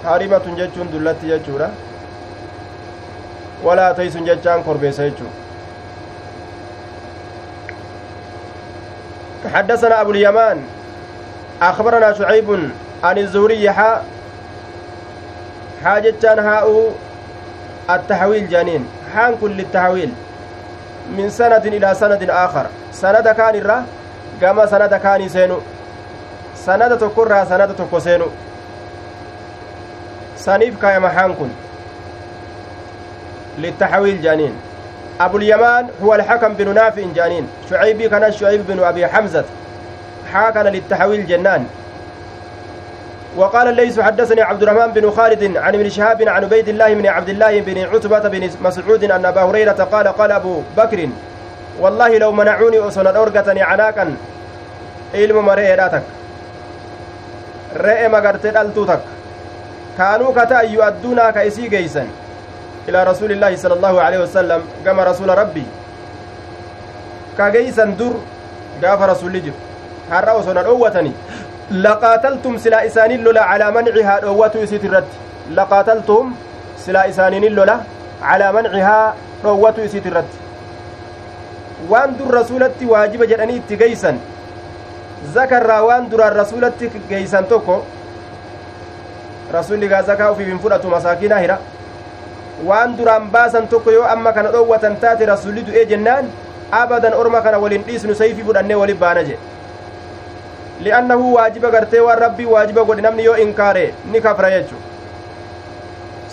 harimatun 0.04 0.56
jechuun 0.56 0.92
dullatti 0.92 1.28
jechuudha. 1.28 1.70
Walaa 3.64 3.94
taysun 3.94 4.26
jechaan 4.26 4.64
korbeessa 4.64 5.04
حدثنا 9.54 10.02
أبو 10.02 10.12
اليمان 10.12 10.64
أخبرنا 11.62 12.14
شعيب 12.14 12.70
عن 13.04 13.18
الزهري 13.18 13.72
حاجة 15.84 16.24
هاء 16.24 16.94
التحويل 17.90 18.50
جانين 18.50 18.88
حان 19.16 19.36
كل 19.42 19.60
التحويل 19.60 20.14
من 21.18 21.30
سند 21.30 21.66
إلى 21.66 21.96
سند 21.96 22.30
آخر 22.30 22.66
سند 22.92 23.28
كان 23.28 23.56
كما 24.42 24.66
سند 24.66 24.94
كان 24.94 25.30
سينو 25.30 25.58
سند 26.56 26.98
تكرها 26.98 27.46
سند 27.46 27.76
تكو 27.76 28.00
سينو 28.00 28.28
سنيف 30.38 30.82
كايما 30.82 31.10
حان 31.10 31.34
كن 31.34 31.50
للتحويل 33.58 34.22
جانين 34.22 34.54
أبو 35.22 35.38
اليمان 35.38 35.88
هو 36.04 36.16
الحكم 36.16 36.54
بن 36.54 36.74
نافع 36.74 37.04
جانين 37.16 37.48
شعيبي 37.70 38.10
كان 38.10 38.32
شعيب 38.32 38.68
بن 38.68 38.84
أبي 38.84 39.08
حمزة 39.08 39.44
حاكن 40.34 40.60
للتحويل 40.64 41.28
جنان 41.28 41.66
وقال 43.38 43.68
الليث 43.68 44.00
حدثني 44.00 44.42
عبد 44.42 44.64
الرحمن 44.64 44.94
بن 44.94 45.12
خالد 45.12 45.58
عن 45.58 45.76
ابن 45.76 45.90
شهاب 45.90 46.22
عن 46.30 46.44
عبيد 46.44 46.70
الله 46.70 46.94
بن 46.94 47.08
عبد 47.08 47.30
الله 47.30 47.62
بن 47.62 47.78
عتبة 47.78 48.20
بن 48.20 48.50
مسعود 48.62 49.04
أن 49.04 49.26
أبا 49.26 49.42
هريرة 49.42 49.72
قال 49.92 50.08
قال 50.08 50.32
أبو 50.32 50.62
بكر 50.78 51.10
والله 51.80 52.18
لو 52.18 52.32
منعوني 52.32 52.80
أصنع 52.80 53.10
أرقتني 53.10 53.62
عناكا 53.62 54.16
علم 55.14 55.46
مرئي 55.46 55.76
راتك 55.76 56.04
رئي 57.78 58.08
مغرتي 58.08 58.62
التوتك 58.62 59.00
كانوا 59.98 60.34
كتا 60.34 60.62
يؤدونا 60.62 61.32
كإسي 61.32 61.68
جيسا 61.68 62.08
إلى 62.90 63.04
رسول 63.04 63.32
الله 63.32 63.56
صلى 63.56 63.74
الله 63.74 64.02
عليه 64.02 64.20
وسلم 64.20 64.62
كما 64.86 65.04
رسول 65.04 65.30
ربي 65.38 65.64
كجيسا 67.38 67.86
در 68.00 68.14
قاف 68.84 69.02
رسول 69.02 69.34
جب 69.42 69.54
har'a 70.12 70.34
osoo 70.40 70.54
na 70.58 70.64
dhoowwatani 70.68 71.12
laqaataltum 71.86 72.58
silaa 72.64 72.84
isaaniin 72.90 73.24
lola 73.28 73.44
calaa 73.52 73.72
mancihaa 73.78 74.20
dhoowwatu 74.24 74.64
isit 74.66 74.84
irratti 74.90 75.18
laqaataltum 75.60 76.34
silaa 76.86 77.06
isaaniinin 77.12 77.56
lola 77.60 77.76
calaa 78.24 78.52
mancihaa 78.58 79.06
dhoowwatu 79.44 79.86
isit 79.90 80.06
irratti 80.12 80.41
waan 81.92 82.18
dur 82.18 82.32
rasuulatti 82.40 82.86
waajiba 82.94 83.26
jedhanii 83.32 83.56
itti 83.62 83.78
geeysan 83.84 84.20
zakarraa 85.34 85.82
waan 85.90 86.10
duraan 86.12 86.36
rasuulatti 86.42 86.90
geeysan 87.10 87.46
tokko 87.54 87.78
rasulli 89.54 89.88
gaa 89.94 90.02
zakaa 90.10 90.32
ufiif 90.36 90.48
hin 90.54 90.60
fudhatu 90.66 90.88
masaakiinaa 90.96 91.40
hira 91.46 91.58
waan 92.70 92.98
duraan 92.98 93.28
baasan 93.36 93.68
tokko 93.74 93.92
yoo 93.98 94.06
amma 94.14 94.34
kana 94.38 94.52
dhoowwatan 94.56 94.96
taate 95.06 95.26
rasulli 95.32 95.64
du'ee 95.70 95.86
jennaan 95.94 96.30
abadan 96.82 97.14
orma 97.24 97.42
kana 97.48 97.58
walin 97.64 97.84
dhiisnu 97.88 98.16
sayfii 98.22 98.44
fudhannee 98.50 98.76
walin 98.84 98.98
baana 99.02 99.24
jedhe 99.24 99.40
li'annahu 100.86 101.34
waajiba 101.34 101.72
gartee 101.76 102.00
waan 102.08 102.20
rabbii 102.26 102.46
waajiba 102.54 102.84
godhe 102.92 103.02
namni 103.08 103.24
yoo 103.26 103.36
inkaare 103.46 103.84
ni 104.14 104.22
kafra 104.28 104.50
jechu 104.54 104.76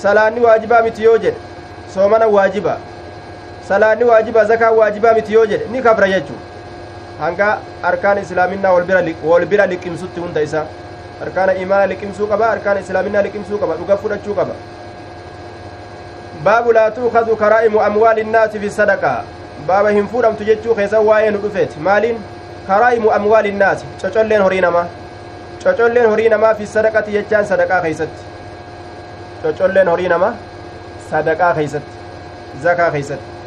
salaanni 0.05 0.41
waajibaa 0.47 0.83
miti 0.87 1.03
yoo 1.09 1.17
jedhe 1.19 1.39
soomana 1.95 2.27
waajiba 2.37 2.77
salaanni 3.69 4.05
waajiba 4.05 4.45
zakaa 4.45 4.71
waajibaa 4.81 5.13
miti 5.15 5.33
yoo 5.33 5.47
jedhe 5.47 5.67
ni 5.73 5.83
kafra 5.83 6.09
jechu 6.09 6.35
hanga 7.21 7.59
arkaan 7.83 8.19
islaaminaa 8.19 8.73
wal 9.25 9.47
bira 9.47 9.67
liqimsutti 9.67 10.21
hunda 10.21 10.43
isa 10.43 10.65
arkaana 11.23 11.55
imaana 11.55 11.87
liqimsuu 11.93 12.27
qaba 12.33 12.51
arkaana 12.51 12.81
islaaminaa 12.81 13.23
liqimsuu 13.27 13.59
qaba 13.63 13.75
dhuga 13.81 13.97
fudhachuu 14.03 14.35
qaba 14.41 14.55
baabu 16.45 16.73
laa 16.73 16.91
tuukadu 16.91 17.37
karaa'imu 17.37 17.81
amwaali 17.87 18.21
innaasi 18.27 18.59
fi 18.65 18.71
sadaqaa 18.71 19.23
baaba 19.71 19.91
hin 19.97 20.09
fuudhamtu 20.13 20.45
jechuu 20.51 20.75
keessa 20.81 21.01
waa'ee 21.09 21.31
nu 21.37 21.39
dhufeeti 21.45 21.81
maaliin 21.89 22.19
karaa'imu 22.69 23.11
amwaali 23.17 23.49
innaasi 23.55 23.87
cocolleen 24.03 24.43
horii 24.43 24.61
namaa 24.67 24.85
cocolleen 25.65 26.07
horii 26.13 26.29
namaa 26.35 26.55
fi 26.61 26.67
sadaqati 26.75 27.11
jechaan 27.17 27.47
sadaqaa 27.53 27.81
keeysatti 27.81 28.23
cocolleen 29.43 29.89
horii 29.95 30.09
namaa 30.15 30.33
sadaqaa 31.11 31.51
keeysatti 31.59 31.93
zakaa 32.69 32.91
keeysatti 32.97 33.38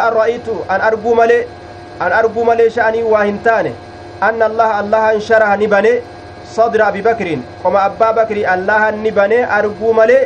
an 0.00 0.12
ra'aytu 0.18 0.54
an 0.68 0.80
arguu 0.90 1.14
malee 1.20 1.46
an 2.06 2.12
arguu 2.20 2.44
malee 2.50 2.68
sha'anii 2.76 3.02
waa 3.14 3.24
hin 3.24 3.38
taane 3.46 3.72
anna 4.28 4.44
allaha 4.50 4.74
allahan 4.82 5.20
sharaha 5.28 5.56
ni 5.62 5.66
bane 5.74 5.92
sadra 6.56 6.86
abi 6.92 7.02
bakriin 7.08 7.42
qoma 7.62 7.82
abbaa 7.88 8.12
bakrii 8.20 8.44
allahan 8.54 9.00
ni 9.06 9.10
bane 9.20 9.38
arguu 9.58 9.92
malee 10.00 10.20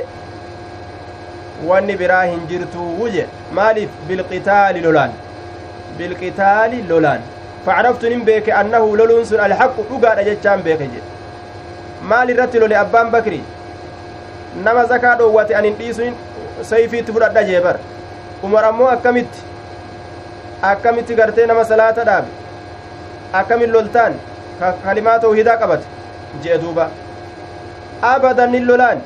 wanni 1.68 1.96
biraa 2.02 2.24
hin 2.32 2.42
jirtuu 2.50 2.88
wuje 3.00 3.26
maaliif 3.58 3.90
bilqitaali 4.08 4.80
lolaan 4.86 5.12
bilqitaali 5.98 6.82
lolaan 6.92 7.20
facraftu 7.66 8.10
nin 8.12 8.24
beeke 8.30 8.52
annahu 8.62 8.96
loluun 9.02 9.24
sun 9.30 9.40
alhaqu 9.46 9.86
dhugaadha 9.90 10.24
jechaan 10.30 10.62
beeke 10.66 10.84
jedhe 10.94 11.14
maal 12.10 12.30
irratti 12.34 12.58
lole 12.64 12.76
abbaan 12.82 13.10
bakri 13.14 13.40
nama 14.64 14.84
zakaa 14.92 15.14
dhoowwate 15.18 15.56
anin 15.56 15.74
dhiisun 15.78 16.14
sayfiitti 16.70 17.12
fudhadha 17.16 17.42
jee 17.48 17.60
bar 17.66 17.76
umar 18.48 18.64
ammoo 18.68 18.88
akkamitti 18.92 19.40
akkamitti 20.70 21.14
gartee 21.20 21.46
nama 21.50 21.64
salaata 21.72 22.04
dhaabe 22.10 22.28
akkamin 23.40 23.70
loltaan 23.76 24.14
kalimaa 24.84 25.18
tawhidaa 25.24 25.56
qabate 25.62 25.86
jee 26.46 26.58
duuba 26.64 26.88
abadan 28.12 28.50
nin 28.56 28.66
lolaan 28.70 29.00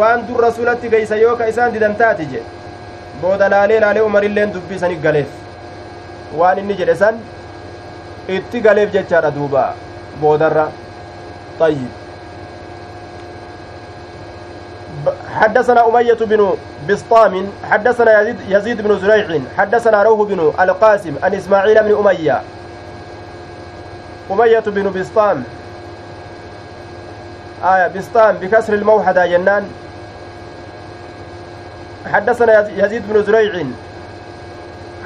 waan 0.00 0.26
dur 0.28 0.40
rasulatti 0.46 0.88
geeysa 0.96 1.16
yoo 1.24 1.36
ka 1.40 1.46
isaan 1.54 1.72
didan 1.76 1.96
taati 2.02 2.26
je 2.34 2.42
booda 3.22 3.48
laalee 3.54 3.80
laalee 3.86 4.02
umarilleen 4.10 4.52
dubbii 4.58 4.76
isani 4.82 4.96
galeef 5.08 5.30
waan 6.42 6.58
inni 6.64 6.74
jedhe 6.82 6.94
san 7.02 7.18
itti 8.38 8.60
galeef 8.68 8.92
jechaadha 8.98 9.30
duuba 9.40 9.66
boodarra 10.20 10.68
طيب 11.60 11.88
حدثنا 15.34 15.88
أمية 15.88 16.14
بن 16.20 16.54
بسطام 16.88 17.48
حدثنا 17.70 18.20
يزيد, 18.20 18.36
يزيد 18.48 18.80
بن 18.82 18.98
زريع 18.98 19.40
حدثنا 19.58 20.02
روح 20.02 20.28
بن 20.28 20.52
القاسم 20.60 21.14
عن 21.22 21.34
إسماعيل 21.34 21.82
بن 21.82 21.96
أمية. 21.98 22.42
أمية 24.30 24.58
بن 24.66 25.00
بسطام. 25.00 25.44
آية 27.64 27.88
بسطام 27.88 28.36
بكسر 28.36 28.72
الموحدة 28.74 29.26
جنان. 29.26 29.70
حدثنا 32.12 32.68
يزيد 32.68 33.02
بن 33.08 33.22
زريع. 33.22 33.64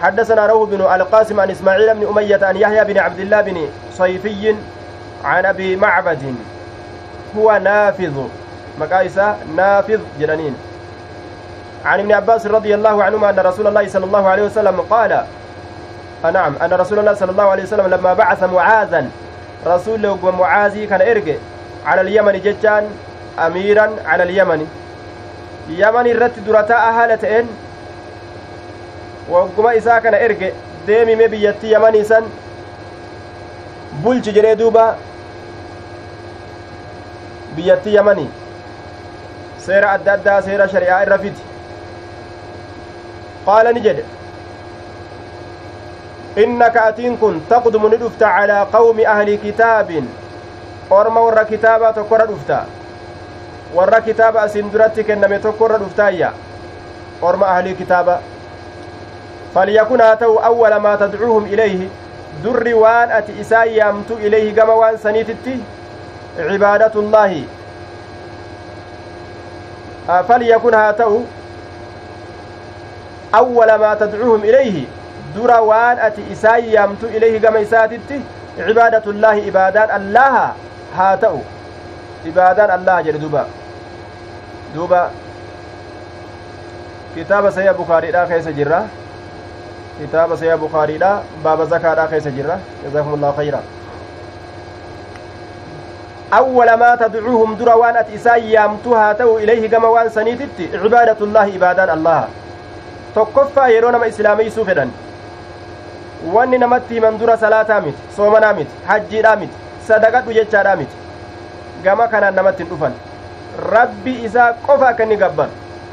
حدثنا 0.03 0.47
روح 0.47 0.68
بن 0.70 0.80
القاسم 0.80 1.40
عن 1.40 1.51
إسماعيل 1.51 1.94
بن 1.94 2.07
أمية 2.07 2.40
عن 2.42 2.57
يحيى 2.57 2.84
بن 2.84 2.99
عبد 2.99 3.20
الله 3.20 3.40
بن 3.40 3.68
صيفي 3.92 4.55
عن 5.24 5.47
أبي 5.47 5.76
معبد. 5.76 6.34
هو 7.36 7.61
نافذ. 7.64 8.28
مقايسة 8.80 9.36
نافذ 9.56 10.00
جنانين. 10.20 10.54
عن 11.84 12.00
ابن 12.00 12.12
عباس 12.12 12.46
رضي 12.46 12.74
الله 12.74 13.04
عنهما 13.04 13.30
أن 13.30 13.38
رسول 13.38 13.66
الله 13.66 13.88
صلى 13.88 14.04
الله 14.04 14.28
عليه 14.28 14.42
وسلم 14.42 14.80
قال 14.80 15.24
نعم 16.32 16.54
أن 16.62 16.72
رسول 16.72 16.98
الله 16.98 17.14
صلى 17.14 17.30
الله 17.30 17.48
عليه 17.50 17.62
وسلم 17.62 17.86
لما 17.86 18.14
بعث 18.14 18.42
معاذا 18.42 19.10
رسول 19.66 20.18
معاذي 20.22 20.86
كان 20.86 21.02
إرجع 21.02 21.34
على 21.86 22.00
اليمن 22.00 22.40
جتان 22.40 22.84
أميرا 23.38 23.90
على 24.06 24.22
اليمن. 24.22 24.66
يمن 25.68 26.06
الرت 26.06 26.38
درتا 26.46 26.74
أهالة 26.74 27.38
إن 27.40 27.46
isaa 29.76 30.00
kana 30.00 30.18
erge 30.20 30.54
deemime 30.86 31.28
biyyattii 31.28 31.72
yamanii 31.72 32.04
san 32.04 32.24
bulchi 34.02 34.32
jedhee 34.32 34.58
duuba 34.58 34.96
biyyattii 37.56 37.94
yamanii 37.94 38.28
seera 39.66 39.90
adda 39.96 40.12
addaa 40.18 40.42
seera 40.48 40.68
shari'aa 40.74 41.00
irra 41.06 41.18
fiti 41.24 41.42
qaala 43.46 43.72
ni 43.76 43.80
jedhe 43.86 44.04
innaka 46.44 46.84
atiin 46.92 47.18
kun 47.18 47.40
taqdumu 47.48 47.88
ni 47.88 47.96
dhufta 48.04 48.28
calaa 48.36 48.62
qawmi 48.76 49.06
ahli 49.16 49.38
kitaabin 49.44 50.06
orma 51.00 51.20
warra 51.26 51.44
kitaabaa 51.52 51.92
tokkorra 51.98 52.26
dhufta 52.32 52.58
warra 53.76 54.00
kitaaba 54.08 54.42
asin 54.46 54.72
duratti 54.72 55.04
kenname 55.10 55.38
tokkorra 55.46 55.78
dhuftaayya 55.84 56.32
orma 57.22 57.46
ahlii 57.56 57.74
kitaaba 57.82 58.16
فليكن 59.56 60.00
هاتو 60.00 60.36
أول 60.38 60.76
ما 60.76 60.96
تدعوهم 60.96 61.44
إليه 61.44 61.88
دري 62.44 62.74
وان 62.74 63.10
أتي 63.10 63.40
إسان 63.40 63.68
يامتو 63.68 64.14
إليه 64.14 64.52
كما 64.54 64.72
وان 64.72 64.96
سنيتتي 64.96 65.56
عبادة 66.38 66.92
الله 66.94 67.32
فليكن 70.07 70.74
هاتو 70.74 71.20
أول 73.34 73.74
ما 73.74 73.94
تدعوهم 73.94 74.40
إليه. 74.44 74.84
وان 75.36 75.98
أتي 75.98 76.22
إسان 76.32 76.64
يامتو 76.64 77.07
إليه 77.07 77.40
كما 77.40 77.62
إساتتي 77.62 78.20
عبادة 78.59 79.02
الله 79.07 79.36
عبادان 79.46 79.90
الله 80.00 80.52
هاتو 80.96 81.38
عبادان 82.26 82.70
الله 82.78 83.00
جل 83.00 83.20
دوبا. 83.20 83.46
دوبا. 84.74 85.11
كتاب 87.16 87.50
سيا 87.50 87.72
بخاري 87.72 88.11
لا 88.11 88.24
كيس 88.24 88.48
جرّا. 88.48 88.86
kitaaba 90.00 90.36
sayaa 90.36 90.57
bukaariidha 90.57 91.22
baaba 91.44 91.64
zakaadha 91.66 92.09
keessa 92.09 92.30
jirra 92.30 92.59
jazakumullahu 92.84 93.36
khayra 93.36 93.61
awwala 96.30 96.76
maa 96.76 96.96
tadcuuhum 96.96 97.56
dura 97.58 97.76
waan 97.76 97.96
ati 97.96 98.14
isaan 98.14 98.48
yaamtu 98.50 98.94
haa 98.94 99.14
ta'u 99.14 99.38
ilayhi 99.38 99.68
gama 99.68 99.90
waan 99.96 100.10
saniititti 100.10 100.68
cibaadatullaahi 100.72 101.54
ibaadaan 101.58 101.90
allaha 101.90 102.28
tokkoffaa 103.14 103.68
yeroo 103.68 103.90
nama 103.96 104.06
islaameysuu 104.12 104.64
fedhan 104.70 104.90
wanni 106.36 106.58
namatti 106.58 106.94
himan 106.94 107.18
dura 107.20 107.36
salaataa 107.42 107.80
miti 107.80 108.02
soomanaa 108.16 108.52
miti 108.60 108.72
hajjiidhaa 108.86 109.36
miti 109.42 109.54
sadaqadhu 109.88 110.32
jechaadhaa 110.38 110.76
miti 110.76 110.96
gama 111.84 112.08
kanaan 112.14 112.34
namatti 112.40 112.62
hin 112.64 112.70
dhufan 112.70 112.94
rabbi 113.72 114.14
isaa 114.30 114.52
qofa 114.66 114.94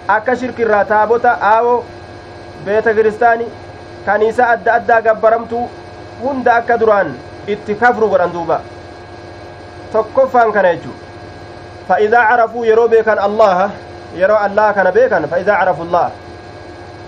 akka 0.08 0.36
shirkirraa 0.36 0.86
taabota 0.86 1.38
aawoo 1.50 1.84
beeta 2.66 2.94
kiristaanii 2.94 3.52
kaniisa 4.06 4.50
adda 4.56 4.74
addaa 4.80 5.02
gabbaramtu 5.02 5.62
hunda 6.24 6.56
akka 6.56 6.78
duraan 6.80 7.14
itti 7.56 7.76
tokkoffaan 9.94 10.52
kana 10.58 10.74
jechu 10.76 10.92
fa'idaa 11.88 12.26
carafuu 12.30 12.66
yeroo 12.72 12.88
beekan 12.94 13.20
allaha 13.28 13.70
yeroo 14.22 14.38
allaha 14.48 14.74
kana 14.78 14.92
beekan 14.98 15.28
fa'idaa 15.34 15.58
carafu 15.62 15.82
allah 15.88 16.06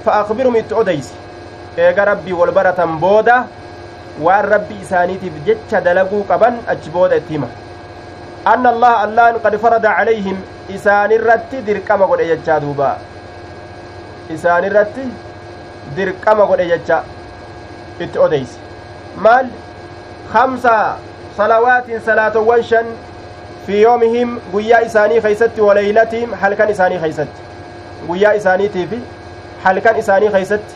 fa 0.06 0.12
akbirum 0.22 0.56
itti 0.62 0.74
odeysi 0.82 1.14
eega 1.86 2.06
rabbii 2.12 2.34
wal 2.42 2.52
baratan 2.58 2.98
booda 3.06 3.38
waan 4.28 4.46
rabbi 4.56 4.76
isaaniitiif 4.86 5.40
jecha 5.48 5.82
dalaguu 5.88 6.24
qaban 6.32 6.60
achi 6.74 6.90
booda 6.98 7.16
itti 7.22 7.34
hima 7.38 7.50
anna 8.54 8.70
allaha 8.74 9.02
allahan 9.08 9.40
qad 9.46 9.58
farada 9.64 9.96
calayhim 9.98 10.38
isaanirratti 10.78 11.62
dirqama 11.70 12.08
godhe 12.12 12.28
jechaa 12.32 12.60
duuba 12.66 12.92
isaanirratti 14.36 15.06
dirqama 15.98 16.46
godhe 16.52 16.68
jecha 16.74 17.02
itti 18.06 18.18
odeyse 18.28 18.58
maal 19.28 19.50
kamsa 20.34 20.76
salaatowwan 21.38 22.64
shan 22.64 22.86
fi 23.66 23.82
yoomihim 23.82 24.40
guyyaa 24.52 24.82
isaanii 24.90 25.22
keeysatti 25.22 25.62
waleylatihim 25.62 26.34
halkan 26.42 26.70
isaanii 26.70 27.00
keeysatti 27.00 27.42
guyyaa 28.08 28.34
isaaniitii 28.40 28.88
fi 28.94 29.00
halkan 29.64 30.00
isaanii 30.04 30.30
keeysatti 30.38 30.76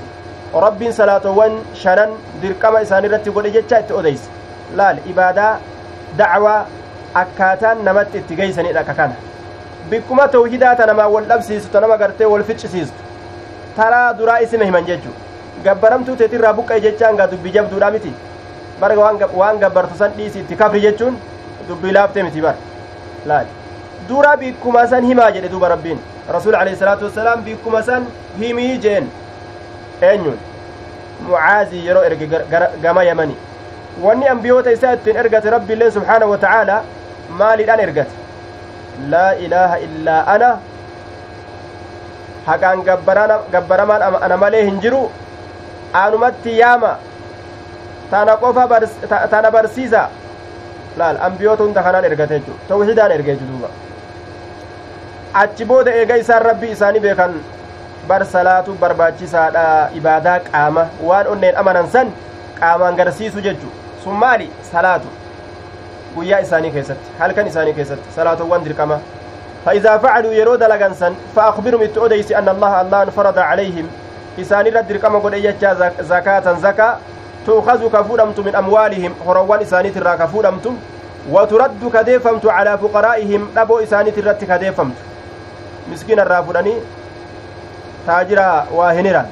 rabbiin 0.65 0.93
salaatowwan 0.99 1.57
shanan 1.83 2.09
dirqama 2.41 2.81
isaanii 2.87 3.09
irratti 3.11 3.31
godhe 3.39 3.51
jecha 3.57 3.79
itti 3.85 3.93
odeyse 3.93 4.29
laal 4.81 4.97
ibaadaa 5.13 5.53
dacwaa 6.21 6.59
akkaataan 7.23 7.83
namatti 7.89 8.17
itti 8.23 8.35
geeysanidha 8.41 8.79
akka 8.85 8.93
kana 8.93 9.15
bikkuma 9.91 10.27
tawhidaa 10.37 10.75
ta 10.81 10.85
namaa 10.93 11.07
wal 11.17 11.25
dhabsiistu 11.33 11.71
ta 11.75 11.79
nama 11.85 11.97
gartee 11.97 12.25
wal 12.33 12.43
ficcisiistu 12.43 13.03
taraa 13.77 14.07
duraa 14.23 14.39
isime 14.47 14.65
himan 14.71 14.85
jechu 14.89 15.13
gabbaramtuu 15.67 16.15
teetirraa 16.23 16.53
buqqa'e 16.59 16.81
jechaan 16.87 17.15
gaa 17.21 17.27
dubbii 17.35 17.53
jabduudha 17.59 17.91
miti 17.95 18.13
barga 18.81 19.01
waan 19.41 19.59
gabbartu 19.63 19.95
san 20.01 20.11
dhiisi 20.17 20.39
itti 20.43 20.55
kafri 20.61 20.81
jechuun 20.87 21.17
dubbii 21.69 21.91
laaftee 21.97 22.23
miti 22.27 22.41
bar 22.41 22.55
laal 23.31 23.45
dura 24.09 24.35
bikkuma 24.43 24.87
san 24.93 25.05
himaa 25.11 25.31
jedhe 25.37 25.49
duuba 25.55 25.69
rabbiin 25.75 25.99
rasuul 26.35 26.55
alayhi 26.61 26.79
salaatu 26.83 27.05
wassalaam 27.09 27.43
bikkuma 27.47 27.83
san 27.89 28.05
himii 28.39 28.77
jeen 28.85 29.09
eenyun 30.11 30.37
mucaazii 31.27 31.85
yeroo 31.87 32.03
erge 32.09 32.27
gama 32.85 33.03
yamani 33.09 33.35
wanni 34.05 34.27
ambiyoota 34.33 34.71
isaa 34.77 34.93
ittiin 34.97 35.17
ergate 35.23 35.49
rabbiilleen 35.55 35.91
subxaanahu 35.97 36.31
wa 36.31 36.37
ta'aalaa 36.45 36.81
maaliidhaan 37.41 37.79
ergate 37.85 38.11
laa 39.13 39.31
ilaaha 39.45 39.77
illaa 39.87 40.21
ana 40.35 40.49
haqaan 42.47 42.83
gabbaramaan 43.53 44.01
ana 44.27 44.37
malee 44.43 44.63
hin 44.69 44.79
jiru 44.85 45.01
anumatti 46.03 46.57
yaama 46.59 46.91
tana 48.11 48.37
qofa 48.37 48.63
tana 49.29 49.51
barsiisa 49.51 50.09
laal 50.97 51.17
ambiyoota 51.27 51.63
hunda 51.63 51.83
kanaan 51.83 52.05
ergate 52.05 52.33
jechu 52.39 52.53
tawhidaan 52.69 53.11
erge 53.11 53.31
jechu 53.31 53.45
duuba 53.51 53.69
achi 55.43 55.65
booda 55.65 55.91
eega 56.01 56.17
isaan 56.23 56.41
rabbii 56.49 56.71
isaanii 56.77 57.03
beekan 57.05 57.37
bar 58.07 58.25
salaatu 58.25 58.73
barbaachisaadha 58.81 59.89
ibaadaa 60.01 60.39
qaama 60.49 60.87
waan 61.11 61.27
onneen 61.35 61.61
amanan 61.63 61.87
san 61.95 62.11
qaamaan 62.59 62.95
garsiisu 62.95 63.41
jechu 63.47 63.69
sun 64.03 64.13
maali 64.25 64.51
salaatu 64.71 65.07
guyyaa 66.15 66.41
isaanii 66.47 66.71
keessatti 66.77 67.17
halkan 67.19 67.47
isaanii 67.53 67.73
keessatti 67.79 68.19
salaatowwan 68.19 68.63
dirqama 68.67 68.99
فإذا 69.65 69.97
فعلوا 69.97 70.33
يرود 70.33 70.63
لغنسا 70.63 71.15
فأخبرهم 71.35 71.81
إتؤديس 71.83 72.31
أن 72.31 72.49
الله 72.49 72.81
الله 72.81 73.05
فرض 73.05 73.39
عليهم 73.39 73.87
إسان 74.39 74.67
رد 74.67 74.91
رقم 74.91 75.33
إيجا 75.33 75.73
زكاة 75.99 76.53
زكاة 76.53 76.97
تؤخذ 77.45 77.81
كفودمت 77.93 78.39
من 78.39 78.55
أموالهم 78.55 79.13
هروان 79.27 79.61
إساني 79.61 79.89
ترى 79.89 80.17
كفودمت 80.17 80.65
وترد 81.31 81.81
كديفمت 81.93 82.45
على 82.45 82.77
فقرائهم 82.77 83.41
أبو 83.57 83.79
إساني 83.79 84.11
ترى 84.11 84.33
كديفمت 84.33 84.97
مسكين 85.91 86.19
الرافدني 86.19 86.73
تاجرا 88.07 88.65
واهنرا 88.71 89.25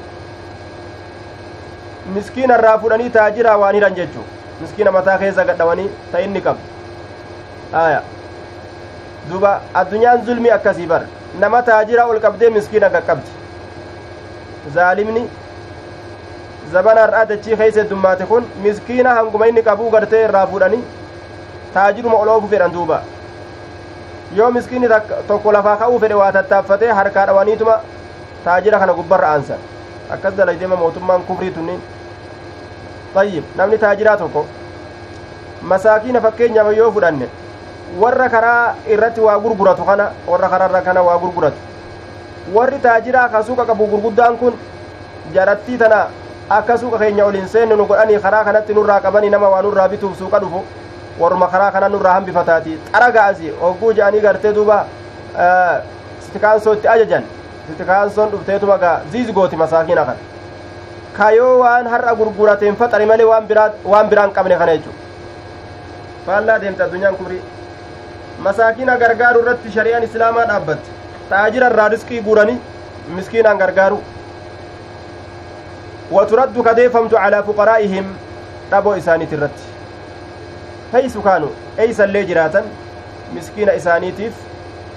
miskiina 2.14 2.54
irraa 2.58 2.78
fudhanii 2.82 3.10
taajira 3.14 3.56
waan 3.62 3.74
hiran 3.76 3.94
jechuu 3.96 4.22
miskiina 4.60 4.92
mataa 4.92 5.16
keessa 5.22 5.44
gadhawanii 5.48 5.88
ta 6.12 6.20
inni 6.26 6.40
qabu 6.40 6.60
aya 7.80 7.98
duba 9.30 9.50
addunyaan 9.80 10.24
zulmii 10.28 10.50
akkasii 10.56 10.86
bar 10.92 11.02
nama 11.42 11.60
taajira 11.66 12.06
ol 12.12 12.20
qabdee 12.26 12.50
miskiina 12.54 12.90
qaqqabdi 12.94 13.30
zaalimni 14.76 15.24
zabana 16.72 17.00
har'aa 17.06 17.24
dachii 17.30 17.56
keeysa 17.60 17.80
heddummaate 17.82 18.24
kun 18.30 18.44
miskiina 18.64 19.14
hanguma 19.18 19.46
inni 19.48 19.62
qabuu 19.68 19.90
gartee 19.90 20.24
irraa 20.24 20.46
fudhanii 20.52 20.82
taajiruma 21.74 22.16
ol 22.22 22.28
oofu 22.34 22.48
fedhan 22.54 22.72
duuba 22.72 22.98
yoo 24.38 24.50
miskiinni 24.56 24.88
tokko 25.28 25.52
lafaa 25.52 25.76
ka'uu 25.82 25.98
fedhe 26.04 26.14
waa 26.20 26.32
tattaaffatee 26.38 26.92
harkaa 27.00 27.26
dhawaniituma 27.30 27.76
taajira 28.44 28.78
kana 28.78 28.92
gubbarra 29.00 29.28
aansan 29.32 29.58
akkas 30.16 30.36
dalaydeema 30.36 30.76
mootummaan 30.82 31.22
kubrii 31.30 31.50
tunniin 31.56 31.80
tayyib 33.14 33.44
namni 33.56 33.78
taajiraa 33.84 34.16
tokko 34.24 34.46
masaakiina 35.72 36.20
fakkeenyaaf 36.26 36.72
yoo 36.76 36.90
fudhanne 36.98 37.28
warra 38.00 38.28
karaa 38.36 38.74
irratti 38.96 39.20
waa 39.30 39.38
gurguratu 39.46 39.84
kana 39.90 40.10
warra 40.30 40.48
karaarra 40.54 40.80
kana 40.88 41.02
waa 41.10 41.18
gurguratu 41.18 41.56
warri 42.56 42.78
taajiraa 42.86 43.28
ka 43.28 43.42
suuqa 43.50 43.64
qabu 43.70 43.86
gurguddaan 43.92 44.36
kun 44.42 44.54
jarattii 45.34 45.78
tana 45.78 46.06
akka 46.56 46.76
suuqa 46.78 46.98
keenya 46.98 47.24
olin 47.26 47.48
seenne 47.48 47.74
nu 47.76 47.86
godhanii 47.86 48.18
karaa 48.26 48.44
kanatti 48.44 48.74
nurraa 48.74 49.00
qabanii 49.06 49.30
nama 49.30 49.48
waa 49.54 49.62
nurraa 49.62 49.88
bituuf 49.88 50.18
suuqa 50.18 50.38
dhufu 50.44 50.64
warruma 51.20 51.48
karaa 51.54 51.70
kana 51.72 51.88
nurraa 51.94 52.14
hambifataati 52.18 52.78
xara 52.92 53.10
ga'asi 53.16 53.50
hogguu 53.60 53.92
je'anii 53.98 54.20
gartee 54.26 54.52
duuba 54.58 54.78
sitikaansoo 56.26 56.74
itti 56.78 56.88
ajajan 56.94 57.24
sitikaansoon 57.68 58.30
dhufteetuma 58.32 58.78
gaa 58.84 58.96
ziiz 59.12 59.32
gooti 59.40 59.56
masaakiina 59.64 60.04
kana 60.04 60.18
kayoo 61.18 61.52
waan 61.62 61.86
har'a 61.94 62.14
gurgurateen 62.22 62.76
faxari 62.82 63.06
malee 63.12 63.26
waan 63.30 64.08
biraan 64.10 64.30
qabne 64.40 64.56
kana 64.64 64.72
jechuudha 64.76 64.98
faallaa 66.26 66.58
deemte 66.64 66.82
addunyaan 66.88 67.16
kubrii 67.22 67.42
masaakina 68.46 68.96
gargaaru 69.02 69.40
irratti 69.44 69.70
shari'aan 69.76 70.04
islaamaa 70.08 70.46
dhaabbatte 70.52 70.88
taajira 71.30 71.66
irraa 71.72 71.88
riskii 71.96 72.20
guuranii 72.28 72.58
miskiinaan 73.16 73.58
gargaaru 73.64 73.98
waturaddu 76.10 76.62
kadeeffamtu 76.62 77.16
calaa 77.16 77.42
fuqaraa'ihim 77.48 78.06
dhaboo 78.70 78.94
isaaniit 79.00 79.32
irratti 79.32 79.64
heysu 80.92 81.22
kaanu 81.26 81.48
eeysallee 81.84 82.24
jiraatan 82.30 82.64
miskiina 83.38 83.72
isaaniitiif 83.80 84.34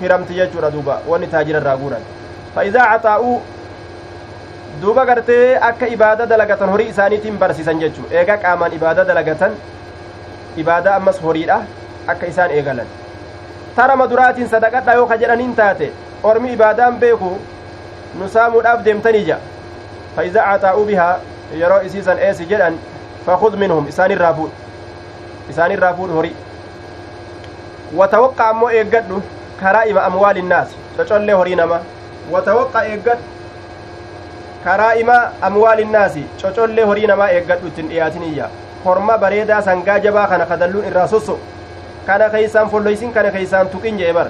hiramti 0.02 0.34
jechuudha 0.40 0.72
duuba 0.76 1.02
wanni 1.08 1.28
taajira 1.34 1.60
irraa 1.64 1.78
guuran 1.84 2.04
fa 2.56 2.64
idaa 2.70 2.86
caxaa'uu 2.94 3.36
duuba 4.82 5.06
gartee 5.12 5.58
akka 5.70 5.88
ibaada 5.98 6.26
dalagatan 6.34 6.70
horii 6.76 6.90
isaaniitiin 6.96 7.38
barsiisan 7.44 7.80
jechuu 7.84 8.08
eega 8.22 8.38
qaamaan 8.48 8.74
ibaada 8.80 9.06
dalagatan 9.12 9.52
ibaada 10.64 10.96
ammas 10.96 11.22
horiidha 11.28 11.62
akka 12.14 12.26
isaan 12.34 12.52
eegalan 12.60 12.88
tarama 13.76 14.08
duraatiin 14.14 14.50
sadaqadha 14.54 14.94
yoo 15.00 15.08
ka 15.12 15.18
jedhaniin 15.24 15.56
taate 15.56 15.92
ormi 16.24 16.54
ibaadaan 16.54 16.96
beeku 17.04 17.38
nu 18.20 18.28
saamuudhaaf 18.38 18.84
deemtanii 18.86 19.26
ja 19.28 19.38
iza 20.28 20.42
caxaa'uu 20.44 20.86
bihaa 20.86 21.16
yeroo 21.60 21.82
isiisan 21.88 22.20
eesi 22.20 22.46
jedhan 22.46 22.78
fakud 23.26 23.56
minhum 23.64 23.88
isaanirraa 23.88 24.34
fuudh 24.34 24.52
isaanirraa 25.50 25.94
fuudh 25.94 26.14
horii 26.20 26.36
watawaqqa 27.98 28.50
ammoo 28.50 28.70
eeggadhu 28.80 29.22
karaa 29.62 29.84
ima 29.92 30.04
amwaalinnaas 30.10 30.70
cocollee 30.98 31.34
horii 31.42 31.56
nama 31.56 31.80
watawaqqa 32.32 32.86
eeggadhu 32.86 33.24
karaa 34.66 34.94
ima 35.04 35.18
amwaalinnaasi 35.50 36.24
cocollee 36.42 36.86
horii 36.92 37.08
namaa 37.14 37.30
eeggadhu 37.38 37.68
ittin 37.68 37.90
dhiyaatiniyya 37.90 38.50
horma 38.86 39.18
bareedaa 39.18 39.62
sangaa 39.62 40.00
jabaa 40.00 40.28
kana 40.28 40.46
kadalluun 40.46 40.86
irraa 40.92 41.08
sosso 41.08 41.40
kana 42.06 42.30
keeysaan 42.30 42.70
folloysin 42.70 43.14
kana 43.14 43.32
keeysaan 43.32 43.70
tuqin 43.76 43.98
jee 44.04 44.14
bar 44.14 44.28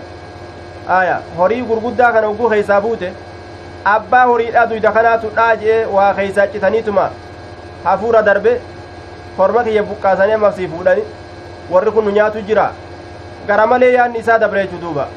aya 1.00 1.20
horii 1.38 1.62
gurguddaa 1.62 2.12
abbaa 3.86 4.26
horiidha 4.26 4.66
duyda 4.68 4.92
kanaatu 4.92 5.30
dhaa 5.36 5.56
jee 5.56 5.86
waa 5.86 6.14
keeysaa 6.14 6.48
citaniituma 6.48 7.10
hafuura 7.84 8.22
darbe 8.22 8.60
horma 9.38 9.64
kiyya 9.64 9.84
buqqaasanii 9.84 10.34
amafsii 10.40 10.68
fuudhani 10.74 11.04
warri 11.72 11.92
kun 11.92 12.06
nu 12.06 12.12
nyaatu 12.18 12.42
jira 12.50 12.66
gara 13.48 13.68
malee 13.68 13.94
yaanni 13.94 14.20
isaa 14.20 14.38
dabreechu 14.44 14.78
duuba 14.82 15.08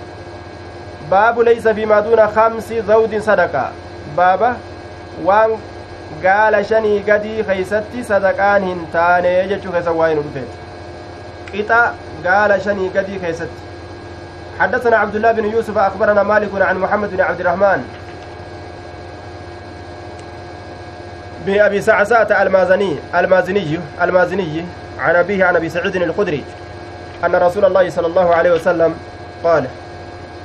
baabu 1.11 1.43
leysa 1.49 1.75
fi 1.75 1.87
maaduuna 1.87 2.29
kamsi 2.39 2.81
zawdin 2.93 3.23
sadaqa 3.29 3.65
baaba 4.17 4.55
waan 5.25 5.51
gaala 6.23 6.65
shanii 6.71 7.01
gadii 7.11 7.45
keeysatti 7.51 8.05
sadaqaan 8.13 8.65
hin 8.71 8.87
taane 8.97 9.35
jechuu 9.53 9.73
keessa 9.77 9.93
waa'ee 9.99 10.15
nu 10.21 10.25
dhufeet 10.29 10.57
qixa 11.53 11.83
gaala 12.29 12.61
shanii 12.69 12.91
gadii 12.97 13.21
keessatti 13.27 13.61
حدثنا 14.59 14.97
عبد 14.97 15.17
الله 15.17 15.33
بن 15.33 15.45
يوسف 15.45 15.79
أخبرنا 15.79 16.23
مالك 16.23 16.51
عن 16.61 16.79
محمد 16.79 17.11
بن 17.11 17.21
عبد 17.21 17.41
الرحمن 17.41 17.85
بن 21.47 21.61
أبي 21.61 21.81
سعساة 21.81 22.43
المازني 22.43 22.97
المازني 23.15 23.81
المازني 24.03 24.65
عن 24.99 25.17
أبيه 25.17 25.45
عن 25.45 25.57
أبي 25.57 25.69
سعيد 25.69 25.97
الخدري 25.97 26.45
أن 27.25 27.35
رسول 27.35 27.65
الله 27.65 27.91
صلى 27.91 28.07
الله 28.07 28.35
عليه 28.35 28.51
وسلم 28.51 28.95
قال 29.45 29.67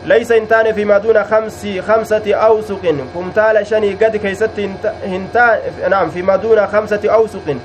ليس 0.06 0.32
انتان 0.32 0.74
فيما 0.74 0.98
دون 0.98 1.24
خمس 1.24 1.68
خمسة 1.88 2.34
أوسق. 2.36 2.96
كمتال 3.16 3.68
شني 3.68 3.94
قد 3.94 4.18
كيست 4.18 4.60
هنتان 5.06 5.60
نعم 5.90 6.10
فيما 6.10 6.36
دون 6.36 6.68
خمسة 6.68 7.02
أوسق. 7.06 7.56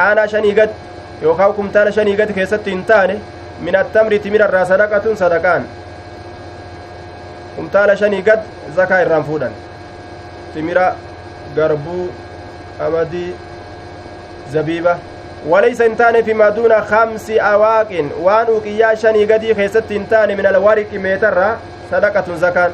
أنا 0.00 0.26
شني 0.26 0.60
قد 0.60 0.70
يوكاو 1.22 1.52
كمتال 1.52 1.94
شني 1.94 2.22
قد 2.22 2.32
كيست 2.32 2.68
هنتان 2.68 3.18
من 3.62 3.76
التمر 3.76 4.16
تمر 4.16 4.40
الراس 4.40 4.68
صدقة 4.68 5.14
صدقان 5.14 5.66
كمتال 7.56 7.98
شني 7.98 8.20
قد 8.20 8.42
زكاة 8.76 9.02
الرنفودا 9.02 9.50
تمر 10.54 10.92
قربو 11.56 12.06
أمدي 12.80 13.30
زبيبة 14.52 14.96
وليس 15.46 15.80
انتان 15.80 16.22
فيما 16.22 16.48
دون 16.48 16.80
خمس 16.80 17.30
أواق 17.30 18.04
وان 18.20 18.46
أوقيا 18.46 18.94
شني 18.94 19.24
قدي 19.24 19.54
خيست 19.54 19.92
انتان 19.92 20.36
من 20.36 20.46
الورق 20.46 20.92
ميتر 20.92 21.56
sadaqatun 21.90 22.36
zakaan 22.40 22.72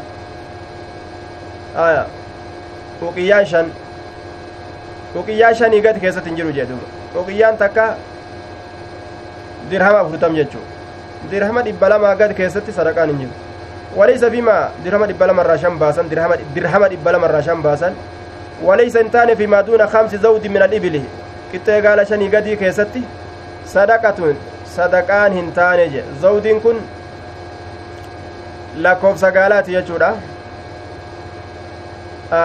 aya 1.74 2.07
uqiyyaan 3.03 3.46
shan 3.46 3.66
uqiyyaa 5.14 5.55
shanii 5.61 5.82
gad 5.82 6.01
keessatti 6.01 6.30
hin 6.30 6.38
jiru 6.40 6.55
jee 6.57 6.66
duuba 6.70 6.86
uqiyyaan 7.22 7.59
takka 7.62 7.86
dirhama 9.70 10.01
afurtam 10.05 10.36
jechuu 10.38 10.62
dirhama 11.30 11.64
dhibba 11.68 11.92
lamaa 11.94 12.14
gad 12.22 12.36
keessatti 12.40 12.72
sadaqaan 12.80 13.14
hin 13.14 13.22
jiru 13.26 13.36
فيما 13.90 14.70
درهم 14.86 15.05
دبل 15.05 15.30
مرة 15.34 15.57
شم 15.57 15.74
باسن 15.78 16.07
درهم 16.09 16.32
درهم 16.55 16.86
دبل 16.86 17.16
مرة 17.18 17.40
شم 17.40 17.62
باسن 17.62 17.92
وليس 18.65 18.97
انتان 18.97 19.35
فيما 19.35 19.61
دون 19.61 19.87
خمس 19.87 20.15
زود 20.15 20.47
من 20.47 20.63
الإبل 20.63 21.03
كتة 21.53 21.89
قال 21.89 22.07
شني 22.09 22.37
قدي 22.37 22.57
كيستي 22.57 23.03
صدقة 23.67 24.35
صدقان 24.77 25.33
هنتان 25.33 26.03
زود 26.23 26.49
كن 26.49 26.77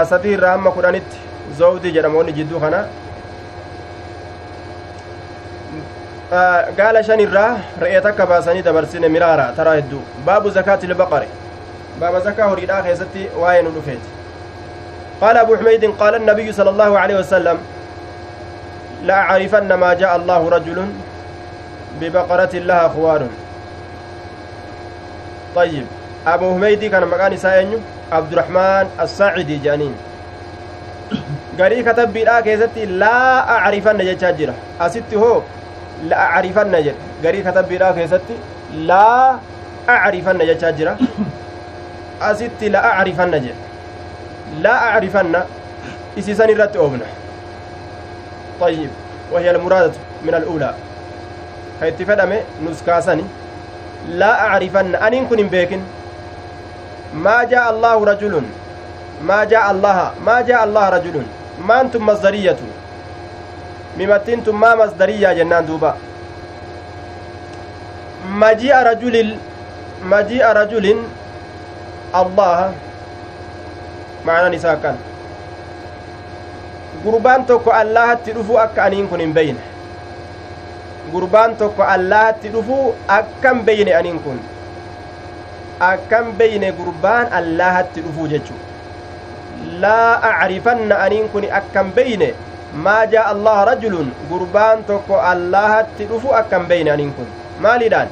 sadii 0.09 0.33
irraa 0.33 0.51
hamma 0.51 0.71
kudhanitti 0.75 1.17
zawdii 1.57 1.91
jedhamoonni 1.95 2.33
jidduu 2.37 2.59
kana 2.59 2.79
gaala 6.79 7.03
shan 7.09 7.19
irraa 7.25 7.51
re'ee 7.83 8.01
takka 8.07 8.25
baasanii 8.31 8.63
dabarsine 8.67 9.09
miraara 9.15 9.45
taraa 9.59 9.75
hedduu 9.79 10.01
baabu 10.29 10.53
zakaati 10.57 10.87
lbaqare 10.93 11.27
baaba 11.99 12.19
zakaa 12.29 12.47
horiidhaa 12.53 12.81
keessatti 12.87 13.29
waa'ee 13.43 13.61
nu 13.67 13.75
dhufeeti 13.77 14.14
قال 15.21 15.37
أبو 15.37 15.55
حميد 15.55 15.85
قال 15.99 16.15
النبي 16.15 16.51
صلى 16.51 16.69
الله 16.69 16.99
عليه 16.99 17.15
وسلم 17.19 17.57
لا 19.03 19.15
أعرفن 19.15 19.73
ما 19.73 19.93
جاء 19.93 20.15
الله 20.15 20.49
رجل 20.49 20.79
ببقرة 22.01 22.53
لها 22.53 22.87
خوار 22.87 23.21
طيب 25.55 25.85
abu 26.25 26.45
humeydii 26.53 26.89
kana 26.89 27.05
maqaan 27.05 27.33
isaa 27.37 27.55
eenyu 27.61 27.77
abdurahmaan 28.17 28.87
assaacidi 29.03 29.57
jedhaniin 29.65 29.93
garii 31.59 31.83
katabbiidhaa 31.87 32.41
keessatti 32.47 32.85
laa 33.01 33.45
acrifanna 33.55 34.07
jechaa 34.07 34.31
jira 34.39 34.55
asitti 34.85 35.15
hoo 35.23 35.35
la 36.09 36.23
acrifanna 36.37 36.81
jedhe 36.87 37.11
garii 37.25 37.43
katabbiidhaa 37.49 37.91
keessatti 37.99 38.39
laa 38.91 39.27
acrifanna 39.97 40.49
jechaa 40.51 40.73
jira 40.79 40.97
asitti 42.31 42.73
la 42.77 42.81
acrifanna 42.93 43.43
jedhe 43.45 43.61
laa 44.63 44.79
acrifanna 44.93 45.45
isiisan 46.17 46.49
irratti 46.49 46.77
oobna 46.77 47.05
طيب 48.61 48.89
وهي 49.31 49.51
المرادة 49.51 49.91
من 50.23 50.33
الأولى. 50.35 50.73
كيت 51.81 51.99
فدمه 52.07 52.39
نسكاسني 52.63 53.23
لا 54.15 54.31
أعرفن 54.47 54.95
أن 54.95 55.27
كن 55.27 55.47
بيكن. 55.47 55.81
ما 57.13 57.43
جاء 57.43 57.69
الله 57.69 58.05
رجل. 58.05 58.41
ما 59.27 59.43
جاء 59.43 59.71
الله 59.71 60.11
ما 60.25 60.41
جاء 60.41 60.63
الله 60.63 60.89
رجل. 60.89 61.23
ما 61.67 61.81
أنتم 61.81 62.05
مصدرية؟ 62.05 62.55
ممتنتم 63.99 64.55
ما 64.59 64.75
مصدرية 64.75 65.33
جنان 65.33 65.65
دوبا. 65.65 65.95
مجيء 68.31 68.75
رجل 68.75 69.37
مجيء 70.03 70.45
رجل 70.47 70.85
الله. 72.15 72.73
معنى 74.27 74.55
نساء 74.55 74.79
كان 74.83 74.97
gurbaan 77.05 77.45
tokko 77.45 77.69
allahatti 77.69 78.33
dhufuu 78.33 78.57
akka 78.57 78.83
aniin 78.83 79.07
kun 79.09 79.19
hin 79.21 79.33
beyne 79.33 79.61
gurbaan 81.13 81.51
tokko 81.59 81.83
allahatti 81.95 82.49
dhufuu 82.53 82.95
akkan 83.17 83.59
beyne 83.67 83.91
aniin 83.97 84.17
kun 84.25 84.39
akkan 85.89 86.31
beyne 86.39 86.71
gurbaan 86.79 87.29
allahatti 87.39 88.01
dhufuu 88.05 88.25
jechuu 88.31 88.57
laa 89.83 90.17
acrifanna 90.31 90.97
aniin 91.05 91.29
kun 91.33 91.45
akkan 91.59 91.91
beyne 91.99 92.29
maa 92.87 93.05
jaa 93.13 93.25
allaha 93.33 93.65
rajulun 93.71 94.09
gurbaan 94.29 94.83
tokko 94.89 95.19
allahatti 95.33 96.05
dhufu 96.13 96.33
akkan 96.39 96.65
beyne 96.71 96.91
aniin 96.95 97.13
kun 97.19 97.27
maaliidhaan 97.67 98.09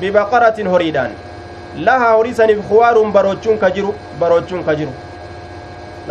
bibaqaratin 0.00 0.66
horiidhaan 0.76 1.12
laha 1.90 2.08
horii 2.16 2.34
saniif 2.40 2.64
kuwaaruun 2.70 3.12
baroochuun 3.18 3.58
ka 3.66 3.70
jiru 3.76 3.92
baroochuun 4.24 4.64
ka 4.70 4.74
jiru 4.80 4.92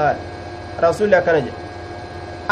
laal 0.02 0.16
rasulli 0.86 1.16
akkana 1.20 1.40
jedhe 1.46 1.58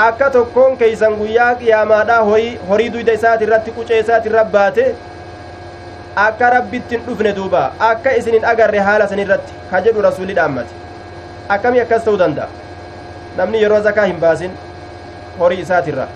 akka 0.05 0.29
tokkoon 0.37 0.77
keeysan 0.83 1.13
guyyaa 1.21 1.51
qiyaamaadhaa 1.61 2.21
horii 2.69 2.89
duyda 2.95 3.13
isaati 3.19 3.43
irratti 3.49 3.71
qucee 3.79 3.99
isaati 4.05 4.29
irra 4.31 4.43
baate 4.55 4.85
akka 6.25 6.49
rabbittin 6.55 7.01
dhufne 7.07 7.33
duuba 7.39 7.61
akka 7.89 8.15
isin 8.21 8.33
hin 8.39 8.45
agarre 8.53 8.79
haala 8.89 9.07
san 9.13 9.19
irratti 9.25 9.53
ka 9.71 9.81
jedhu 9.87 10.01
rasuli 10.07 10.33
dhaammate 10.39 10.73
akkamii 11.55 11.81
akkas 11.85 12.03
ta'uu 12.09 12.17
danda'a 12.23 12.47
namni 13.39 13.61
yeroo 13.63 13.81
zakaa 13.87 14.05
hin 14.11 14.19
baasin 14.25 14.51
horii 15.39 15.61
isaatirra 15.65 16.07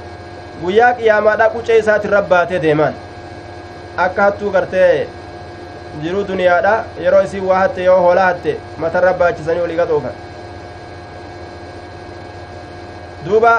guyyaa 0.63 0.93
qiyaamaadhaa 0.99 1.49
qucee 1.55 1.77
isaatirra 1.84 2.21
baatee 2.34 2.61
deemaan 2.67 2.93
akka 4.05 4.21
hattuu 4.30 4.51
gartee 4.55 5.07
jiruu 6.03 6.23
duniyaadha 6.32 6.73
yeroo 7.03 7.21
isin 7.27 7.45
waa 7.51 7.59
hatte 7.65 7.84
yoo 7.89 7.99
hoolaa 8.07 8.25
hatte 8.32 8.57
matarra 8.86 9.13
baachisanii 9.21 9.61
olii 9.67 9.77
gaxoofan 9.82 10.15
duuba 13.26 13.53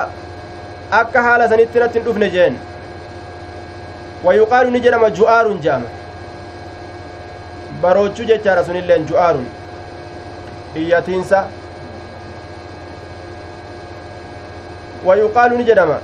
akka 1.01 1.23
haala 1.29 1.49
sanitti 1.49 1.79
irratti 1.79 1.99
hin 1.99 2.05
dhufne 2.09 2.29
jeen 2.37 2.55
wayuqaalu 4.25 4.71
ni 4.77 4.81
jedhama 4.87 5.11
ju'aarun 5.21 5.61
jedhama 5.67 5.89
baroochuu 7.83 8.25
jechaadha 8.31 8.65
sunilleen 8.69 9.07
ju'aarun 9.11 9.47
iyyatiinsa 10.83 11.45
wayuqaalu 15.11 15.57
ni 15.59 15.65
jedhama 15.71 15.99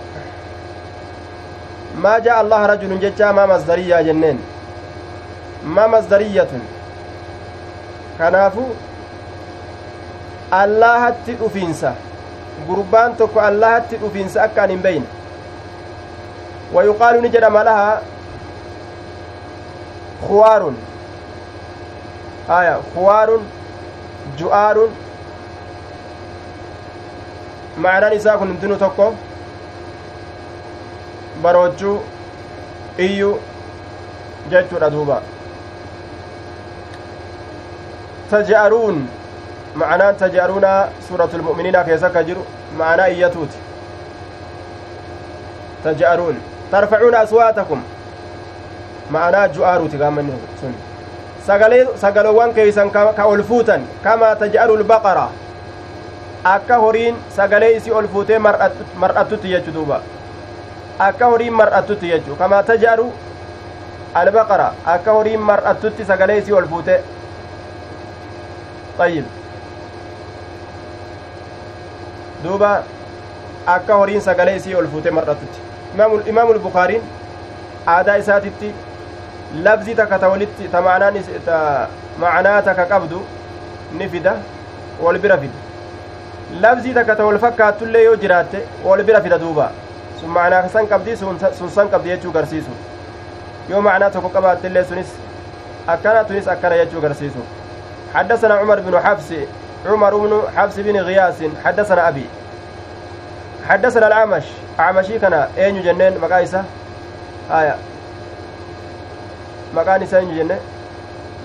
maa 2.06 2.18
jaa 2.28 2.36
allaha 2.44 2.66
rajulun 2.72 3.00
jechaa 3.04 3.32
maa 3.38 3.46
masdariyyaa 3.52 4.02
jenneen 4.08 4.38
maa 5.76 5.88
masdariyyatun 5.94 6.62
kanaafu 8.18 8.64
allahatti 10.62 11.32
dhufiinsa 11.42 11.92
gurbaan 12.66 13.16
tokko 13.16 13.40
allahatti 13.40 13.96
dhufiinsa 14.02 14.42
akka 14.42 14.62
an 14.62 14.70
hin 14.74 14.82
beyne 14.82 15.06
wayuqaalu 16.74 17.20
ni 17.24 17.28
jedhama 17.34 17.64
lahaa 17.70 17.96
kuwaarun 20.26 20.76
haya 22.48 22.74
kuwaarun 22.94 23.42
ju'aarun 24.40 24.90
macnaan 27.86 28.12
isaa 28.18 28.38
kun 28.38 28.48
hundinuu 28.54 28.78
tokko 28.84 29.06
baroochuu 31.42 31.96
iyyu 33.06 33.30
jechuudha 34.50 34.90
duuba 34.96 35.20
taja'aruun 38.30 39.06
mu'miniinaa 41.48 41.84
keessa 41.84 42.06
akka 42.06 42.22
jiru 42.28 42.46
ma'anaa 42.78 43.06
iyyatuuti 43.14 43.58
tajaaruun 45.84 46.36
tarfacuuna 46.70 47.18
aswaatakum 47.26 47.82
ma'anaa 49.16 49.48
ju'aaruuti 49.56 49.96
gaammanni 50.02 50.38
sun 50.60 50.74
sagalowwan 52.00 52.54
keeysan 52.54 52.90
ka 52.90 53.24
ol 53.24 53.42
fuutan 53.50 53.86
kamaa 54.04 54.34
taj'alu 54.42 54.78
lbaqara 54.80 55.28
akka 56.54 56.78
horiin 56.84 57.16
sagalee 57.36 57.76
isii 57.76 57.92
ol 58.00 58.08
fuutee 58.16 58.38
mar'attutti 58.38 59.48
jechu 59.54 59.74
duuba 59.78 60.00
akka 60.98 61.26
horiin 61.26 61.54
mar'attutti 61.62 62.08
jechu 62.14 62.36
kamaa 62.42 62.62
taj'alu 62.72 63.06
albaqara 64.14 64.68
akka 64.96 65.12
horiin 65.12 65.40
mar'attutti 65.50 66.04
sagalee 66.04 66.38
isii 66.42 66.52
ol 66.60 66.68
fuute 66.74 67.02
ayyib 69.06 69.26
duuba 72.44 72.70
akka 73.74 73.94
horiin 74.00 74.20
sagalee 74.20 74.56
isii 74.56 74.74
ol 74.80 74.88
fuute 74.94 75.10
mar'atutti 75.10 75.60
imaamul 76.32 76.58
bukaariin 76.66 77.02
aadaa 77.94 78.16
isaatitti 78.22 78.72
labzii 79.64 79.94
takka 80.00 80.18
ta 80.18 80.28
walitti 80.28 80.68
ta 80.72 81.88
macanaa 82.20 82.62
takka 82.68 82.84
qabdu 82.92 83.20
ni 83.98 84.08
fida 84.14 84.34
wal 85.04 85.18
bira 85.18 85.38
fida 85.38 85.58
labzii 86.62 86.94
takka 86.94 87.16
ta 87.16 87.24
wal 87.26 87.38
fakkaatullee 87.44 88.04
yoo 88.04 88.16
jiraatte 88.24 88.58
wal 88.84 89.02
bira 89.10 89.20
fida 89.28 89.38
duuba 89.44 89.70
sun 90.20 90.30
macanaa 90.38 90.68
san 90.78 90.86
qabdi 90.94 91.16
sun 91.16 91.70
san 91.76 91.88
qabdi 91.94 92.08
jechuu 92.14 92.32
garsiisu 92.38 92.74
yoo 93.70 93.80
macanaa 93.88 94.10
tokko 94.16 94.28
qabaattillee 94.38 94.84
sunis 94.90 95.10
akkana 95.94 96.24
tunis 96.24 96.48
akkana 96.56 96.76
jechuu 96.84 97.00
garsiisu 97.00 97.42
حدثنا 98.14 98.54
عمر 98.54 98.80
بن 98.80 98.94
حفص 99.00 99.30
عمر 99.86 100.16
بن 100.16 100.42
حفص 100.56 100.76
بن 100.76 100.96
غياس 100.96 101.34
حدثنا 101.64 102.08
أبي. 102.08 102.26
حدثنا 103.68 104.06
الأعمش. 104.06 104.44
أعمشي 104.80 105.18
كان 105.18 105.48
أين 105.58 105.82
جنين؟ 105.82 106.18
مقايسة 106.20 106.64
آية. 107.50 107.76
مقان 109.74 110.02
أين 110.14 110.36
جنين؟ 110.36 110.58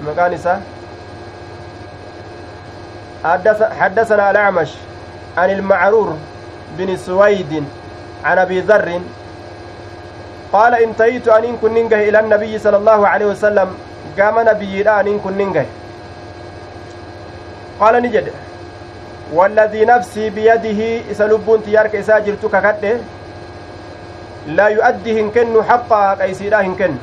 مقان 0.07 0.38
حدثنا 3.80 4.31
الأعمش 4.31 4.69
عن 5.38 5.49
المعرور 5.49 6.18
بن 6.77 6.97
سويد 6.97 7.63
عن 8.26 8.38
أبي 8.38 8.59
ذر 8.61 9.01
قال 10.53 10.76
انتهيت 10.76 11.27
أن 11.27 11.57
ننجه 11.63 12.09
إلى 12.09 12.19
النبي 12.19 12.59
صلى 12.59 12.77
الله 12.77 13.07
عليه 13.07 13.26
وسلم 13.26 13.76
قام 14.19 14.49
نبي 14.49 14.89
أن 14.89 15.19
كن 15.19 15.65
qaala 17.82 17.99
ni 17.99 18.10
jedhe 18.16 18.34
والذي 19.32 19.86
نفسي 19.86 20.30
بيده 20.30 20.80
إسا 21.12 21.24
لبون 21.24 21.64
تيارك 21.64 21.95
إسا 21.95 22.20
جرتو 22.20 22.49
ككده 22.52 22.99
لا 24.48 24.68
يؤدي 24.68 25.22
هنكن 25.22 25.64
حقا 25.64 25.99
حق 26.10 26.22
إسيدا 26.22 26.62
هنكن. 26.62 26.94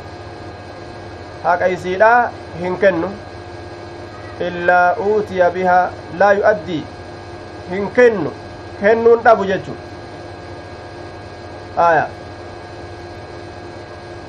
حق 1.45 1.63
إسيدا 1.63 2.31
هنكن. 2.61 3.03
إلا 4.41 4.97
أوتي 5.01 5.41
بها 5.51 5.91
لا 6.21 6.31
يؤدي 6.31 6.81
هنكن. 7.73 8.29
كنون 8.81 9.19
أبو 9.27 9.45
جتشو 9.45 9.73
آية. 11.79 12.07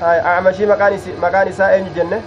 آية. 0.04 0.22
أعمشي 0.26 0.66
مكان 0.66 1.00
مكان 1.22 1.48
إساء 1.48 1.84
جنة. 1.96 2.22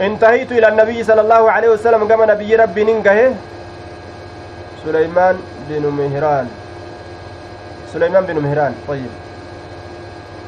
انتهيت 0.00 0.52
إلى 0.52 0.68
النبي 0.68 1.04
صلى 1.04 1.20
الله 1.20 1.50
عليه 1.50 1.68
وسلم 1.68 2.08
كما 2.08 2.26
نبي 2.26 2.56
ربي 2.56 2.84
ننقه 2.84 3.34
سليمان 4.84 5.36
بن 5.68 5.84
مهران. 5.92 6.48
سليمان 7.92 8.24
بن 8.24 8.36
مهران 8.40 8.74
طيب. 8.88 9.12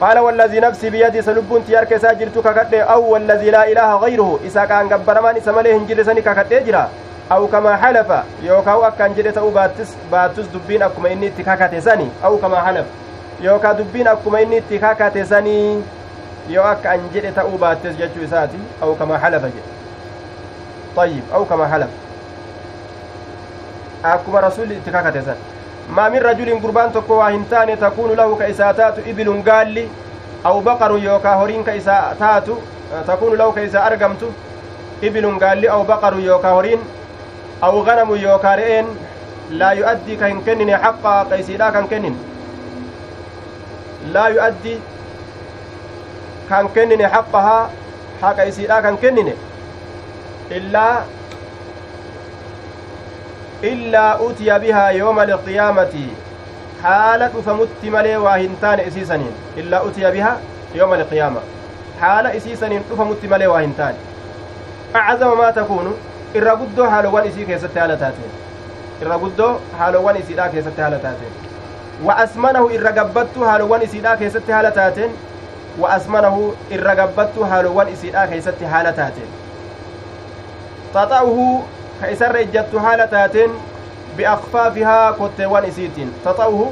قال 0.01 0.19
والذي 0.19 0.61
نفسي 0.61 0.91
بيدي 0.91 1.23
سلبون 1.23 1.65
تيار 1.67 1.85
كيسا 1.85 2.13
جرتو 2.13 2.43
ككده 2.43 2.83
أو 2.83 3.13
والذي 3.13 3.51
لا 3.51 3.69
إله 3.73 3.97
غيره. 3.97 4.41
إسا 4.47 4.65
كان 4.65 4.89
قبرمان 4.89 5.37
هنجر 5.47 6.03
سني 6.03 6.21
ككده 6.23 6.59
جرا. 6.61 6.89
أو 7.33 7.47
كما 7.47 7.77
حلف. 7.77 8.09
يوكاو 8.43 8.85
أكان 8.85 9.33
تأو 9.35 9.51
باتس 9.51 9.91
باتس 10.13 10.47
دبين 10.55 10.83
أكما 10.83 11.13
إني 11.13 11.29
تكاكته 11.29 11.81
سني 11.81 12.09
أو 12.25 12.37
كما 12.37 12.61
حلف. 12.65 12.87
يوكا 13.41 13.73
دبين 13.73 14.09
أكما 14.09 14.43
إني 14.43 14.61
تكاكته 14.71 15.25
سني 15.25 15.83
yoo 16.49 16.65
akka 16.73 16.91
an 16.91 17.09
jedhe 17.15 17.33
ta'uu 17.39 17.59
baattes 17.65 17.97
jechuu 18.01 18.25
isaati 18.29 18.59
aw 18.83 18.95
kamaa 19.03 19.19
halafa 19.27 19.47
jedhe 19.59 19.71
طيب 20.97 21.23
أو 21.35 21.45
كما 21.45 21.69
حلف 21.73 21.89
akkuma 24.05 24.41
rasulli 24.41 24.75
itti 24.77 24.91
kakate 24.91 25.23
san 25.25 25.37
maa 25.97 26.11
min 26.11 26.23
rajulin 26.23 26.61
gurbaan 26.61 26.93
tokko 26.93 27.17
waa 27.21 27.31
hin 27.31 27.45
taane 27.53 27.77
takuunu 27.77 28.15
lahu 28.21 28.37
ka 28.41 28.47
isaa 28.55 28.73
taatu 28.81 29.01
ibilun 29.13 29.43
gaalli 29.47 29.85
aw 30.51 30.61
baqarun 30.69 31.03
yookaa 31.05 31.35
horiin 31.41 31.65
ka 31.69 31.73
isaa 31.81 32.15
taatu 32.23 32.57
takuunu 33.07 33.37
lahu 33.41 33.53
ka 33.59 33.63
isaa 33.69 33.85
argamtu 33.91 34.29
ibilun 35.09 35.39
gaalli 35.45 35.69
aw 35.77 35.81
baqarun 35.93 36.25
yookaa 36.25 36.53
horiin 36.59 36.81
aw 37.69 37.73
ganamun 37.89 38.21
yookaa 38.27 38.57
re'een 38.63 38.87
laa 39.63 39.73
yu'addii 39.81 40.17
ka 40.25 40.27
hin 40.33 40.43
kennine 40.49 40.75
haqqaa 40.87 41.25
ka 41.31 41.37
isiidhaa 41.45 41.71
kan 41.79 41.89
kennin 41.95 42.17
laa 44.17 44.29
yu'addii 44.37 44.79
kan 46.53 46.69
kennine 46.77 47.07
haqqahaa 47.17 47.63
haqa 48.23 48.43
isiidhaa 48.53 48.83
kan 48.89 48.97
kennine 49.05 49.35
illaa 50.59 50.97
illaa 53.71 54.11
utiya 54.27 54.59
bihaa 54.67 54.91
yooma 55.01 55.23
alqiyaamati 55.29 56.05
haala 56.85 57.29
dhufamutti 57.35 57.91
malee 57.97 58.17
waa 58.27 58.37
hin 58.45 58.57
taane 58.63 58.83
isiisaniin 58.93 59.35
illaa 59.65 59.83
utiya 59.91 60.11
bihaa 60.17 60.37
yooma 60.81 60.95
alqiyaama 61.01 61.41
haala 62.01 62.33
isiisaniin 62.41 62.85
dhufamutti 62.89 63.29
malee 63.35 63.51
waa 63.55 63.61
hin 63.67 63.75
taane 63.81 63.99
acazama 65.01 65.35
maa 65.43 65.53
takuunu 65.59 65.93
irra 66.41 66.57
guddoo 66.63 66.89
haalowwan 66.95 67.27
isii 67.33 67.47
keessatti 67.51 67.79
haala 67.85 67.97
taateen 67.97 68.33
irra 69.03 69.19
guddoo 69.25 69.51
haalowwan 69.83 70.17
isiidhaa 70.23 70.49
keessatti 70.57 70.81
haala 70.87 70.99
taateen 71.05 71.33
wa 72.09 72.17
asmanahu 72.25 72.71
irra 72.79 72.93
gabbattu 72.99 73.45
haalowwan 73.51 73.83
isiidhaa 73.89 74.17
keessatti 74.25 74.53
haala 74.59 74.71
taateen 74.81 75.11
wa 75.81 75.91
asmanahu 75.97 76.55
irra 76.71 76.95
gabbattu 76.95 77.45
haalowwan 77.45 77.89
isiidhaa 77.93 78.27
keessatti 78.33 78.65
haala 78.65 78.93
taateen 78.93 79.31
taxa'uhu 80.95 81.47
ka 82.01 82.11
isarra 82.15 82.41
ejjattu 82.47 82.79
haala 82.87 83.07
taateen 83.15 83.51
biakfaafihaa 84.17 85.13
kotteewwan 85.21 85.65
isiitiin 85.69 86.11
taxa'uhu 86.25 86.67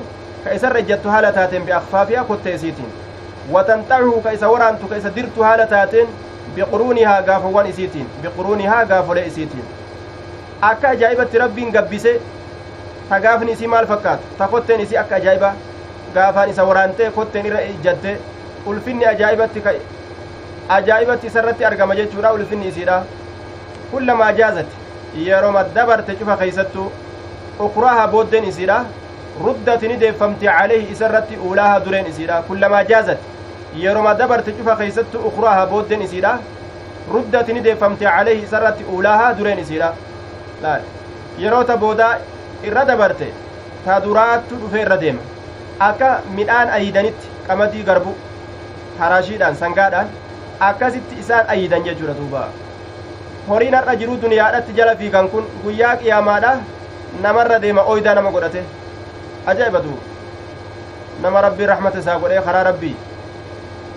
ka 0.44 0.50
isarra 0.58 0.78
ejjattu 0.84 1.08
haala 1.14 1.32
taateen 1.38 1.62
biakfaafihaa 1.68 2.24
kottee 2.32 2.54
isiitiin 2.54 2.90
watanxacuhu 3.52 4.20
ka 4.26 4.30
isa 4.38 4.48
waraantu 4.54 4.88
ka 4.88 4.96
isa 5.02 5.10
dirtu 5.16 5.42
haala 5.42 5.66
taateen 5.66 6.08
biquruunihaa 6.56 7.22
gaafowwan 7.22 7.66
isiitiin 7.72 8.06
biquruunihaa 8.22 8.84
gaafolee 8.92 9.26
isiitiin 9.26 9.64
akka 10.70 10.88
ajaa'ibatti 10.88 11.38
rabbiin 11.44 11.72
gabbise 11.72 12.12
ta 13.08 13.20
gaafni 13.20 13.52
isii 13.52 13.66
maal 13.74 13.86
fakkaatu 13.86 14.36
ta 14.38 14.48
kotteen 14.48 14.80
isii 14.80 14.96
akka 15.04 15.16
ajaa'iba 15.16 15.52
gaafaan 16.14 16.50
isa 16.50 16.64
waraantee 16.64 17.10
kotteen 17.10 17.46
irra 17.46 17.60
ejjatte 17.70 18.12
ulfinni 18.66 19.04
ajaa'ibatti 19.12 19.60
ka 19.60 19.72
ajaa'ibatti 20.76 21.26
isarratti 21.26 21.64
argama 21.64 21.94
jechuudha 22.00 22.32
ulfinni 22.32 22.68
isiidha 22.68 23.02
kullamaa 23.90 24.32
jaazati 24.32 24.76
yeroma 25.26 25.64
dabarte 25.76 26.14
cufa 26.20 26.36
keeysattu 26.42 26.84
ukraaha 27.66 28.06
booddeen 28.14 28.44
isiidha 28.52 28.78
ruddati 29.44 29.88
ni 29.88 29.96
deeffamti 30.02 30.46
calayhi 30.46 30.92
isa 30.92 31.06
irratti 31.08 31.36
uulaaha 31.48 31.80
dureen 31.86 32.06
isiidha 32.12 32.42
kullamaa 32.48 32.84
jaazati 32.84 33.24
yeroma 33.84 34.14
dabarte 34.14 34.52
cufa 34.60 34.76
keeysattu 34.82 35.18
ukraaha 35.32 35.66
booddeen 35.72 36.02
isiidha 36.08 36.38
ruddati 37.14 37.52
ni 37.52 37.60
deeffamti 37.66 38.04
calayhi 38.04 38.42
isa 38.46 38.56
irratti 38.62 38.84
uulaaha 38.94 39.34
dureen 39.38 39.58
isiidha 39.66 39.92
laal 40.62 40.82
yeroota 41.44 41.76
boodaa 41.76 42.14
irra 42.70 42.84
dabarte 42.84 43.28
ta 43.84 44.00
duraattu 44.06 44.54
dhufe 44.62 44.80
irra 44.86 44.96
deema 45.04 45.22
akka 45.90 46.08
midhaan 46.38 46.68
ayidanitti 46.78 47.28
qamadii 47.46 47.82
garbu 47.90 48.14
haraashiidhaan 48.98 49.56
sangaadhaan 49.62 50.08
akkasitti 50.68 51.14
isaan 51.22 51.46
ayidan 51.54 51.84
jechuudha 51.86 52.14
duuba 52.20 52.42
horiin 53.48 53.74
har'a 53.74 53.94
jiruu 54.02 54.18
duniyaadhatti 54.22 54.72
jala 54.78 54.96
fiigan 55.02 55.28
kun 55.34 55.44
guyyaa 55.64 55.96
qiyaamaadha 56.02 56.52
namarra 57.26 57.58
deema 57.62 57.82
oydaa 57.94 58.14
nama 58.14 58.30
godhate 58.36 58.62
ajaa'iba 59.52 59.80
duuba 59.84 60.02
nama 61.22 61.40
rabbii 61.46 61.66
rahmata 61.72 61.98
isaa 62.04 62.18
godhee 62.24 62.42
karaa 62.48 62.64
rabbii 62.70 62.96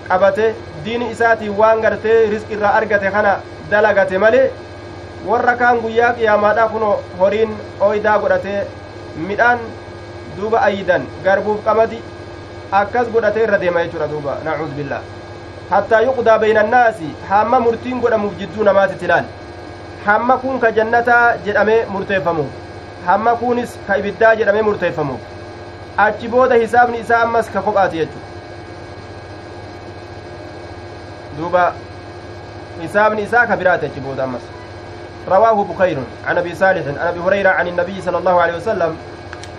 qabate 0.07 0.45
diini 0.85 1.11
isaatiin 1.15 1.57
waan 1.57 1.81
gartee 1.81 2.17
riski 2.35 2.53
irraa 2.59 2.73
argate 2.79 3.11
kana 3.17 3.33
dalagate 3.71 4.17
malee 4.25 4.45
warra 5.27 5.55
kaan 5.61 5.77
guyyaa 5.83 6.13
qiyaamaadha 6.17 6.67
kun 6.73 6.83
horiin 7.19 7.51
oydaa 7.89 8.17
godhatee 8.23 8.57
midhaan 9.29 9.59
duuba 10.37 10.59
ayidan 10.69 11.03
garbuuf 11.27 11.63
qamadi 11.67 11.99
akkas 12.79 13.09
godhatee 13.13 13.43
irra 13.47 13.57
deema 13.63 13.83
jechuudha 13.85 14.07
duuba 14.13 14.37
nacuudu 14.45 14.75
billaa 14.79 15.01
hattaa 15.71 16.01
yuqdaa 16.07 16.37
bayna 16.43 16.61
annaasi 16.65 17.09
hamma 17.29 17.59
murtiin 17.65 18.01
godhamuuf 18.05 18.37
jidduu 18.41 18.63
namaatitti 18.69 19.05
ilaal 19.09 19.27
hamma 20.05 20.37
kun 20.43 20.59
ka 20.63 20.71
jannataa 20.79 21.21
jedhamee 21.45 21.77
murteeffamu 21.95 22.45
hamma 23.05 23.35
kunis 23.43 23.77
ka 23.87 23.97
ibiddaa 24.03 24.33
jedhamee 24.41 24.65
murteeffamu 24.69 25.19
achi 26.07 26.27
booda 26.35 26.55
hisaabni 26.63 26.99
isaa 27.05 27.21
ammas 27.27 27.51
ka 27.53 27.61
kophaati 27.67 27.97
jechu 27.97 28.19
duuba 31.37 31.63
hisaabni 32.81 33.29
isaa 33.29 33.47
ka 33.53 33.57
biraati 33.63 33.91
achi 33.91 34.05
booda 34.09 34.23
ammas 34.29 34.51
رواه 35.27 35.63
بخير 35.63 35.97
عن 36.27 36.37
ابي 36.37 36.55
صالح 36.55 36.87
عن 36.87 37.07
ابي 37.07 37.19
هريره 37.19 37.49
عن 37.49 37.67
النبي 37.67 38.01
صلى 38.01 38.17
الله 38.17 38.41
عليه 38.41 38.55
وسلم 38.55 38.97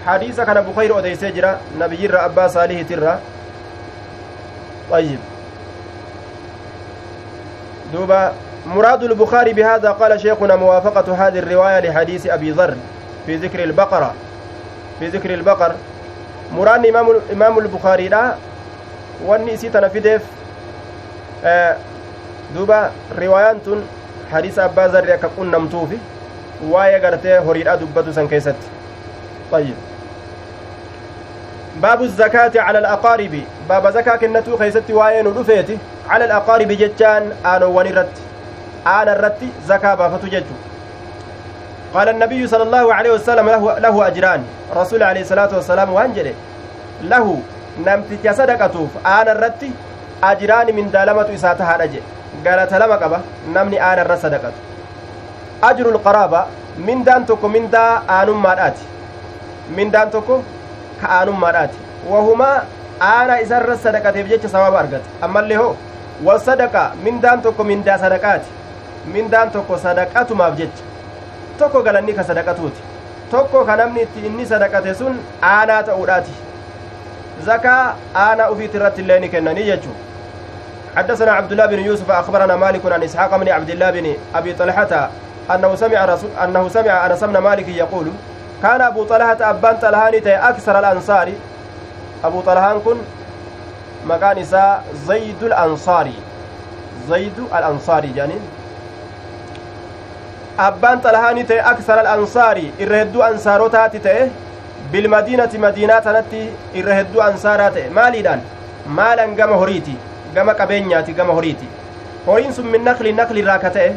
حديث 0.06 0.40
كان 0.40 0.60
بخير 0.60 0.94
اوديسي 0.94 1.30
جرا 1.30 1.60
نبي 1.78 1.96
جرا 1.96 2.24
أبا 2.24 2.48
صالح 2.48 2.82
ترى 2.88 3.18
طيب. 4.90 5.18
دوبا 7.92 8.32
مراد 8.66 9.02
البخاري 9.02 9.52
بهذا 9.52 9.90
قال 9.90 10.20
شيخنا 10.20 10.56
موافقة 10.56 11.26
هذه 11.26 11.38
الرواية 11.38 11.80
لحديث 11.80 12.26
أبي 12.26 12.50
ذر 12.50 12.74
في 13.26 13.36
ذكر 13.36 13.64
البقرة. 13.64 14.14
في 14.98 15.08
ذكر 15.08 15.34
البقر. 15.34 15.74
مراد 16.52 16.86
إمام 16.86 17.06
إمام 17.32 17.58
البخاري 17.58 18.08
لا. 18.08 18.34
في 19.88 20.00
ديف. 20.00 20.22
آه 21.44 21.76
دوبا 22.54 22.90
روايان 23.18 23.58
حديث 24.32 24.58
أبا 24.58 24.86
ذر 24.86 25.16
كقول 25.16 25.50
نمتوفي. 25.50 25.98
waa'ee 26.72 27.00
gartee 27.00 27.38
horiidha 27.46 27.76
dubbatu 27.76 28.12
san 28.12 28.28
keessatti 28.28 28.66
طيب 31.74 31.82
باب 31.82 32.02
الزكاة 32.02 32.52
على 32.60 32.78
الأقارب. 32.78 33.42
باب 33.68 33.90
زكاة 33.90 34.16
كنتو 34.16 34.56
خيستي 34.56 34.92
وين 34.92 35.26
ودفيتي 35.26 35.78
على 36.08 36.24
الأقارب 36.24 36.68
جتان 36.68 37.32
آنو 37.46 37.78
ونرت. 37.78 38.16
آن 38.86 39.08
الرت 39.08 39.42
زكاة 39.66 39.94
بافتو 39.94 40.26
جتو 40.26 40.54
قال 41.94 42.08
النبي 42.08 42.46
صلى 42.46 42.62
الله 42.62 42.94
عليه 42.94 43.10
وسلم 43.12 43.46
له, 43.48 43.78
له 43.78 44.06
أجران. 44.06 44.44
رسول 44.76 45.02
عليه 45.02 45.20
الصلاة 45.20 45.54
والسلام 45.54 45.92
وانجله 45.92 46.34
له 47.02 47.40
نمت 47.86 48.28
صدقتوف 48.30 48.90
آن 49.06 49.28
الرت 49.28 49.62
أجران 50.24 50.74
من 50.76 50.90
دالمة 50.90 51.34
إساتها 51.34 51.76
رجل 51.76 52.02
قالت 52.46 52.74
لما 52.74 52.96
قبا 52.96 53.20
نمني 53.54 53.92
آن 53.92 53.98
الرت 53.98 54.18
صدقته 54.18 54.60
أجر 55.62 55.88
القرابة. 55.88 56.44
من 56.78 57.04
دان 57.04 57.26
تكو 57.26 57.48
من 57.48 57.70
دا 57.70 58.02
آنم 58.10 58.42
مارات 58.42 58.74
من 59.76 59.90
دان 59.90 60.10
تكو 60.10 60.42
صدقة 63.84 64.10
بجيش 64.10 64.46
سواب 64.46 64.74
أرغت 64.74 65.04
أما 65.24 65.40
اللي 65.40 65.56
هو 65.56 65.72
والصدقة 66.24 66.92
من 67.04 67.20
دان 67.20 67.42
تكو 67.42 67.62
من 67.62 67.82
دا 67.84 67.96
صدقات 67.96 68.42
من 69.14 69.30
دان 69.30 69.52
تكو 69.52 69.76
صدقة 69.76 70.34
ما 70.34 70.48
بجيش 70.48 70.94
tokko 71.58 71.82
galanni 71.82 72.14
ka 72.14 72.22
sadaqatuuti. 72.24 72.82
Tokko 73.30 73.64
ka 73.64 73.76
namni 73.76 74.02
itti 74.02 74.26
inni 74.26 74.46
sadaqate 74.46 74.94
sun 74.94 75.20
aanaa 75.42 75.82
ta'uudhaati. 75.82 76.34
Aanaa 78.14 78.50
ufiit 78.50 78.74
irratti 78.74 79.02
illee 79.02 79.20
ni 79.20 79.28
kennanii 79.28 79.66
jechuu 79.70 79.94
حدثنا 80.94 81.32
عبد 81.32 81.52
الله 81.52 81.66
بن 81.66 81.78
يوسف 81.78 82.10
أخبرنا 82.10 82.56
مالك 82.56 82.92
عن 82.92 83.02
إسحاق 83.02 83.36
بن 83.36 83.48
عبد 83.48 83.70
الله 83.70 83.90
بن 83.90 84.14
أبي 84.34 84.52
طلحة 84.54 85.10
أنه 85.50 85.74
سمع 85.74 86.04
رسول 86.04 86.30
أنه 86.44 86.68
سمع 86.68 87.06
أنس 87.06 87.24
بن 87.24 87.38
مالك 87.38 87.68
يقول 87.68 88.06
كان 88.62 88.80
أبو 88.80 89.04
طلحة 89.04 89.36
أبان 89.40 89.76
طلحان 89.76 90.14
أكثر 90.26 90.78
الأنصار 90.78 91.32
أبو 92.24 92.40
طلحان 92.40 92.80
كن 92.80 92.96
مكان 94.06 94.38
إساء 94.38 94.84
زيد 95.06 95.42
الأنصاري 95.42 96.14
زيد 97.08 97.38
الأنصاري 97.38 98.08
جانين 98.16 98.40
abbaan 100.58 101.00
xalahaani 101.02 101.44
ta'e 101.44 101.60
aksara 101.60 102.00
al'ansaarii 102.00 102.72
irra 102.84 102.98
hedduu 102.98 103.22
ansaarotaati 103.28 104.00
ta'e 104.00 104.30
bilmadiinati 104.92 105.58
madiinaa 105.58 106.00
tanatti 106.00 106.42
irra 106.80 106.94
hedduu 106.98 107.22
ansaaraa 107.24 107.70
ta'e 107.76 107.90
maaliidhaan 107.96 108.42
maalan 108.98 109.34
gama 109.40 109.56
horiiti 109.62 109.96
gama 110.34 110.54
qabeenyaati 110.60 111.12
gama 111.20 111.34
horiiti 111.38 111.68
horiin 112.26 112.54
sun 112.54 112.66
min 112.74 112.84
nakli 112.90 113.12
nakli 113.12 113.42
irraa 113.42 113.58
ka 113.64 113.70
ta'e 113.78 113.88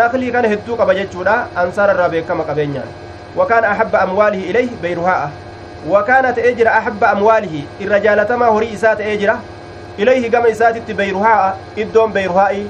naklii 0.00 0.32
kana 0.32 0.48
hedduu 0.54 0.76
qaba 0.82 0.94
jechuudha 1.00 1.36
ansaara 1.64 2.10
beyruhaa'a 4.82 5.28
wakaana 5.92 6.32
ta'ee 6.38 6.54
jira 6.60 6.76
ahabba 6.78 7.10
amwaalihi 7.16 7.60
irra 7.86 8.00
jaalatamaa 8.06 8.50
horii 8.56 8.72
isaa 8.78 8.94
ta'ee 9.00 9.16
jira 9.22 9.36
ilayhi 10.04 10.30
gama 10.34 10.48
isaatitti 10.54 10.94
beyruhaa'a 11.00 11.50
iddoon 11.84 12.12
beyruhaa'i 12.18 12.62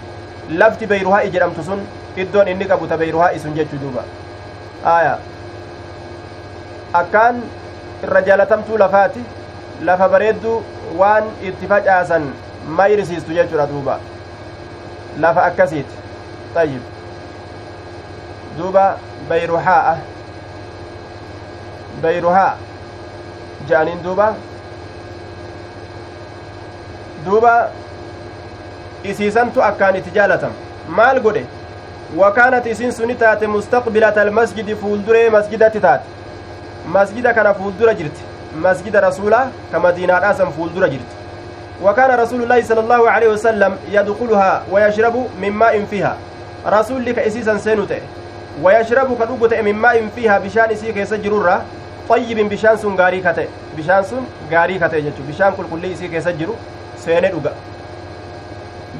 lafti 0.62 0.86
beyruhaa'i 0.94 1.30
jedhamtu 1.36 1.64
sun 1.68 1.84
iddoon 2.24 2.48
inni 2.54 2.68
qabu 2.72 2.88
ta 2.92 2.98
beyruhaa'i 3.04 3.38
sun 3.44 3.54
jechuu 3.60 3.80
duuba 3.84 4.04
aya 4.94 5.18
akkaan 7.02 7.42
irra 8.08 8.22
jaalatamtuu 8.30 8.78
lafaati 8.84 9.24
lafa 9.90 10.08
bareedduu 10.16 10.56
waan 11.02 11.30
itti 11.50 11.66
facaasan 11.74 12.28
mayrisiistu 12.80 13.38
jechuudha 13.38 13.66
duuba 13.74 14.00
lafa 15.26 15.46
akkasiiti 15.52 15.96
طيب 16.56 16.80
duuba 18.56 18.96
beyruhaa'a 19.28 19.96
beyruhaa 22.02 22.52
ja'aniin 23.70 24.02
duuba 24.04 24.28
duuba 27.26 27.52
isiisantu 29.04 29.62
akkaan 29.68 29.96
itti 30.00 30.10
jaalatam 30.16 30.52
maal 31.00 31.20
godhe 31.26 31.44
wakaanat 32.22 32.66
isiin 32.72 32.92
suni 32.92 33.14
taate 33.24 33.46
mustaqbilata 33.56 34.20
almasjidi 34.26 34.74
fuulduree 34.82 35.28
masjidatti 35.36 35.80
taate 35.80 36.06
masjida 36.96 37.34
kana 37.34 37.54
fuuldura 37.60 37.94
jirti 38.00 38.22
masjida 38.66 39.00
rasuulaa 39.08 39.46
ka 39.72 39.78
madiinaadhaa 39.86 40.34
san 40.42 40.52
fuuldura 40.58 40.88
jirti 40.96 41.16
وكان 41.82 42.10
رسول 42.20 42.42
الله 42.42 42.62
صلى 42.62 42.80
الله 42.80 43.10
عليه 43.10 43.28
وسلم 43.28 43.76
يدخلها 43.92 44.62
ويشرب 44.72 45.16
من 45.42 45.52
ماء 45.52 45.84
فيها 45.84 46.16
رسول 46.66 47.04
لك 47.04 47.18
إسيسا 47.18 47.56
سينوته 47.56 48.00
ويشرب 48.62 49.08
كدوغة 49.20 49.60
من 49.60 49.74
ماء 49.74 50.08
فيها 50.16 50.38
بشان 50.38 50.70
إسي 50.72 50.92
كيس 50.92 51.14
جرورة 51.14 51.62
طيب 52.08 52.38
بشان 52.48 52.76
سن 52.76 52.94
غاري 53.00 53.20
كته 53.20 53.46
بشان 53.78 54.02
سن 54.02 54.24
غاري 54.52 54.78
كته 54.78 54.98
جچو 54.98 55.22
بشان 55.28 55.50
كل 55.56 55.64
كل 55.70 55.84
إسي 55.92 56.08
كيس 56.08 56.28
جرو 56.28 56.54
سينه 57.04 57.28
دوغا 57.28 57.52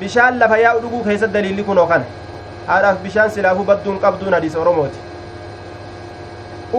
bishaan 0.01 0.39
lafa 0.39 0.57
yaa'u 0.61 0.81
dhuguu 0.81 1.05
keessatti 1.05 1.35
daliilli 1.35 1.63
kunoo 1.65 1.87
kana 1.91 2.05
haadhaaf 2.67 2.99
bishaan 3.05 3.31
silaafuu 3.37 3.65
badduun 3.69 3.99
qabduun 4.03 4.35
hadiisa 4.37 4.59
oromooti 4.61 4.99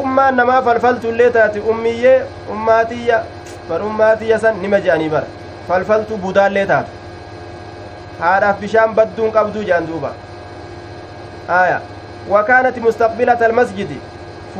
ummaan 0.01 0.35
namaa 0.39 0.61
falfaltuillee 0.67 1.29
taate 1.37 1.59
ummiyyee 1.71 2.13
ummaatiyya 2.55 3.17
bar 3.69 3.79
ummaatiyya 3.87 4.39
san 4.43 4.59
nima 4.65 4.79
je'anii 4.87 5.09
bara 5.15 5.27
falfaltuu 5.69 6.17
budaallee 6.25 6.65
taate 6.73 6.91
haadhaaf 8.19 8.59
bishaan 8.65 8.93
badduun 8.99 9.31
qabduu 9.39 9.63
je'an 9.71 9.87
duuba 9.91 10.11
aya 11.61 11.79
وكانت 12.29 12.79
مستقبلة 12.79 13.41
المسجد 13.45 13.91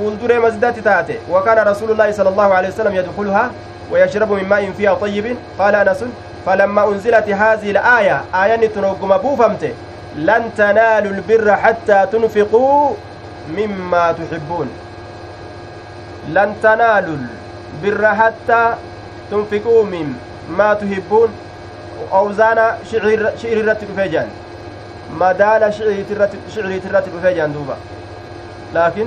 مسجدة 0.01 0.71
تاتي 0.71 1.17
وكان 1.31 1.67
رسول 1.67 1.91
الله 1.91 2.11
صلى 2.11 2.29
الله 2.29 2.53
عليه 2.53 2.67
وسلم 2.67 2.95
يدخلها 2.95 3.51
ويشرب 3.91 4.31
من 4.31 4.49
ماء 4.49 4.71
فيها 4.77 4.93
طيب 4.93 5.35
قال 5.59 5.75
أنس 5.75 6.03
فلما 6.45 6.87
أنزلت 6.87 7.29
هذه 7.29 7.71
الآية 7.71 8.21
آية 8.35 8.67
تنوكم 8.67 9.17
بوفمت 9.17 9.73
لن 10.15 10.49
تنالوا 10.57 11.11
البر 11.11 11.55
حتى 11.55 12.05
تنفقوا 12.11 12.91
مما 13.49 14.11
تحبون 14.11 14.69
لن 16.29 16.55
تنالوا 16.63 17.17
البر 17.83 18.05
حتى 18.15 18.73
تنفقوا 19.31 19.83
مما 19.85 20.73
تحبون 20.73 21.29
أوزانا 22.13 22.77
شعر 22.91 23.31
شعر 23.43 23.65
رتب 23.67 23.87
فيجان 23.95 24.27
مدال 25.19 25.73
شعري 25.73 26.79
ترتب 26.79 27.11
فيجان 27.21 27.53
دوبا 27.53 27.75
لكن 28.75 29.05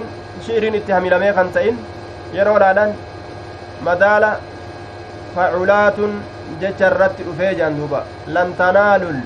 شعرين 0.50 0.74
اتهمي 0.80 1.08
لمي 1.14 1.30
خنتين 1.36 1.74
يرون 2.38 2.64
مدال 3.86 4.24
فعلات 5.36 5.98
jecha 6.60 6.86
irratti 6.90 7.22
dhufee 7.26 7.54
jaan 7.58 7.74
duuba 7.78 8.00
lan 8.34 8.48
tanaalul 8.60 9.18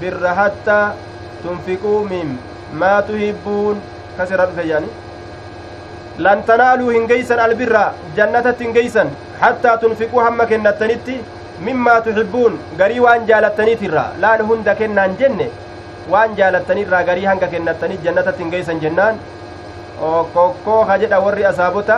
birra 0.00 0.32
hattaa 0.38 0.94
tunfiquu 1.42 1.92
min 2.10 2.28
maa 2.80 2.98
tuhibbuun 3.08 3.76
kas 4.16 4.30
irra 4.34 4.46
dhufe 4.50 4.64
jaani 4.70 4.88
lan 6.26 6.42
tanaaluu 6.48 6.90
hin 6.96 7.06
geeysan 7.12 7.40
albirra 7.44 7.84
jannatatti 8.18 8.64
hin 8.66 8.74
geeysan 8.78 9.08
hattaa 9.44 9.76
tunfiquu 9.84 10.24
hamma 10.26 10.46
kennattanitti 10.52 11.16
mimmaa 11.68 12.00
tuhibbuun 12.08 12.58
garii 12.82 13.00
waan 13.06 13.22
jaalattaniitirra 13.30 14.04
laan 14.24 14.42
hunda 14.50 14.74
kennaan 14.82 15.16
jenne 15.22 15.48
waan 16.14 16.36
jaalattanirraa 16.40 17.04
garii 17.10 17.26
hanga 17.30 17.48
kennattaniit 17.54 18.02
jannatatti 18.08 18.42
hin 18.44 18.52
geeysan 18.56 18.82
jennaan 18.86 19.22
kokkoo 20.00 20.80
ha 20.88 20.98
jedha 21.02 21.18
warri 21.26 21.44
asaabota 21.52 21.96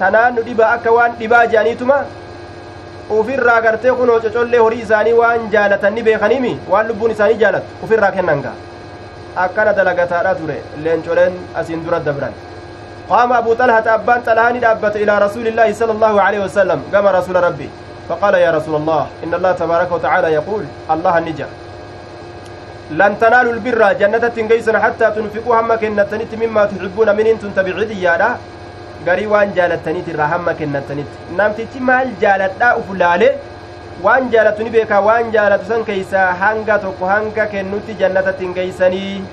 tanaan 0.00 0.34
nu 0.36 0.42
dhiba 0.48 0.66
akka 0.74 0.90
waan 0.96 1.12
dhibaa 1.20 1.44
je'aniituma 1.52 1.96
ufirraa 3.18 3.60
gartee 3.66 3.92
kunoo 4.00 4.20
cocollee 4.24 4.60
horii 4.64 4.82
isaanii 4.86 5.12
waan 5.20 5.48
jaalatan 5.54 5.94
ni 5.94 6.02
beekanimi 6.08 6.52
waan 6.72 6.88
lubbuun 6.88 7.10
isaanii 7.16 7.38
jaalattu 7.42 7.84
ufirraa 7.86 8.10
kennan 8.16 8.42
gaa 8.46 8.54
akkana 9.44 9.72
dalagataadha 9.78 10.34
ture 10.40 10.58
leencoleen 10.84 11.34
asiin 11.62 11.84
dura 11.84 12.00
dabran 12.08 12.34
qaama 13.08 13.36
abuu 13.40 13.54
xalhata 13.60 13.94
abbaan 13.98 14.20
xalahaa 14.26 14.52
ni 14.56 14.60
dhaabbate 14.64 14.98
ilaa 15.04 15.18
rasuuli 15.26 15.48
illaahi 15.54 15.74
sala 15.80 15.92
allahu 15.96 16.18
aleyhi 16.26 16.44
wasalam 16.48 16.80
gama 16.96 17.12
rasuula 17.20 17.40
rabbi 17.48 17.68
فقال 18.08 18.34
يا 18.34 18.50
رسول 18.50 18.74
الله 18.80 19.02
إن 19.24 19.34
الله 19.34 19.52
تبارك 19.62 19.90
وتعالى 19.92 20.28
يقول 20.38 20.64
الله 20.94 21.14
النجا 21.18 21.46
لن 23.00 23.12
تنالوا 23.20 23.52
البر 23.56 23.80
جنة 24.00 24.24
تنقيسن 24.36 24.76
حتى 24.84 25.06
تنفقوا 25.16 25.54
هم 25.60 25.70
كنتنت 25.82 26.32
مما 26.42 26.62
تحبون 26.70 27.08
من 27.16 27.26
أنتم 27.32 27.50
تبعدي 27.56 27.96
يا 28.02 28.36
garii 29.06 29.26
waan 29.26 29.50
jaalattaniit 29.56 30.08
irraa 30.10 30.26
hamma 30.32 30.52
kennatanitti 30.58 31.34
namtichi 31.38 31.80
maal 31.88 32.10
jaaladhaa 32.22 32.68
uf 32.80 32.90
laale 33.00 33.28
waan 34.04 34.28
jaalatu 34.34 34.62
ni 34.66 34.70
beekaa 34.74 35.00
waan 35.06 35.32
jaalatu 35.36 35.64
san 35.70 35.82
keeysaa 35.88 36.26
hanga 36.42 36.76
tokko 36.84 37.06
hanga 37.12 37.46
kennutti 37.54 37.96
jannatatti 38.02 38.44
hin 38.46 38.52
geeysanii 38.58 39.24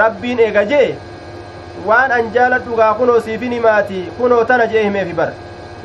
rabbiin 0.00 0.38
eega 0.48 0.64
jee 0.72 0.88
waan 1.88 2.12
an 2.18 2.28
jaaladhugaa 2.36 2.90
kunoo 3.00 3.20
siifin 3.28 3.52
himaati 3.58 4.02
kunoo 4.18 4.42
tana 4.52 4.66
jee 4.74 4.82
himeefi 4.88 5.12
bar 5.22 5.30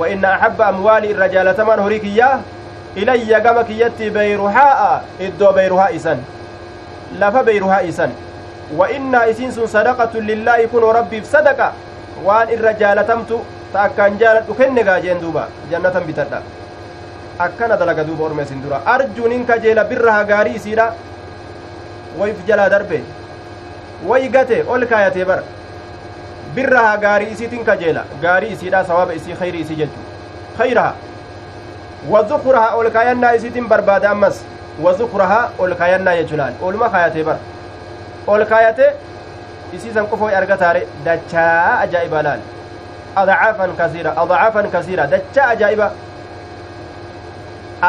wa 0.01 0.10
inna 0.15 0.34
axabba 0.35 0.68
amwaali 0.73 1.10
irra 1.15 1.27
jaalatamaan 1.38 1.80
horii 1.85 1.99
kiyyaa 2.07 2.35
beyruhaa 5.57 5.89
isan 5.99 6.19
lafa 7.19 7.43
beyruhaa 7.43 7.81
isan 7.91 8.11
wa 8.79 8.89
innaa 8.97 9.25
isiin 9.31 9.51
sun 9.51 9.67
sadaqatun 9.67 10.27
lillaahi 10.31 10.67
kunoo 10.73 10.93
rabbiif 10.99 11.25
sadaqa 11.31 11.71
waan 12.25 12.49
irra 12.55 12.73
jaalatamtu 12.81 13.39
ta 13.73 13.81
akkaan 13.87 14.19
jaaladhu 14.21 14.53
kenne 14.59 14.83
gaajeen 14.89 15.21
duuba 15.23 15.47
jannatan 15.71 16.03
bitadha 16.09 16.41
akkana 17.45 17.77
dalaga 17.81 18.03
duuba 18.09 18.23
orma 18.29 18.41
isin 18.47 18.61
dura 18.63 18.81
arjuunin 18.95 19.45
kajeela 19.45 19.83
birraha 19.91 20.23
gaarii 20.31 20.55
isiidha 20.61 20.87
wayf 22.19 22.45
jalaa 22.47 22.69
darbe 22.75 22.99
way 24.09 24.27
gate 24.35 24.57
ol 24.75 24.85
kaayatee 24.91 25.25
bara 25.25 25.43
birraha 26.55 26.97
gaarii 27.05 27.31
isiitin 27.35 27.65
kajeela 27.69 28.05
gaarii 28.21 28.53
isiidha 28.57 28.85
sawaaba 28.91 29.13
isii 29.19 29.39
khayri 29.41 29.61
isii 29.65 29.79
jechu 29.81 29.99
khayraha 30.57 30.93
wazukuraha 32.09 32.75
ol 32.77 32.89
kaayannaa 32.91 33.34
isiitin 33.35 33.67
barbaada 33.67 34.09
ammas 34.11 34.43
wazukuraha 34.84 35.51
ol 35.59 35.75
kaayannaa 35.81 36.15
jechu 36.19 36.38
laal 36.38 36.53
oluma 36.61 36.89
kaayatee 36.89 37.23
bara 37.23 37.39
ol 38.27 38.45
kaayate 38.45 38.88
isiisan 39.73 40.07
qofa 40.07 40.31
argataare 40.38 40.88
dachaa 41.05 41.80
ajaa'iba 41.84 42.23
laal 42.27 42.41
adcaafan 43.21 43.75
kasiira 43.81 44.11
adcaafan 44.23 44.67
kasiira 44.75 45.07
dachaa 45.13 45.47
ajaa'iba 45.55 45.88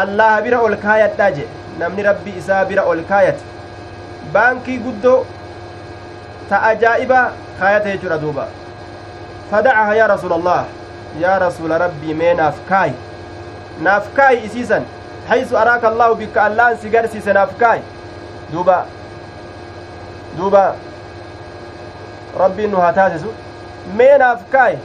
allaha 0.03 0.43
bira 0.43 0.59
ol 0.67 0.77
kaayadhaa 0.85 1.31
je 1.39 1.47
namni 1.79 2.03
rabbi 2.11 2.31
isaa 2.43 2.65
bira 2.71 2.83
ol 2.93 3.03
kaayate 3.09 3.43
baankii 4.37 4.79
guddoo 4.87 5.19
ta 6.49 6.63
ajaa'iba 6.71 7.21
kaayate 7.61 7.89
jechuudha 7.97 8.19
duuba 8.27 8.47
fadacaha 9.51 9.95
yaa 10.01 10.07
rasuula 10.15 10.35
allah 10.41 10.65
yaa 11.25 11.39
rasuula 11.47 11.79
rabbii 11.85 12.15
mee 12.23 12.35
naaf 12.43 12.57
kaayi 12.71 12.95
naaf 13.83 14.09
kaayi 14.17 14.45
isiisan 14.47 14.85
haysu 15.29 15.57
araaka 15.59 15.89
allaahu 15.89 16.15
bikka 16.23 16.43
allahan 16.45 16.77
si 16.83 16.89
garsiise 16.91 17.33
naaf 17.33 17.55
kaayi 17.59 17.83
duuba 18.53 18.87
duuba 20.39 20.65
rabbiin 22.43 22.71
nu 22.71 22.77
haa 22.87 22.93
taasisu 22.93 23.33
mee 24.01 24.19
naaf 24.25 24.41
kaayi 24.53 24.79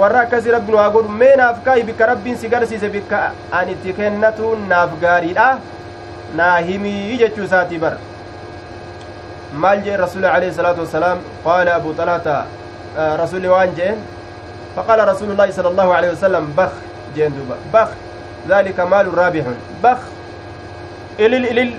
warra 0.00 0.20
akkasii 0.26 0.50
rabbi 0.56 0.72
nu 0.72 0.78
haa 0.82 0.90
godhu 0.96 1.08
mee 1.22 1.32
naaf 1.42 1.62
kaayi 1.64 1.82
bikka 1.90 2.06
rabbiin 2.12 2.36
si 2.42 2.48
garsiise 2.54 2.88
bikka 2.98 3.22
an 3.60 3.68
itti 3.74 3.92
kennatuun 4.02 4.68
naaf 4.74 4.90
gaariidha 5.06 5.48
naa 6.40 6.56
himii 6.68 7.18
jechuu 7.24 7.44
isaatii 7.48 7.78
bara 7.78 7.98
maal 9.64 9.80
jee 9.88 9.96
rasuli 9.96 10.26
alayhi 10.26 10.54
salaatu 10.60 10.80
wassalaam 10.86 11.18
qaala 11.44 11.74
abu 11.80 11.94
xalhata 12.00 12.36
rasuli 13.22 13.48
waan 13.54 13.74
jeen 13.78 13.96
فقال 14.78 15.08
رسول 15.08 15.30
الله 15.30 15.50
صلى 15.50 15.68
الله 15.68 15.94
عليه 15.94 16.10
وسلم 16.10 16.54
بخ. 16.56 16.70
جندوبا 17.16 17.56
بخ. 17.74 17.88
ذلك 18.48 18.80
مال 18.80 19.18
رابح. 19.18 19.44
بخ. 19.82 19.98
إلل 21.18 21.44
إلل 21.50 21.70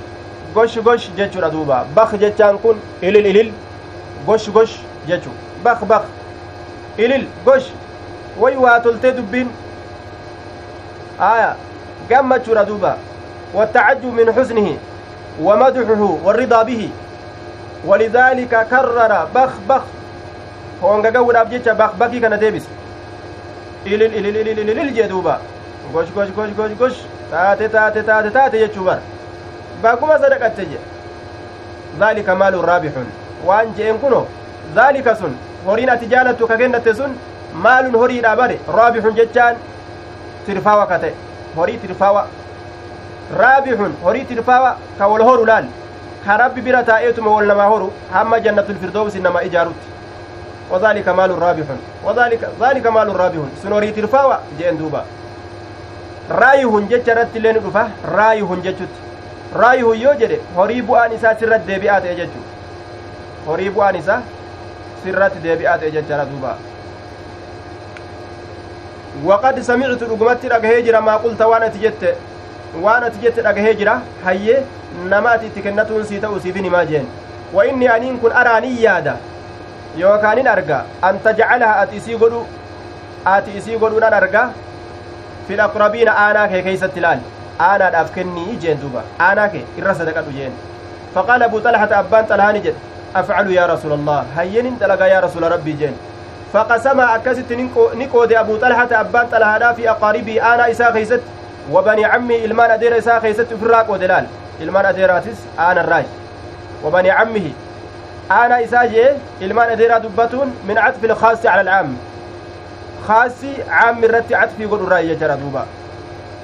غش 0.55 0.77
غش. 0.77 1.09
جتشو 1.17 1.39
ردوبا 1.39 1.85
بخ 1.95 2.15
جتشان 2.15 2.57
كون. 2.57 2.75
إلل 3.03 3.27
إلل 3.27 3.51
غش 4.27 4.49
غش. 4.49 4.73
جتشو 5.07 5.31
بخ 5.65 5.83
بخ. 5.83 6.01
إلل 6.99 7.23
غش. 7.47 7.65
ويوا 8.39 8.77
تلتي 8.77 9.11
دبين 9.11 9.47
آية. 11.21 11.55
قمت 12.11 12.45
شردوبا 12.45 12.97
والتعجب 13.53 14.13
من 14.13 14.27
حزنه. 14.35 14.77
ومدحه. 15.41 16.01
والرضا 16.23 16.63
به. 16.63 16.89
ولذلك 17.85 18.67
كرر. 18.71 19.27
بخ 19.35 19.51
بخ. 19.69 19.83
هونغا 20.83 21.09
غورا 21.09 21.43
بجيتا 21.43 21.73
بخ 21.73 21.95
بخي 21.95 22.19
كان 22.19 22.39
ديبس 22.39 22.63
ilil 23.85 24.13
ilil 24.19 24.35
ilil 24.35 24.69
ilil 24.69 24.93
jee 24.95 25.07
duuba 25.09 25.39
gosh 25.93 26.11
gosh 26.15 26.31
gosh 26.37 26.53
gosh 26.57 26.75
gosh 26.79 26.97
taate 27.31 27.65
taate 27.75 28.01
taate 28.09 28.29
taate 28.37 28.57
jechuu 28.63 28.83
bara 28.89 29.01
bakkuma 29.83 30.17
sadaqatte 30.23 30.63
je 30.71 30.79
dhaalika 31.99 32.35
maalun 32.41 32.65
raabixun 32.71 33.07
waan 33.49 33.73
je'en 33.77 33.99
kuno 34.03 34.21
dhaalika 34.75 35.15
sun 35.21 35.37
horiin 35.67 35.89
ati 35.95 36.05
jaalattu 36.13 36.47
ka 36.51 36.57
kennatte 36.61 36.93
sun 36.99 37.15
maalun 37.67 37.95
horiidha 38.01 38.35
bare 38.41 38.59
raabixun 38.79 39.15
jechaan 39.19 39.55
tirfaawa 40.45 40.85
ka 40.91 40.99
ta'e 41.03 41.13
horii 41.55 41.77
tirfaawa 41.85 42.25
raabixun 43.41 43.93
horii 44.03 44.25
tirfaawa 44.31 44.71
ka 44.97 45.07
wal 45.13 45.23
horu 45.29 45.45
laal 45.51 45.65
ka 46.25 46.37
rabbi 46.43 46.61
bira 46.67 46.83
taa'eetuma 46.89 47.31
wal 47.37 47.47
namaa 47.53 47.69
horu 47.73 47.87
hamma 48.11 48.39
jannatulfirdoosi 48.45 49.19
nama 49.27 49.43
ijaarutti 49.49 49.87
وذلك 50.69 51.07
مال 51.09 51.31
رابح 51.41 51.65
وذلك 52.03 52.49
ذلك 52.61 52.87
مال 52.87 53.15
رابح 53.15 53.39
سنوري 53.63 53.91
ترفاوى 53.91 54.37
جين 54.59 54.77
دوبا 54.77 55.05
raayihun 59.55 60.01
yoo 60.01 60.13
jedhe 60.21 60.39
horii 60.55 60.81
bu'aan 60.89 61.13
isaa 61.13 61.35
sirratti 61.39 61.67
deebi'aa 61.67 62.01
ta'e 62.01 62.15
jechuu 62.19 62.43
horii 63.45 63.69
bu'aan 63.77 63.95
isaa 64.01 64.21
sirratti 65.03 65.39
deebi'aa 65.45 65.77
ta'e 65.83 65.91
jechaadha 65.95 66.25
duuba 66.31 66.51
waqad 69.29 69.61
samictu 69.69 70.05
dhugumatti 70.11 70.47
dhagahee 70.53 70.81
jira 70.89 71.01
maa 71.07 71.17
qulta 71.23 71.47
waan 71.53 71.63
ati 71.69 71.79
jette 71.85 72.13
waan 72.83 73.03
ati 73.09 73.19
jette 73.25 73.41
dhagahee 73.47 73.73
jira 73.81 73.95
hayyee 74.27 74.59
nama 75.15 75.31
ati 75.31 75.45
itti 75.51 75.61
kennatuun 75.67 76.05
sii 76.11 76.19
ta'u 76.27 76.39
siifin 76.45 76.63
himaa 76.69 76.85
jeen 76.93 77.07
wa 77.53 77.65
inni 77.71 77.87
aniin 77.95 78.19
kun 78.19 78.31
araanii 78.43 78.77
yaada 78.83 79.17
yookaanin 79.97 80.47
arga 80.47 80.79
an 81.01 81.19
tajcalaha 81.25 81.79
ati 81.83 81.95
isii 82.01 82.17
godhu 82.23 82.41
ati 83.25 83.57
isii 83.57 83.77
godhuudhan 83.83 84.13
arga 84.13 84.43
fil 85.47 85.61
aqrabiina 85.67 86.11
aanaa 86.25 86.47
kee 86.51 86.61
keeysatti 86.67 86.99
ilaali 86.99 87.21
aanaadhaaf 87.69 88.11
kennii 88.17 88.57
jeen 88.65 88.81
duuba 88.81 89.03
aanaa 89.29 89.47
kee 89.55 89.63
irra 89.79 89.95
sadaqadhu 90.01 90.31
jeen 90.37 90.53
faqaala 91.15 91.45
abu 91.51 91.61
xalhata 91.65 91.97
abbaan 92.03 92.25
xalhaani 92.31 92.61
jedhe 92.67 92.79
afcalu 93.21 93.51
yaa 93.57 93.67
rasuula 93.73 93.95
allah 94.01 94.19
hayyenin 94.35 94.79
dalagaa 94.83 95.07
yaa 95.15 95.21
rasuula 95.27 95.49
rabbii 95.57 95.77
jeen 95.81 95.97
فقسم 96.53 96.99
أكست 96.99 97.51
نقود 98.01 98.33
أبو 98.33 98.55
طلحة 98.57 98.89
أبان 99.01 99.25
طلحة 99.31 99.73
في 99.73 99.89
أقاربه 99.89 100.53
أنا 100.53 100.71
إساء 100.71 100.93
خيست 100.93 101.21
وبني 101.71 102.05
عمي 102.05 102.45
إلمان 102.45 102.71
أدير 102.71 102.97
إساء 102.97 103.19
خيست 103.19 103.53
في 103.53 103.63
الراق 103.65 103.91
ودلال 103.91 104.25
إلمان 104.61 104.85
أديراتس 104.85 105.37
أنا 105.59 105.81
الراج 105.81 106.05
وبني 106.83 107.11
عمه 107.11 107.45
أنا 108.31 108.63
إساء 108.63 108.87
جي 108.87 109.09
إلمان 109.41 109.69
أدير 109.69 109.97
دبتون 109.97 110.55
من 110.67 110.77
عطف 110.77 111.05
الخاص 111.05 111.45
على 111.45 111.61
العام. 111.61 111.97
خاصي 113.07 113.63
عام 113.69 114.03
الرتي 114.03 114.35
عطفي 114.35 114.65
قول 114.65 114.79
الرأي 114.79 115.15
جرى 115.15 115.37
دوبا. 115.37 115.65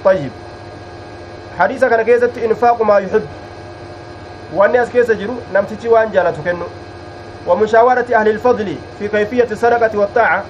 طيب. 0.06 0.32
حديثة 1.60 1.88
كان 1.90 2.02
كيست 2.02 2.38
إنفاق 2.38 2.82
ما 2.82 3.00
يحب. 3.00 3.26
وأني 4.54 4.84
أسكيس 4.84 5.12
جرو 5.12 5.34
نمتتي 5.54 5.88
وأن 5.88 6.12
جالتو 6.12 6.44
كنو. 6.44 6.66
ومشاورة 7.48 8.06
أهل 8.14 8.28
الفضل 8.28 8.76
في 9.00 9.08
كيفية 9.08 9.48
الصدقة 9.52 9.98
والطاعة. 9.98 10.44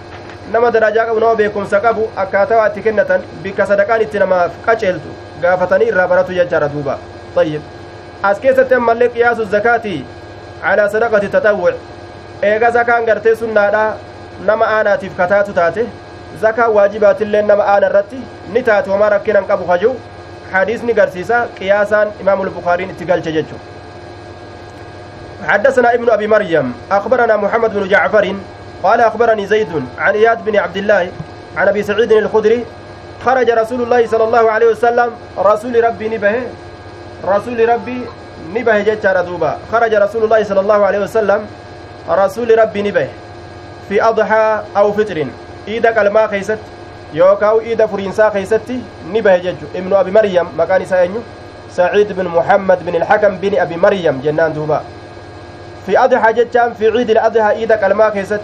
beekumsa 1.37 1.79
qabu 1.79 2.09
akkaataa 2.15 2.57
waatti 2.57 2.81
kennatan 2.81 3.21
bikka 3.43 3.65
sadaqaan 3.65 4.01
itti 4.01 4.19
namaaf 4.19 4.51
qaceeltu 4.65 5.09
gaafatanii 5.41 5.87
irraa 5.87 6.07
baratu 6.07 6.33
jechaadha 6.33 6.69
duuba 6.69 6.99
ayyib 7.35 7.61
as 8.23 8.39
keessatti 8.39 8.75
ammallee 8.75 9.09
qiyaasu 9.09 9.45
zakaatii 9.45 10.05
calaa 10.63 10.87
sadaqati 10.95 11.29
taxawwuc 11.35 11.75
eega 12.49 12.71
zakaan 12.77 13.05
gartee 13.11 13.35
sunnaadha 13.43 13.83
nama 14.49 14.65
aanaatiif 14.77 15.13
kataatu 15.21 15.53
taate 15.59 15.85
zakaan 16.41 16.75
waajibaatillee 16.79 17.41
nama 17.51 17.63
aana 17.75 17.87
irratti 17.91 18.19
ni 18.57 18.63
taate 18.71 18.91
homaa 18.95 19.13
rakkinan 19.15 19.47
qabu 19.51 19.71
hajuu 19.71 19.95
garsiisa 20.99 21.45
qiyaasaan 21.59 22.11
imaamul 22.25 22.49
bukaariin 22.59 22.89
itti 22.95 23.05
galche 23.13 23.31
jechu 23.39 23.57
حدثنا 25.45 25.93
ابن 25.93 26.09
أبي 26.09 26.27
مريم 26.27 26.73
أخبرنا 26.91 27.35
محمد 27.37 27.73
بن 27.73 27.87
جعفر 27.87 28.35
قال 28.83 29.01
أخبرني 29.01 29.45
زيد 29.47 29.67
عن 29.97 30.13
إياد 30.13 30.45
بن 30.45 30.55
عبد 30.55 30.77
الله 30.77 31.11
عن 31.57 31.67
أبي 31.67 31.83
سعيد 31.83 32.11
الخدري 32.11 32.65
خرج 33.25 33.49
رسول 33.49 33.81
الله 33.81 34.07
صلى 34.07 34.23
الله 34.23 34.51
عليه 34.51 34.67
وسلم 34.67 35.09
رسول 35.37 35.83
ربي 35.83 36.09
نبه 36.09 36.35
رسول 37.25 37.69
ربي 37.69 38.01
نبه 38.53 38.79
جتار 38.79 39.21
دوبا. 39.21 39.57
خرج 39.71 39.93
رسول 39.95 40.23
الله 40.23 40.43
صلى 40.43 40.59
الله 40.59 40.85
عليه 40.85 40.99
وسلم 40.99 41.41
رسول 42.09 42.59
ربي 42.59 42.81
نبه 42.81 43.07
في 43.89 44.03
أضحى 44.03 44.61
أو 44.77 44.91
فطر. 44.93 45.27
إيدا 45.67 45.91
كلمة 45.91 46.27
خيست 46.27 46.59
يوكاو 47.13 47.59
إيدا 47.59 47.85
فرينسا 47.85 48.29
خيستي 48.29 48.79
نبه 49.13 49.37
ججو 49.37 49.67
ابن 49.75 49.93
أبي 49.93 50.11
مريم 50.11 50.47
مكان 50.57 50.85
ساينيو 50.85 51.21
سعيد 51.71 52.13
بن 52.13 52.25
محمد 52.25 52.85
بن 52.85 52.95
الحكم 52.95 53.37
بن 53.37 53.59
أبي 53.59 53.75
مريم 53.77 54.21
جنان 54.21 54.53
دوبا. 54.53 54.81
في 55.85 55.99
أضحى 55.99 56.33
جتان 56.33 56.73
في 56.73 56.87
عيد 56.87 57.09
الأضحى 57.09 57.51
إيدا 57.51 57.75
كلمة 57.75 58.09
خيست. 58.09 58.41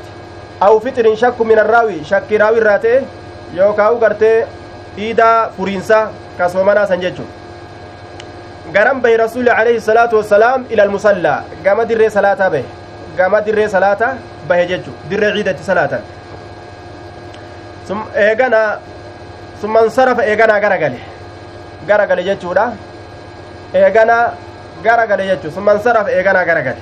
أو 0.64 0.80
فطر 0.80 1.16
شك 1.16 1.42
من 1.42 1.60
الراوي 1.60 2.04
شك 2.04 2.30
راوي 2.32 2.60
راتي 2.60 3.02
يوكاو 3.54 3.98
غرتي 3.98 4.46
إيدا 4.98 5.50
فرينسا 5.58 6.12
كاسومانا 6.38 6.86
سنججو 6.86 7.24
garan 8.74 9.02
bahe 9.04 9.18
rasuuli 9.18 9.50
alayhi 9.50 9.82
salaatu 9.90 10.18
wassalaam 10.20 10.66
ila 10.70 10.84
almusallaa 10.84 11.40
gama 11.64 11.86
dirree 11.86 12.10
salaataa 12.18 12.50
bahe 12.50 12.66
gama 13.18 13.42
dirree 13.46 13.70
salaataa 13.76 14.14
bahe 14.50 14.66
jechu 14.72 14.92
dirree 15.10 15.32
ciidatti 15.36 15.64
salaatan 15.64 16.02
eegana 18.28 18.62
summan 19.62 19.90
sarafa 19.98 20.24
eeganaa 20.32 20.60
gara 20.60 20.78
gale 20.84 21.00
gara 21.90 22.06
gale 22.08 22.24
jechuudha 22.30 22.66
eegana 23.82 24.18
gara 24.86 25.08
gale 25.12 25.28
jechu 25.32 25.52
summan 25.58 25.80
sarafa 25.88 26.10
eeganaa 26.20 26.46
gara 26.52 26.64
gale 26.70 26.82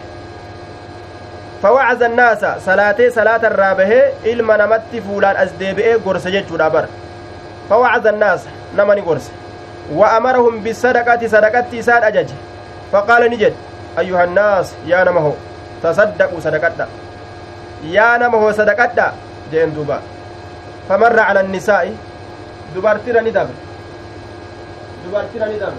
فوعز 1.64 2.04
الناس 2.04 2.46
صلاتي 2.66 3.10
صلاة 3.10 3.44
الرابه 3.48 3.92
إلما 4.26 4.58
نمت 4.58 5.04
فولان 5.08 5.36
أزديبئ 5.38 5.94
قرس 6.06 6.28
جتشودا 6.28 6.68
بر 6.68 6.86
فوعز 7.70 8.08
الناس 8.08 8.42
نمني 8.78 9.02
قرس 9.02 9.32
وأمرهم 9.94 10.60
بالصدقة 10.60 11.28
صدقة 11.28 11.70
إسان 11.80 12.04
أجج. 12.04 12.30
فقال 12.92 13.22
نجد 13.32 13.54
أيها 14.00 14.24
الناس 14.24 14.74
يا 14.86 15.04
نمه 15.04 15.34
تصدقوا 15.84 16.40
صدقة 16.40 16.88
يا 17.90 18.18
نمه 18.18 18.52
صدقة 18.52 19.14
جين 19.52 19.74
دوبا. 19.74 20.00
فمر 20.90 21.20
على 21.20 21.40
النساء 21.42 21.94
دبرتر 22.76 23.16
ندبر 23.22 23.56
دبرتر 25.06 25.42
ندبر 25.54 25.74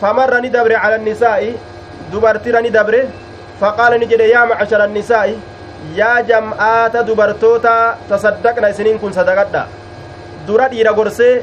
فمر 0.00 0.32
ندبر 0.40 0.72
على 0.76 0.96
النساء 0.96 1.42
دبرتر 2.12 2.54
ندبر. 2.60 2.94
فقال 3.60 3.92
نجد 4.00 4.20
يا 4.20 4.44
معشر 4.44 4.84
النساء 4.84 5.34
yaa 5.96 6.20
jam'aata 6.28 7.00
dubartoota 7.08 7.96
tasaddaqna 8.04 8.68
isiniin 8.68 9.00
kun 9.00 9.16
sadaqadha 9.16 9.64
dura 10.46 10.68
dhiira 10.72 10.92
gorsee 10.98 11.34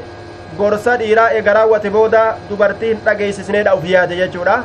gorsa 0.58 0.96
dhiiraa 1.02 1.30
eega 1.38 1.52
raawwate 1.58 1.90
booda 1.96 2.22
dubartii 2.50 2.88
hin 2.92 3.00
dhageeysisneedha 3.06 3.74
uf 3.78 3.84
yaade 3.92 4.16
jechuudha 4.20 4.56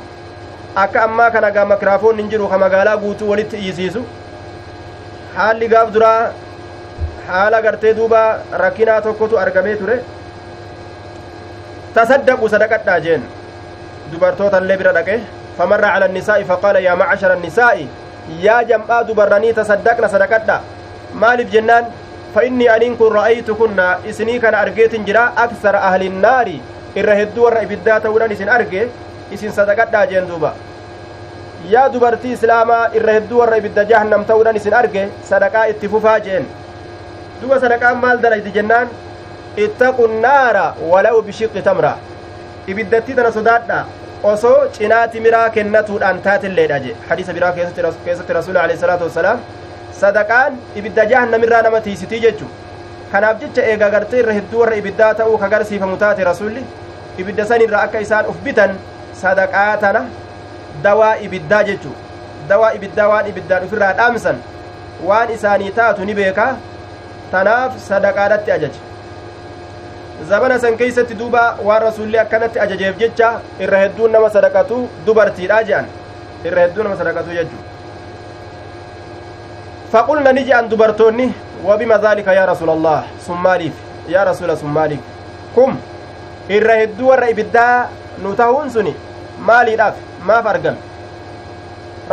akka 0.84 1.03
ammaa 1.07 1.30
kana 1.35 1.51
gaa 1.57 1.65
makiraafoon 1.72 2.18
hin 2.22 2.30
jiru 2.34 2.47
ka 2.53 2.57
magaalaa 2.65 2.97
guutuu 3.03 3.30
walitti 3.31 3.57
iyyisiisu 3.64 4.03
haalli 5.35 5.68
gaaf 5.73 5.91
duraa 5.97 6.31
haala 7.27 7.61
gartee 7.65 7.93
duuba 7.99 8.22
rakkinaa 8.64 9.01
tokkotu 9.07 9.39
argamee 9.45 9.76
ture 9.81 9.97
tasaddaqu 11.95 12.49
sadaqadhaa 12.55 12.99
jeen 13.07 13.23
dubartoota 14.11 14.57
illee 14.64 14.77
bira 14.84 14.93
dhaqe 14.99 15.18
famarra 15.57 15.89
cala 15.93 16.05
annisaa'i 16.11 16.45
faqaala 16.51 16.80
yaa 16.88 16.95
macashara 17.01 17.35
annisaa'i 17.39 17.85
yaa 18.45 18.61
jam'aa 18.72 19.03
dubarranii 19.10 19.53
tasaddaqna 19.60 20.10
sadaqadha 20.15 20.57
maaliif 21.23 21.51
jennaan 21.55 21.85
فإني 22.35 22.76
أنين 22.76 22.95
كن 22.95 23.14
رأيت 23.14 23.51
كنا 23.51 23.99
إسني 24.10 24.39
كان 24.39 24.55
أرجيت 24.55 24.95
جرا 25.07 25.34
أكثر 25.38 25.76
أهل 25.76 26.01
النار. 26.11 26.47
إر 26.97 27.10
هدو 27.22 27.45
ور 27.45 27.61
إبدات 27.61 28.05
وران 28.05 28.31
إسن 28.31 28.49
أرجي 28.49 28.88
إسن 29.34 29.51
صدقت 29.51 29.95
جين 30.10 30.27
دوبا. 30.27 30.51
يا 31.69 31.88
دبرتي 31.88 32.34
إسلاما 32.34 32.95
إر 32.97 33.07
هدو 33.18 33.39
ور 33.39 33.57
إبدا 33.57 33.84
جهنم 33.84 34.23
توران 34.23 34.55
إسن 34.55 34.73
أرجي 34.73 35.07
صدقاء 35.30 35.69
اتفوفا 35.69 36.18
جين. 36.18 36.45
دوبا 37.41 37.57
صدقاء 37.60 37.93
مال 37.95 38.22
دلائد 38.22 38.47
جنان. 38.53 38.88
اتقوا 39.60 40.07
النار 40.07 40.73
ولو 40.81 41.22
بشق 41.22 41.53
تمرة 41.65 41.97
إبدتي 42.69 43.14
تنا 43.14 43.30
صداتنا 43.30 43.85
osoo 44.23 44.68
cinaa 44.76 45.07
timiraa 45.14 45.49
kennatuudhaan 45.55 46.22
taatilleedha 46.26 46.77
je 46.80 46.91
hadiisa 47.10 47.34
biraa 47.38 47.51
keessatti 48.05 48.34
rasuuli 48.38 48.60
alayhi 48.60 48.80
salaatu 48.84 49.03
wassalaam 49.07 49.39
sadaqaan 50.04 50.54
ibidda 50.82 51.06
jahannamirraa 51.12 51.62
nama 51.68 51.82
tiisitii 51.88 52.22
jechu 52.28 52.48
kanaaf 53.12 53.40
jecha 53.44 53.62
eegaa 53.74 53.90
gartee 53.96 54.20
irra 54.24 54.34
hedduu 54.40 54.60
warra 54.64 54.76
ibiddaa 54.82 55.12
ta'uu 55.20 55.38
ka 55.44 55.50
garsiifamu 55.56 55.98
taate 56.04 56.24
rasulli 56.30 56.64
ibidda 57.24 57.46
san 57.52 57.62
irraa 57.68 57.84
akka 57.90 58.00
isaan 58.06 58.26
uf 58.32 58.38
bitan 58.48 58.72
sadaqaa 59.22 59.72
tana 59.84 60.02
dawaa 60.88 61.14
ibiddaa 61.28 61.64
jechuu 61.70 61.94
dawaa 62.50 62.72
ibiddaa 62.80 63.08
waan 63.12 63.28
ibiddaan 63.34 63.64
ufirraa 63.68 63.92
dhaamsan 64.00 64.38
waan 65.10 65.30
isaanii 65.36 65.72
taatu 65.82 66.06
ni 66.10 66.14
beekaa 66.22 66.50
tanaaf 67.36 67.78
sadaqaadhatti 67.90 68.52
ajaje 68.56 68.80
zabana 70.32 70.58
san 70.64 70.78
keeysatti 70.82 71.16
duuba 71.22 71.44
waan 71.68 71.82
rasulli 71.84 72.18
akkanatti 72.24 72.60
ajajeef 72.66 72.98
jecha 73.04 73.30
irra 73.68 73.80
hedduun 73.84 74.12
nama 74.18 74.30
sadaqatu 74.36 74.82
dubartiidha 75.06 75.62
je'an 75.70 75.86
irra 76.50 76.62
hedduu 76.68 76.84
nama 76.88 76.98
sadaqatu 77.04 77.38
jechuu 77.40 77.62
dhaalika 82.03 82.34
yaa 82.34 82.45
rasuula 82.52 82.74
allah 82.78 83.03
sun 83.26 83.38
maaliif 83.48 83.74
yaa 84.14 84.24
rasuula 84.30 84.56
sun 84.61 84.72
maaliif 84.78 84.99
kum 85.56 85.78
irra 86.57 86.76
hedduu 86.82 87.07
warra 87.11 87.30
ibiddaa 87.34 87.76
nu 88.24 88.34
tahuun 88.40 88.70
suni 88.78 88.94
maaliidhaaf 89.49 89.95
maaf 90.30 90.45
argame 90.53 90.78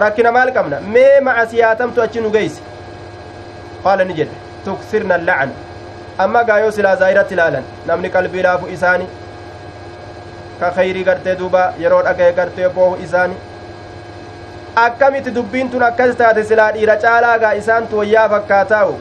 rakkina 0.04 0.32
maal 0.38 0.52
qabna 0.58 0.80
mee 0.96 1.20
macasiyaatamtu 1.28 2.02
achi 2.06 2.20
nu 2.26 2.30
geeyse 2.36 2.60
qaala 3.84 4.04
ni 4.10 4.14
jedhe 4.20 4.36
tuksirna 4.64 5.14
allacna 5.20 5.54
amma 6.24 6.44
gaayoo 6.50 6.70
silaa 6.78 6.96
zaa'iratti 7.02 7.34
ilaalan 7.38 7.64
namni 7.90 8.08
qalbii 8.16 8.42
laafu 8.48 8.66
isaani 8.76 9.06
ka 10.60 10.70
kayrii 10.78 11.04
gartee 11.08 11.36
duuba 11.42 11.62
yeroo 11.84 12.02
dhagaye 12.08 12.32
gartee 12.40 12.68
boohu 12.76 12.96
isaani 13.06 13.36
akkamitti 14.86 15.30
dubbiin 15.36 15.70
tun 15.70 15.82
akkas 15.88 16.16
taate 16.20 16.42
silaa 16.50 16.70
dhiira 16.76 16.96
caalaagaa 17.04 17.52
isaantu 17.60 17.98
wayyaa 18.00 18.28
fakkaataa'u 18.34 18.94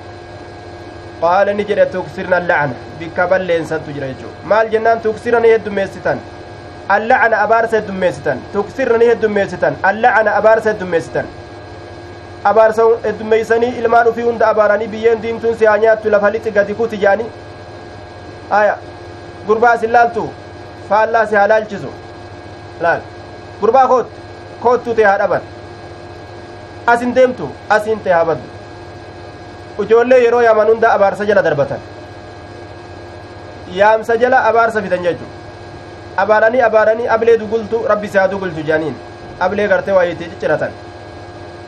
qaala 1.21 1.53
ni 1.59 1.63
jedhe 1.69 1.85
tuksirna 1.95 2.37
allacna 2.41 2.75
bikka 2.99 3.27
balleensattu 3.33 3.91
jira 3.97 4.07
jechuu 4.11 4.31
maal 4.53 4.69
jennaan 4.73 5.01
tuksirna 5.05 5.39
ni 5.45 5.49
heddummeessitan 5.53 6.19
allacna 6.95 7.37
abaarsa 7.45 7.75
heddummeessitan 7.79 8.37
tuksirna 8.55 8.97
ni 9.03 9.05
heddummeessitan 9.11 9.73
allacna 9.91 10.31
abaarsa 10.41 10.69
heddummeessitan 10.73 11.25
abaarsa 12.51 12.83
heddummeeysanii 13.07 13.71
ilmaan 13.83 14.07
ufii 14.13 14.23
hunda 14.29 14.47
abaaranii 14.53 14.87
biyyeen 14.95 15.21
diimtuun 15.27 15.57
si 15.61 15.65
haa 15.71 15.77
nyaattu 15.85 16.09
lafa 16.15 16.29
lixi 16.37 16.51
gadi 16.57 16.73
kuti 16.81 16.97
jaani 17.05 17.25
aya 18.59 18.75
gurbaa 19.47 19.73
isin 19.79 19.91
laaltu 19.97 20.25
faallaa 20.89 21.25
si 21.31 21.35
haa 21.41 21.47
laalchisu 21.53 21.91
laal 22.87 23.01
gurbaa 23.61 23.87
koot 23.93 24.07
koottuu 24.65 24.93
tee 24.99 25.05
haa 25.09 25.17
dhaban 25.23 25.41
asin 26.91 27.13
deemtu 27.17 27.47
asiin 27.77 27.99
tee 28.05 28.13
haa 28.17 28.25
baddu 28.29 28.47
ijoollee 29.85 30.19
yeroo 30.25 30.41
yaaman 30.47 30.67
hunda 30.73 30.93
abaarsa 30.97 31.25
jala 31.29 31.43
darbatan 31.47 31.81
yaamsa 33.79 34.17
jala 34.23 34.43
abaarsa 34.51 34.81
fidan 34.85 35.03
jechu 35.07 35.25
abaaranii 36.25 36.61
abaaranii 36.69 37.07
ablee 37.15 37.37
dugultu 37.43 37.81
rabbi 37.93 38.07
si 38.13 38.17
haa 38.21 38.27
dugulchu 38.35 38.63
jaaniin 38.69 38.95
ablee 39.47 39.67
gartee 39.73 39.95
waayeetee 39.97 40.29
cicciratan 40.35 40.71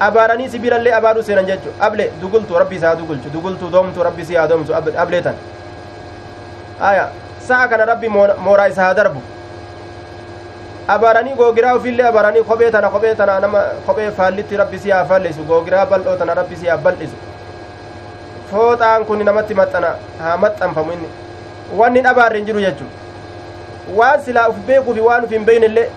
abaaranii 0.08 0.50
sibiilallee 0.54 0.94
abaaruu 1.00 1.24
seenan 1.30 1.46
jechu 1.52 1.70
able 1.88 2.06
dugultu 2.22 2.60
rabbi 2.64 2.76
isaa 2.82 2.96
dugulchu 3.02 3.30
dugultu 3.36 3.70
doomtu 3.76 4.04
rabbi 4.08 4.26
si 4.30 4.36
haa 4.40 4.48
doomsu 4.54 4.74
ablee 5.04 5.22
tan 5.28 5.36
aya 6.90 7.06
sa'a 7.48 7.68
kana 7.74 7.86
rabbi 7.92 8.10
mooraa 8.16 8.68
isa 8.74 8.82
haa 8.86 8.94
darbu 9.02 9.22
abaaranii 10.88 11.34
googiraa 11.36 11.76
ufillee 11.76 12.06
abaaranii 12.08 12.44
kophee 12.44 12.72
tana 12.72 12.90
kophee 12.90 13.16
tana 13.16 13.40
nama 13.40 13.64
kophee 13.86 14.12
faallitti 14.12 14.58
rabbi 14.58 14.80
si 14.80 14.92
haa 14.92 15.06
fallisu 15.06 15.44
googiraa 15.44 15.86
bal'oo 15.86 16.16
tana 16.18 16.34
rabbi 16.34 16.56
si 16.56 16.68
haa 16.68 16.78
bal'isu 16.78 17.16
fooxaan 18.52 19.06
kun 19.06 19.26
namatti 19.26 19.54
maxxana 19.54 19.96
haa 20.20 20.38
maxxanfamu 20.38 20.92
inni 20.92 21.10
wanni 21.82 22.00
hin 22.00 22.08
abaarre 22.14 22.38
hin 22.38 22.46
jiru 22.46 22.62
jechu 22.68 22.86
waan 23.96 24.22
silaa 24.22 24.48
uf 24.50 24.58
beekuufi 24.68 25.02
waan 25.08 25.24
uf 25.24 25.32
hin 25.38 25.46
beeynellee 25.46 25.90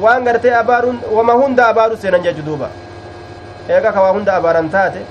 waan 0.00 0.24
gartee 0.24 0.54
abaaruun 0.60 1.00
wama 1.18 1.32
hunda 1.42 1.68
abaaru 1.68 1.96
seenan 1.96 2.22
jechu 2.22 2.42
duuba 2.42 2.70
eega 3.68 3.92
ka 3.92 4.12
hunda 4.12 4.36
abaaran 4.36 4.70
taate 4.70 5.02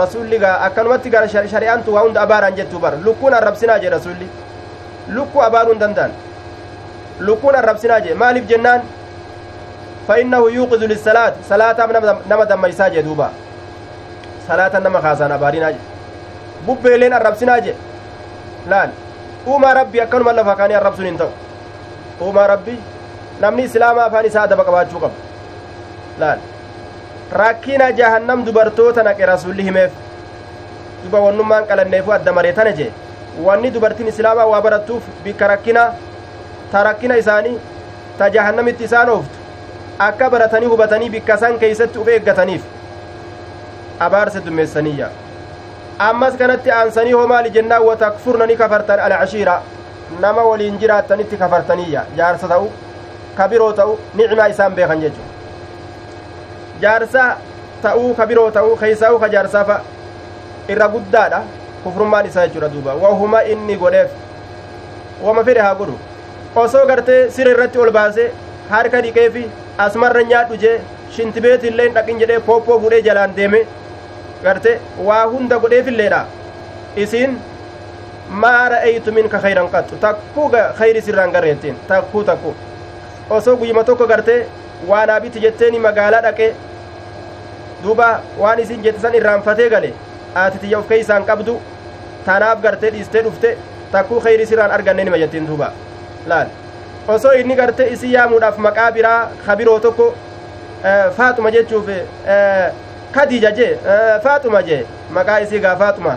rasulli 0.00 0.38
gaa 0.38 0.56
akkanumatti 0.68 1.10
shari'aantu 1.50 1.94
waa 1.94 2.02
hunda 2.02 2.22
abaaran 2.22 2.54
jettuu 2.56 2.78
bar 2.78 2.94
lukkuun 3.04 3.34
arrabsinaa 3.34 3.78
jee 3.78 3.90
rasulli 3.90 4.28
lukkuun 7.20 7.54
arrabsinaa 7.62 8.00
jee 8.00 8.14
maaliif 8.14 8.46
jennaan 8.48 8.82
fa 10.06 10.16
innahu 10.24 10.48
yuuqizu 10.56 10.86
lissalaat 10.92 11.34
salaataaf 11.48 11.90
nama 12.28 12.44
dammaysaa 12.52 12.90
jee 12.90 13.02
duuba 13.08 13.30
salaatan 14.46 14.82
nama 14.82 15.00
kaasaan 15.06 15.32
abaarinaa 15.38 15.72
jee 15.72 15.84
bubbeeleen 16.66 17.12
arrabsinaa 17.18 17.58
jee 17.66 17.76
laal 18.74 18.90
uumaa 19.46 19.74
rabbi 19.80 20.00
akkanuma 20.06 20.32
lafa 20.38 20.56
kaanii 20.62 20.76
arrabsuun 20.80 21.06
hin 21.10 21.18
ta'u 21.18 21.30
uumaa 22.26 22.46
rabbi 22.54 22.78
namni 23.44 23.62
islaamaa 23.70 24.04
afaan 24.10 24.26
isaa 24.30 24.42
adaba 24.48 24.64
qabaachuu 24.70 25.00
qaba 25.00 25.14
laal 26.24 26.38
rakkina 27.42 27.90
jahannam 28.00 28.44
dubartoota 28.46 29.02
naqe 29.08 29.26
rasulli 29.32 29.62
himeef 29.68 29.92
duba 31.04 31.18
wannummaan 31.26 31.66
qalanneefu 31.70 32.12
adda 32.18 32.32
mareetana 32.38 32.72
jee 32.80 32.90
wanni 33.40 33.70
dubartiin 33.74 34.08
islaamaa 34.08 34.46
waa 34.46 34.62
barattuuf 34.62 35.02
bikka 35.24 35.46
rakkina 35.48 35.84
ta 36.72 36.82
rakkina 36.84 37.16
isaanii 37.16 37.58
ta 38.18 38.28
jahannamitti 38.30 38.84
isaan 38.84 39.08
ooftu 39.08 39.38
akka 39.98 40.30
baratanii 40.30 40.68
hubatanii 40.72 41.10
bikka 41.10 41.36
san 41.36 41.58
keeysatti 41.58 41.98
uf 41.98 42.08
eeggataniif 42.08 42.62
abaarse 44.06 44.40
dummeessaniyya 44.46 45.08
ammas 46.08 46.36
kanatti 46.42 46.70
aansanii 46.78 47.12
hoo 47.12 47.26
maali 47.32 47.50
jennaan 47.56 47.84
watakfurna 47.86 48.46
ni 48.46 48.56
kafartan 48.56 49.00
alcashiira 49.00 49.62
nama 50.20 50.42
waliin 50.50 50.78
jiraattanitti 50.84 51.36
kafartaniyya 51.36 52.04
jaarsa 52.16 52.48
ta'u 52.48 52.70
ka 53.36 53.48
biroo 53.48 53.72
ta'u 53.72 53.98
nicmaa 54.20 54.46
isaan 54.54 54.74
beekan 54.74 55.00
jechu 55.00 55.20
jaarsa 56.84 57.26
ta'uu 57.82 58.14
ka 58.14 58.26
biroo 58.26 58.50
ta'uu 58.50 58.76
keeysaa'u 58.76 59.18
ka 59.24 59.28
jaarsaafa 59.36 59.80
irra 60.68 60.88
guddaadha 60.88 61.42
kufrummaan 61.84 62.26
isaa 62.30 62.46
jechuudha 62.46 62.68
duuba 62.74 62.94
wahuma 63.04 63.42
inni 63.54 63.76
godheef 63.82 64.10
wama 65.26 65.44
fedhe 65.50 65.60
haa 65.66 65.74
godhu 65.82 65.98
osoo 66.64 66.86
gartee 66.90 67.20
sira 67.36 67.50
irratti 67.56 67.78
ol 67.84 67.90
baase 67.98 68.24
harka 68.72 69.00
dhiqeefi 69.06 69.44
asmarra 69.86 70.22
nyaadhu 70.32 70.56
jee 70.64 70.74
shintibeetillee 71.16 71.86
hin 71.88 71.94
dhaqin 72.00 72.18
jedhee 72.24 72.40
pooppoo 72.50 72.78
fuudhee 72.84 73.02
jalaan 73.08 73.36
deeme 73.38 73.60
garte 74.44 74.70
waa 75.08 75.22
hunda 75.34 75.58
godheefilleedha 75.64 76.20
isiin 77.06 77.38
maa 78.44 78.68
ra'aytu 78.74 79.12
minka 79.18 79.38
khayran 79.46 79.68
qattu 79.76 79.96
takkuu 80.04 80.48
khayri 80.78 81.02
sirraan 81.08 81.32
garreettiin 81.36 81.76
takkuu 81.88 82.24
takkuu 82.30 82.54
osoo 83.38 83.56
guyyuma 83.62 83.84
tokko 83.90 84.06
gartee 84.12 84.38
waa 84.92 85.02
naabiti 85.10 85.40
jetteeni 85.46 85.78
magaalaa 85.88 86.22
dhaqe 86.28 86.48
duuba 87.84 88.08
waan 88.38 88.58
isin 88.64 88.82
jette 88.86 89.00
san 89.04 89.14
irraanfatee 89.20 89.68
gale 89.74 89.92
aatitiyya 90.42 90.78
of 90.78 90.88
keeysaan 90.88 91.24
qabdu 91.30 91.54
tanaaf 92.26 92.60
gartee 92.66 92.90
dhiistee 92.96 93.22
dhufte 93.28 93.56
takkuu 93.92 94.20
khayri 94.26 94.46
sirraan 94.50 94.70
arganne 94.78 95.04
nima 95.04 95.18
jettiin 95.22 95.46
duuba 95.46 95.72
laal 96.32 96.46
osoo 97.14 97.32
inni 97.42 97.54
gartee 97.60 97.88
isi 97.96 98.12
yaamuudhaaf 98.14 98.58
maqaa 98.66 98.90
biraa 98.98 99.20
kabiroo 99.46 99.78
tokko 99.86 100.06
faaxuma 101.16 101.50
jechuuf 101.56 101.88
kadiija 103.18 103.50
jee 103.58 103.70
faaxuma 104.24 104.62
jee 104.70 104.80
maqaa 105.18 105.38
isii 105.46 105.60
gaa 105.66 105.76
faaxuma 105.84 106.14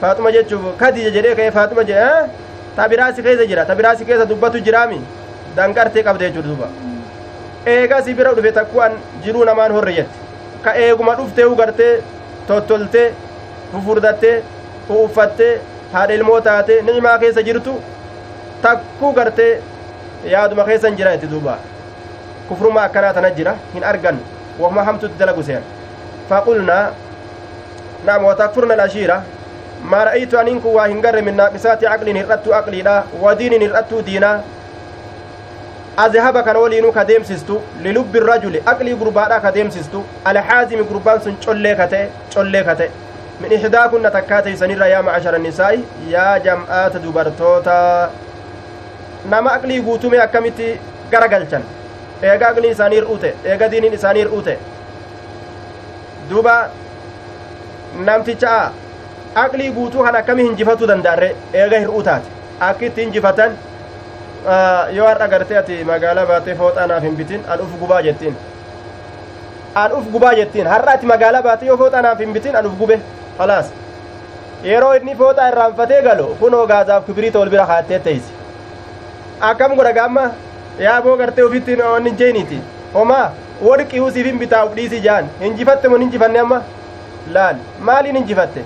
faaxuma 0.00 0.32
jechuuf 0.38 0.66
kadiija 0.82 1.10
jedhee 1.18 1.34
ka'ee 1.40 1.50
faaxuma 1.58 1.84
jee 1.90 2.08
tabiraasi 2.76 3.22
keessa 3.28 3.46
jira 3.52 3.64
tabiraasi 3.70 4.04
keessa 4.10 4.28
dubbatu 4.32 4.58
jiraami 4.68 5.00
danqartee 5.56 6.02
qabde 6.08 6.24
jechuudha 6.28 6.48
duuba 6.48 6.68
eegaa 7.74 8.02
si 8.08 8.14
bira 8.20 8.34
dhufe 8.38 8.52
takku'an 8.58 8.92
jiruu 9.24 9.44
namaan 9.50 9.72
horre 9.76 9.94
jette 9.98 10.16
ka 10.64 10.74
eeguma 10.86 11.14
dhuftee 11.20 11.48
gartee 11.60 11.92
tottoltee 12.48 13.06
fufurdattee 13.72 14.34
uffattee 14.88 15.52
haadha 15.92 16.14
ilmoo 16.14 16.40
taate 16.40 16.82
ni'imaa 16.82 17.18
keessa 17.18 17.42
jirtu 17.48 17.78
takkuu 18.62 19.12
gartee 19.12 19.52
yaaduma 20.34 20.64
keessan 20.64 20.96
jira 21.00 21.16
jetti 21.16 21.30
duuba. 21.32 21.58
Kufruma 22.48 22.82
akkanaa 22.82 23.14
tana 23.14 23.30
jira 23.40 23.56
hin 23.74 23.84
argan 23.84 24.22
wahuma 24.58 24.84
hamtutti 24.84 25.18
dalagu 25.18 25.42
seen 25.42 25.62
نعم 28.06 28.24
وتكفرنا 28.24 28.74
الأشيرة 28.74 29.22
ما 29.84 30.04
رأيت 30.04 30.34
أن 30.34 30.48
إنكم 30.48 30.68
واهن 30.68 31.24
من 31.24 31.36
ناقصات 31.36 31.84
عقل 31.84 32.16
هرأت 32.16 32.48
عقلي 32.48 32.82
لا 32.82 33.02
ودين 33.20 33.62
هرأت 33.62 33.94
دينا 33.94 34.42
أذهب 35.98 36.38
كان 36.44 36.56
ولينو 36.56 36.92
كديم 36.92 37.24
سيستو 37.24 37.58
للب 37.80 38.16
الرجل 38.16 38.60
عقلي 38.66 38.92
قربانا 38.92 39.38
كديم 39.38 39.70
سيستو 39.70 40.02
على 40.26 40.40
حازم 40.42 40.84
قربان 40.90 41.20
سن 41.20 41.34
چولي 41.44 41.74
كته 41.74 42.08
چولي 42.34 42.62
كته 42.64 42.88
من 43.40 43.52
إحداكن 43.52 44.02
تكاتي 44.12 44.56
سنير 44.56 44.82
يا 44.82 45.00
معشر 45.00 45.36
النساء 45.36 45.80
يا 46.08 46.38
جمعات 46.38 46.96
دبرتوتا 46.96 48.10
nama 49.30 49.50
aqlii 49.58 49.80
guutume 49.82 50.18
akkamitti 50.22 50.66
garagalchan 51.10 51.62
eega 52.22 52.46
aqlii 52.52 52.70
isaanii 52.74 52.98
hir'ute 53.00 53.30
eega 53.52 53.66
diiniin 53.72 53.94
isaanii 53.98 54.22
hir'ute 54.24 54.54
duuba 56.30 56.54
namticha 58.08 58.52
aqlii 59.44 59.70
guutuu 59.78 60.04
kan 60.06 60.16
akkami 60.20 60.42
hinjifatuu 60.48 60.88
danda'arre 60.92 61.30
eega 61.62 61.78
hir'uu 61.84 62.02
taate 62.08 62.28
akkitti 62.68 63.00
hinjifatan 63.04 63.50
yoo 64.98 65.08
har'a 65.10 65.28
gartee 65.34 65.58
ati 65.62 65.82
magaalaa 65.90 66.26
baatee 66.32 66.54
fooxaa 66.62 66.86
naaf 66.92 67.02
hin 67.08 67.16
bitin 67.22 67.40
an 67.54 67.60
uf 67.66 67.72
gubaa 67.82 68.00
jettiin 68.08 68.36
an 69.82 69.92
uf 69.98 70.06
gubaa 70.14 70.34
jettiin 70.40 70.66
har'a 70.74 70.92
ati 70.98 71.06
magaalaa 71.14 71.42
baatee 71.48 71.68
yoo 71.72 71.76
fooxaa 71.82 72.02
naaf 72.08 72.18
hin 72.26 72.32
bitin 72.38 72.56
an 72.62 72.66
uf 72.70 72.78
gube 72.84 72.96
khalaas 73.38 73.72
yeroo 74.70 74.94
inni 75.00 75.14
fooxaa 75.22 75.48
irraanfatee 75.52 76.02
galo 76.08 76.26
kunoo 76.40 76.66
gaazaaf 76.72 77.06
kibiriita 77.08 77.40
ol 77.40 77.50
bira 77.56 77.66
kaattee 77.72 77.98
teeysi 78.06 78.32
akkam 79.50 79.76
godha 79.80 79.92
gaamma 79.98 80.24
yaaboo 80.86 81.16
gartee 81.22 81.44
ufittiin 81.50 81.82
onni 81.90 82.14
jeeniiti 82.22 82.62
homaa 82.94 83.26
worqii 83.66 84.00
usiif 84.06 84.26
hin 84.30 84.38
bitaa 84.44 84.64
uf 84.70 84.80
jaan 85.08 85.28
hinjifatte 85.44 85.88
mun 85.92 86.00
hinjifanne 86.06 86.40
amma 86.46 86.62
laal 87.36 87.56
maaliin 87.90 88.16
hinjifatte 88.20 88.64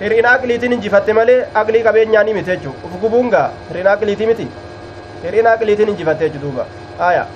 hir'ina 0.00 0.30
aqliitiin 0.36 0.72
injifatte 0.76 1.12
malee 1.18 1.40
aqlii 1.62 1.82
qabeenyaan 1.88 2.30
miti 2.38 2.50
jechuu 2.50 2.74
uf 2.88 3.00
gubuungaa 3.02 3.48
hir'ina 3.68 3.92
aqliitii 3.96 4.26
miti 4.30 4.48
hir'ina 5.24 5.52
aqliitiin 5.58 5.88
injifatte 5.94 6.24
jechu 6.28 6.40
duuba 6.46 6.66
aya 7.10 7.26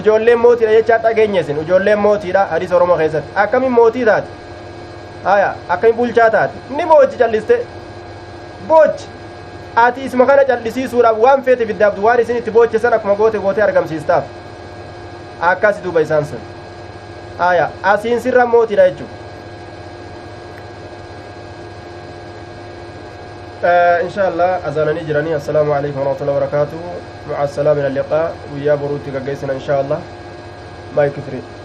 ujoolleen 0.00 0.38
mootiidha 0.44 0.72
jechaa 0.78 0.98
dhageenyesin 1.04 1.58
ujoolleen 1.64 1.98
mootiidha 2.06 2.46
hadiis 2.52 2.72
oromoo 2.78 2.96
keessatti 3.02 3.32
akkamiin 3.44 3.72
mootii 3.78 4.04
taate 4.10 4.28
aya 5.24 5.54
akkamiin 5.68 5.96
bulchaa 5.96 6.30
taate 6.30 6.76
ni 6.76 6.84
boochi 6.92 7.16
calliste 7.18 7.56
boochi 8.68 9.08
ati 9.76 10.04
isma 10.04 10.26
kana 10.26 10.44
callisiisuudhaaf 10.44 11.18
waan 11.24 11.42
feete 11.42 11.66
fiddaabdu 11.66 12.04
waan 12.04 12.20
isin 12.20 12.36
itti 12.36 12.50
booche 12.50 12.78
san 12.78 12.92
akkuma 12.92 13.14
goote 13.14 13.38
goote 13.38 13.62
argamsiistaaf 13.62 14.24
akkasi 15.40 15.82
duuba 15.82 16.00
isaan 16.00 16.24
sun 16.24 16.40
aya 17.38 17.70
asiin 17.82 18.20
sirra 18.20 18.46
mootiidha 18.46 18.90
jechuudha 18.90 19.20
إن 24.02 24.10
شاء 24.10 24.28
الله 24.28 24.44
أذانني 24.68 25.04
جراني 25.06 25.36
السلام 25.36 25.72
عليكم 25.72 26.00
ورحمة 26.00 26.20
الله 26.20 26.36
وبركاته 26.36 26.80
مع 27.30 27.44
السلام 27.44 27.76
من 27.76 27.86
اللقاء 27.86 28.34
ويا 28.54 28.74
بروتك 28.74 29.14
إن 29.50 29.60
شاء 29.60 29.80
الله 29.80 30.00
ما 30.96 31.04
يكفري 31.04 31.61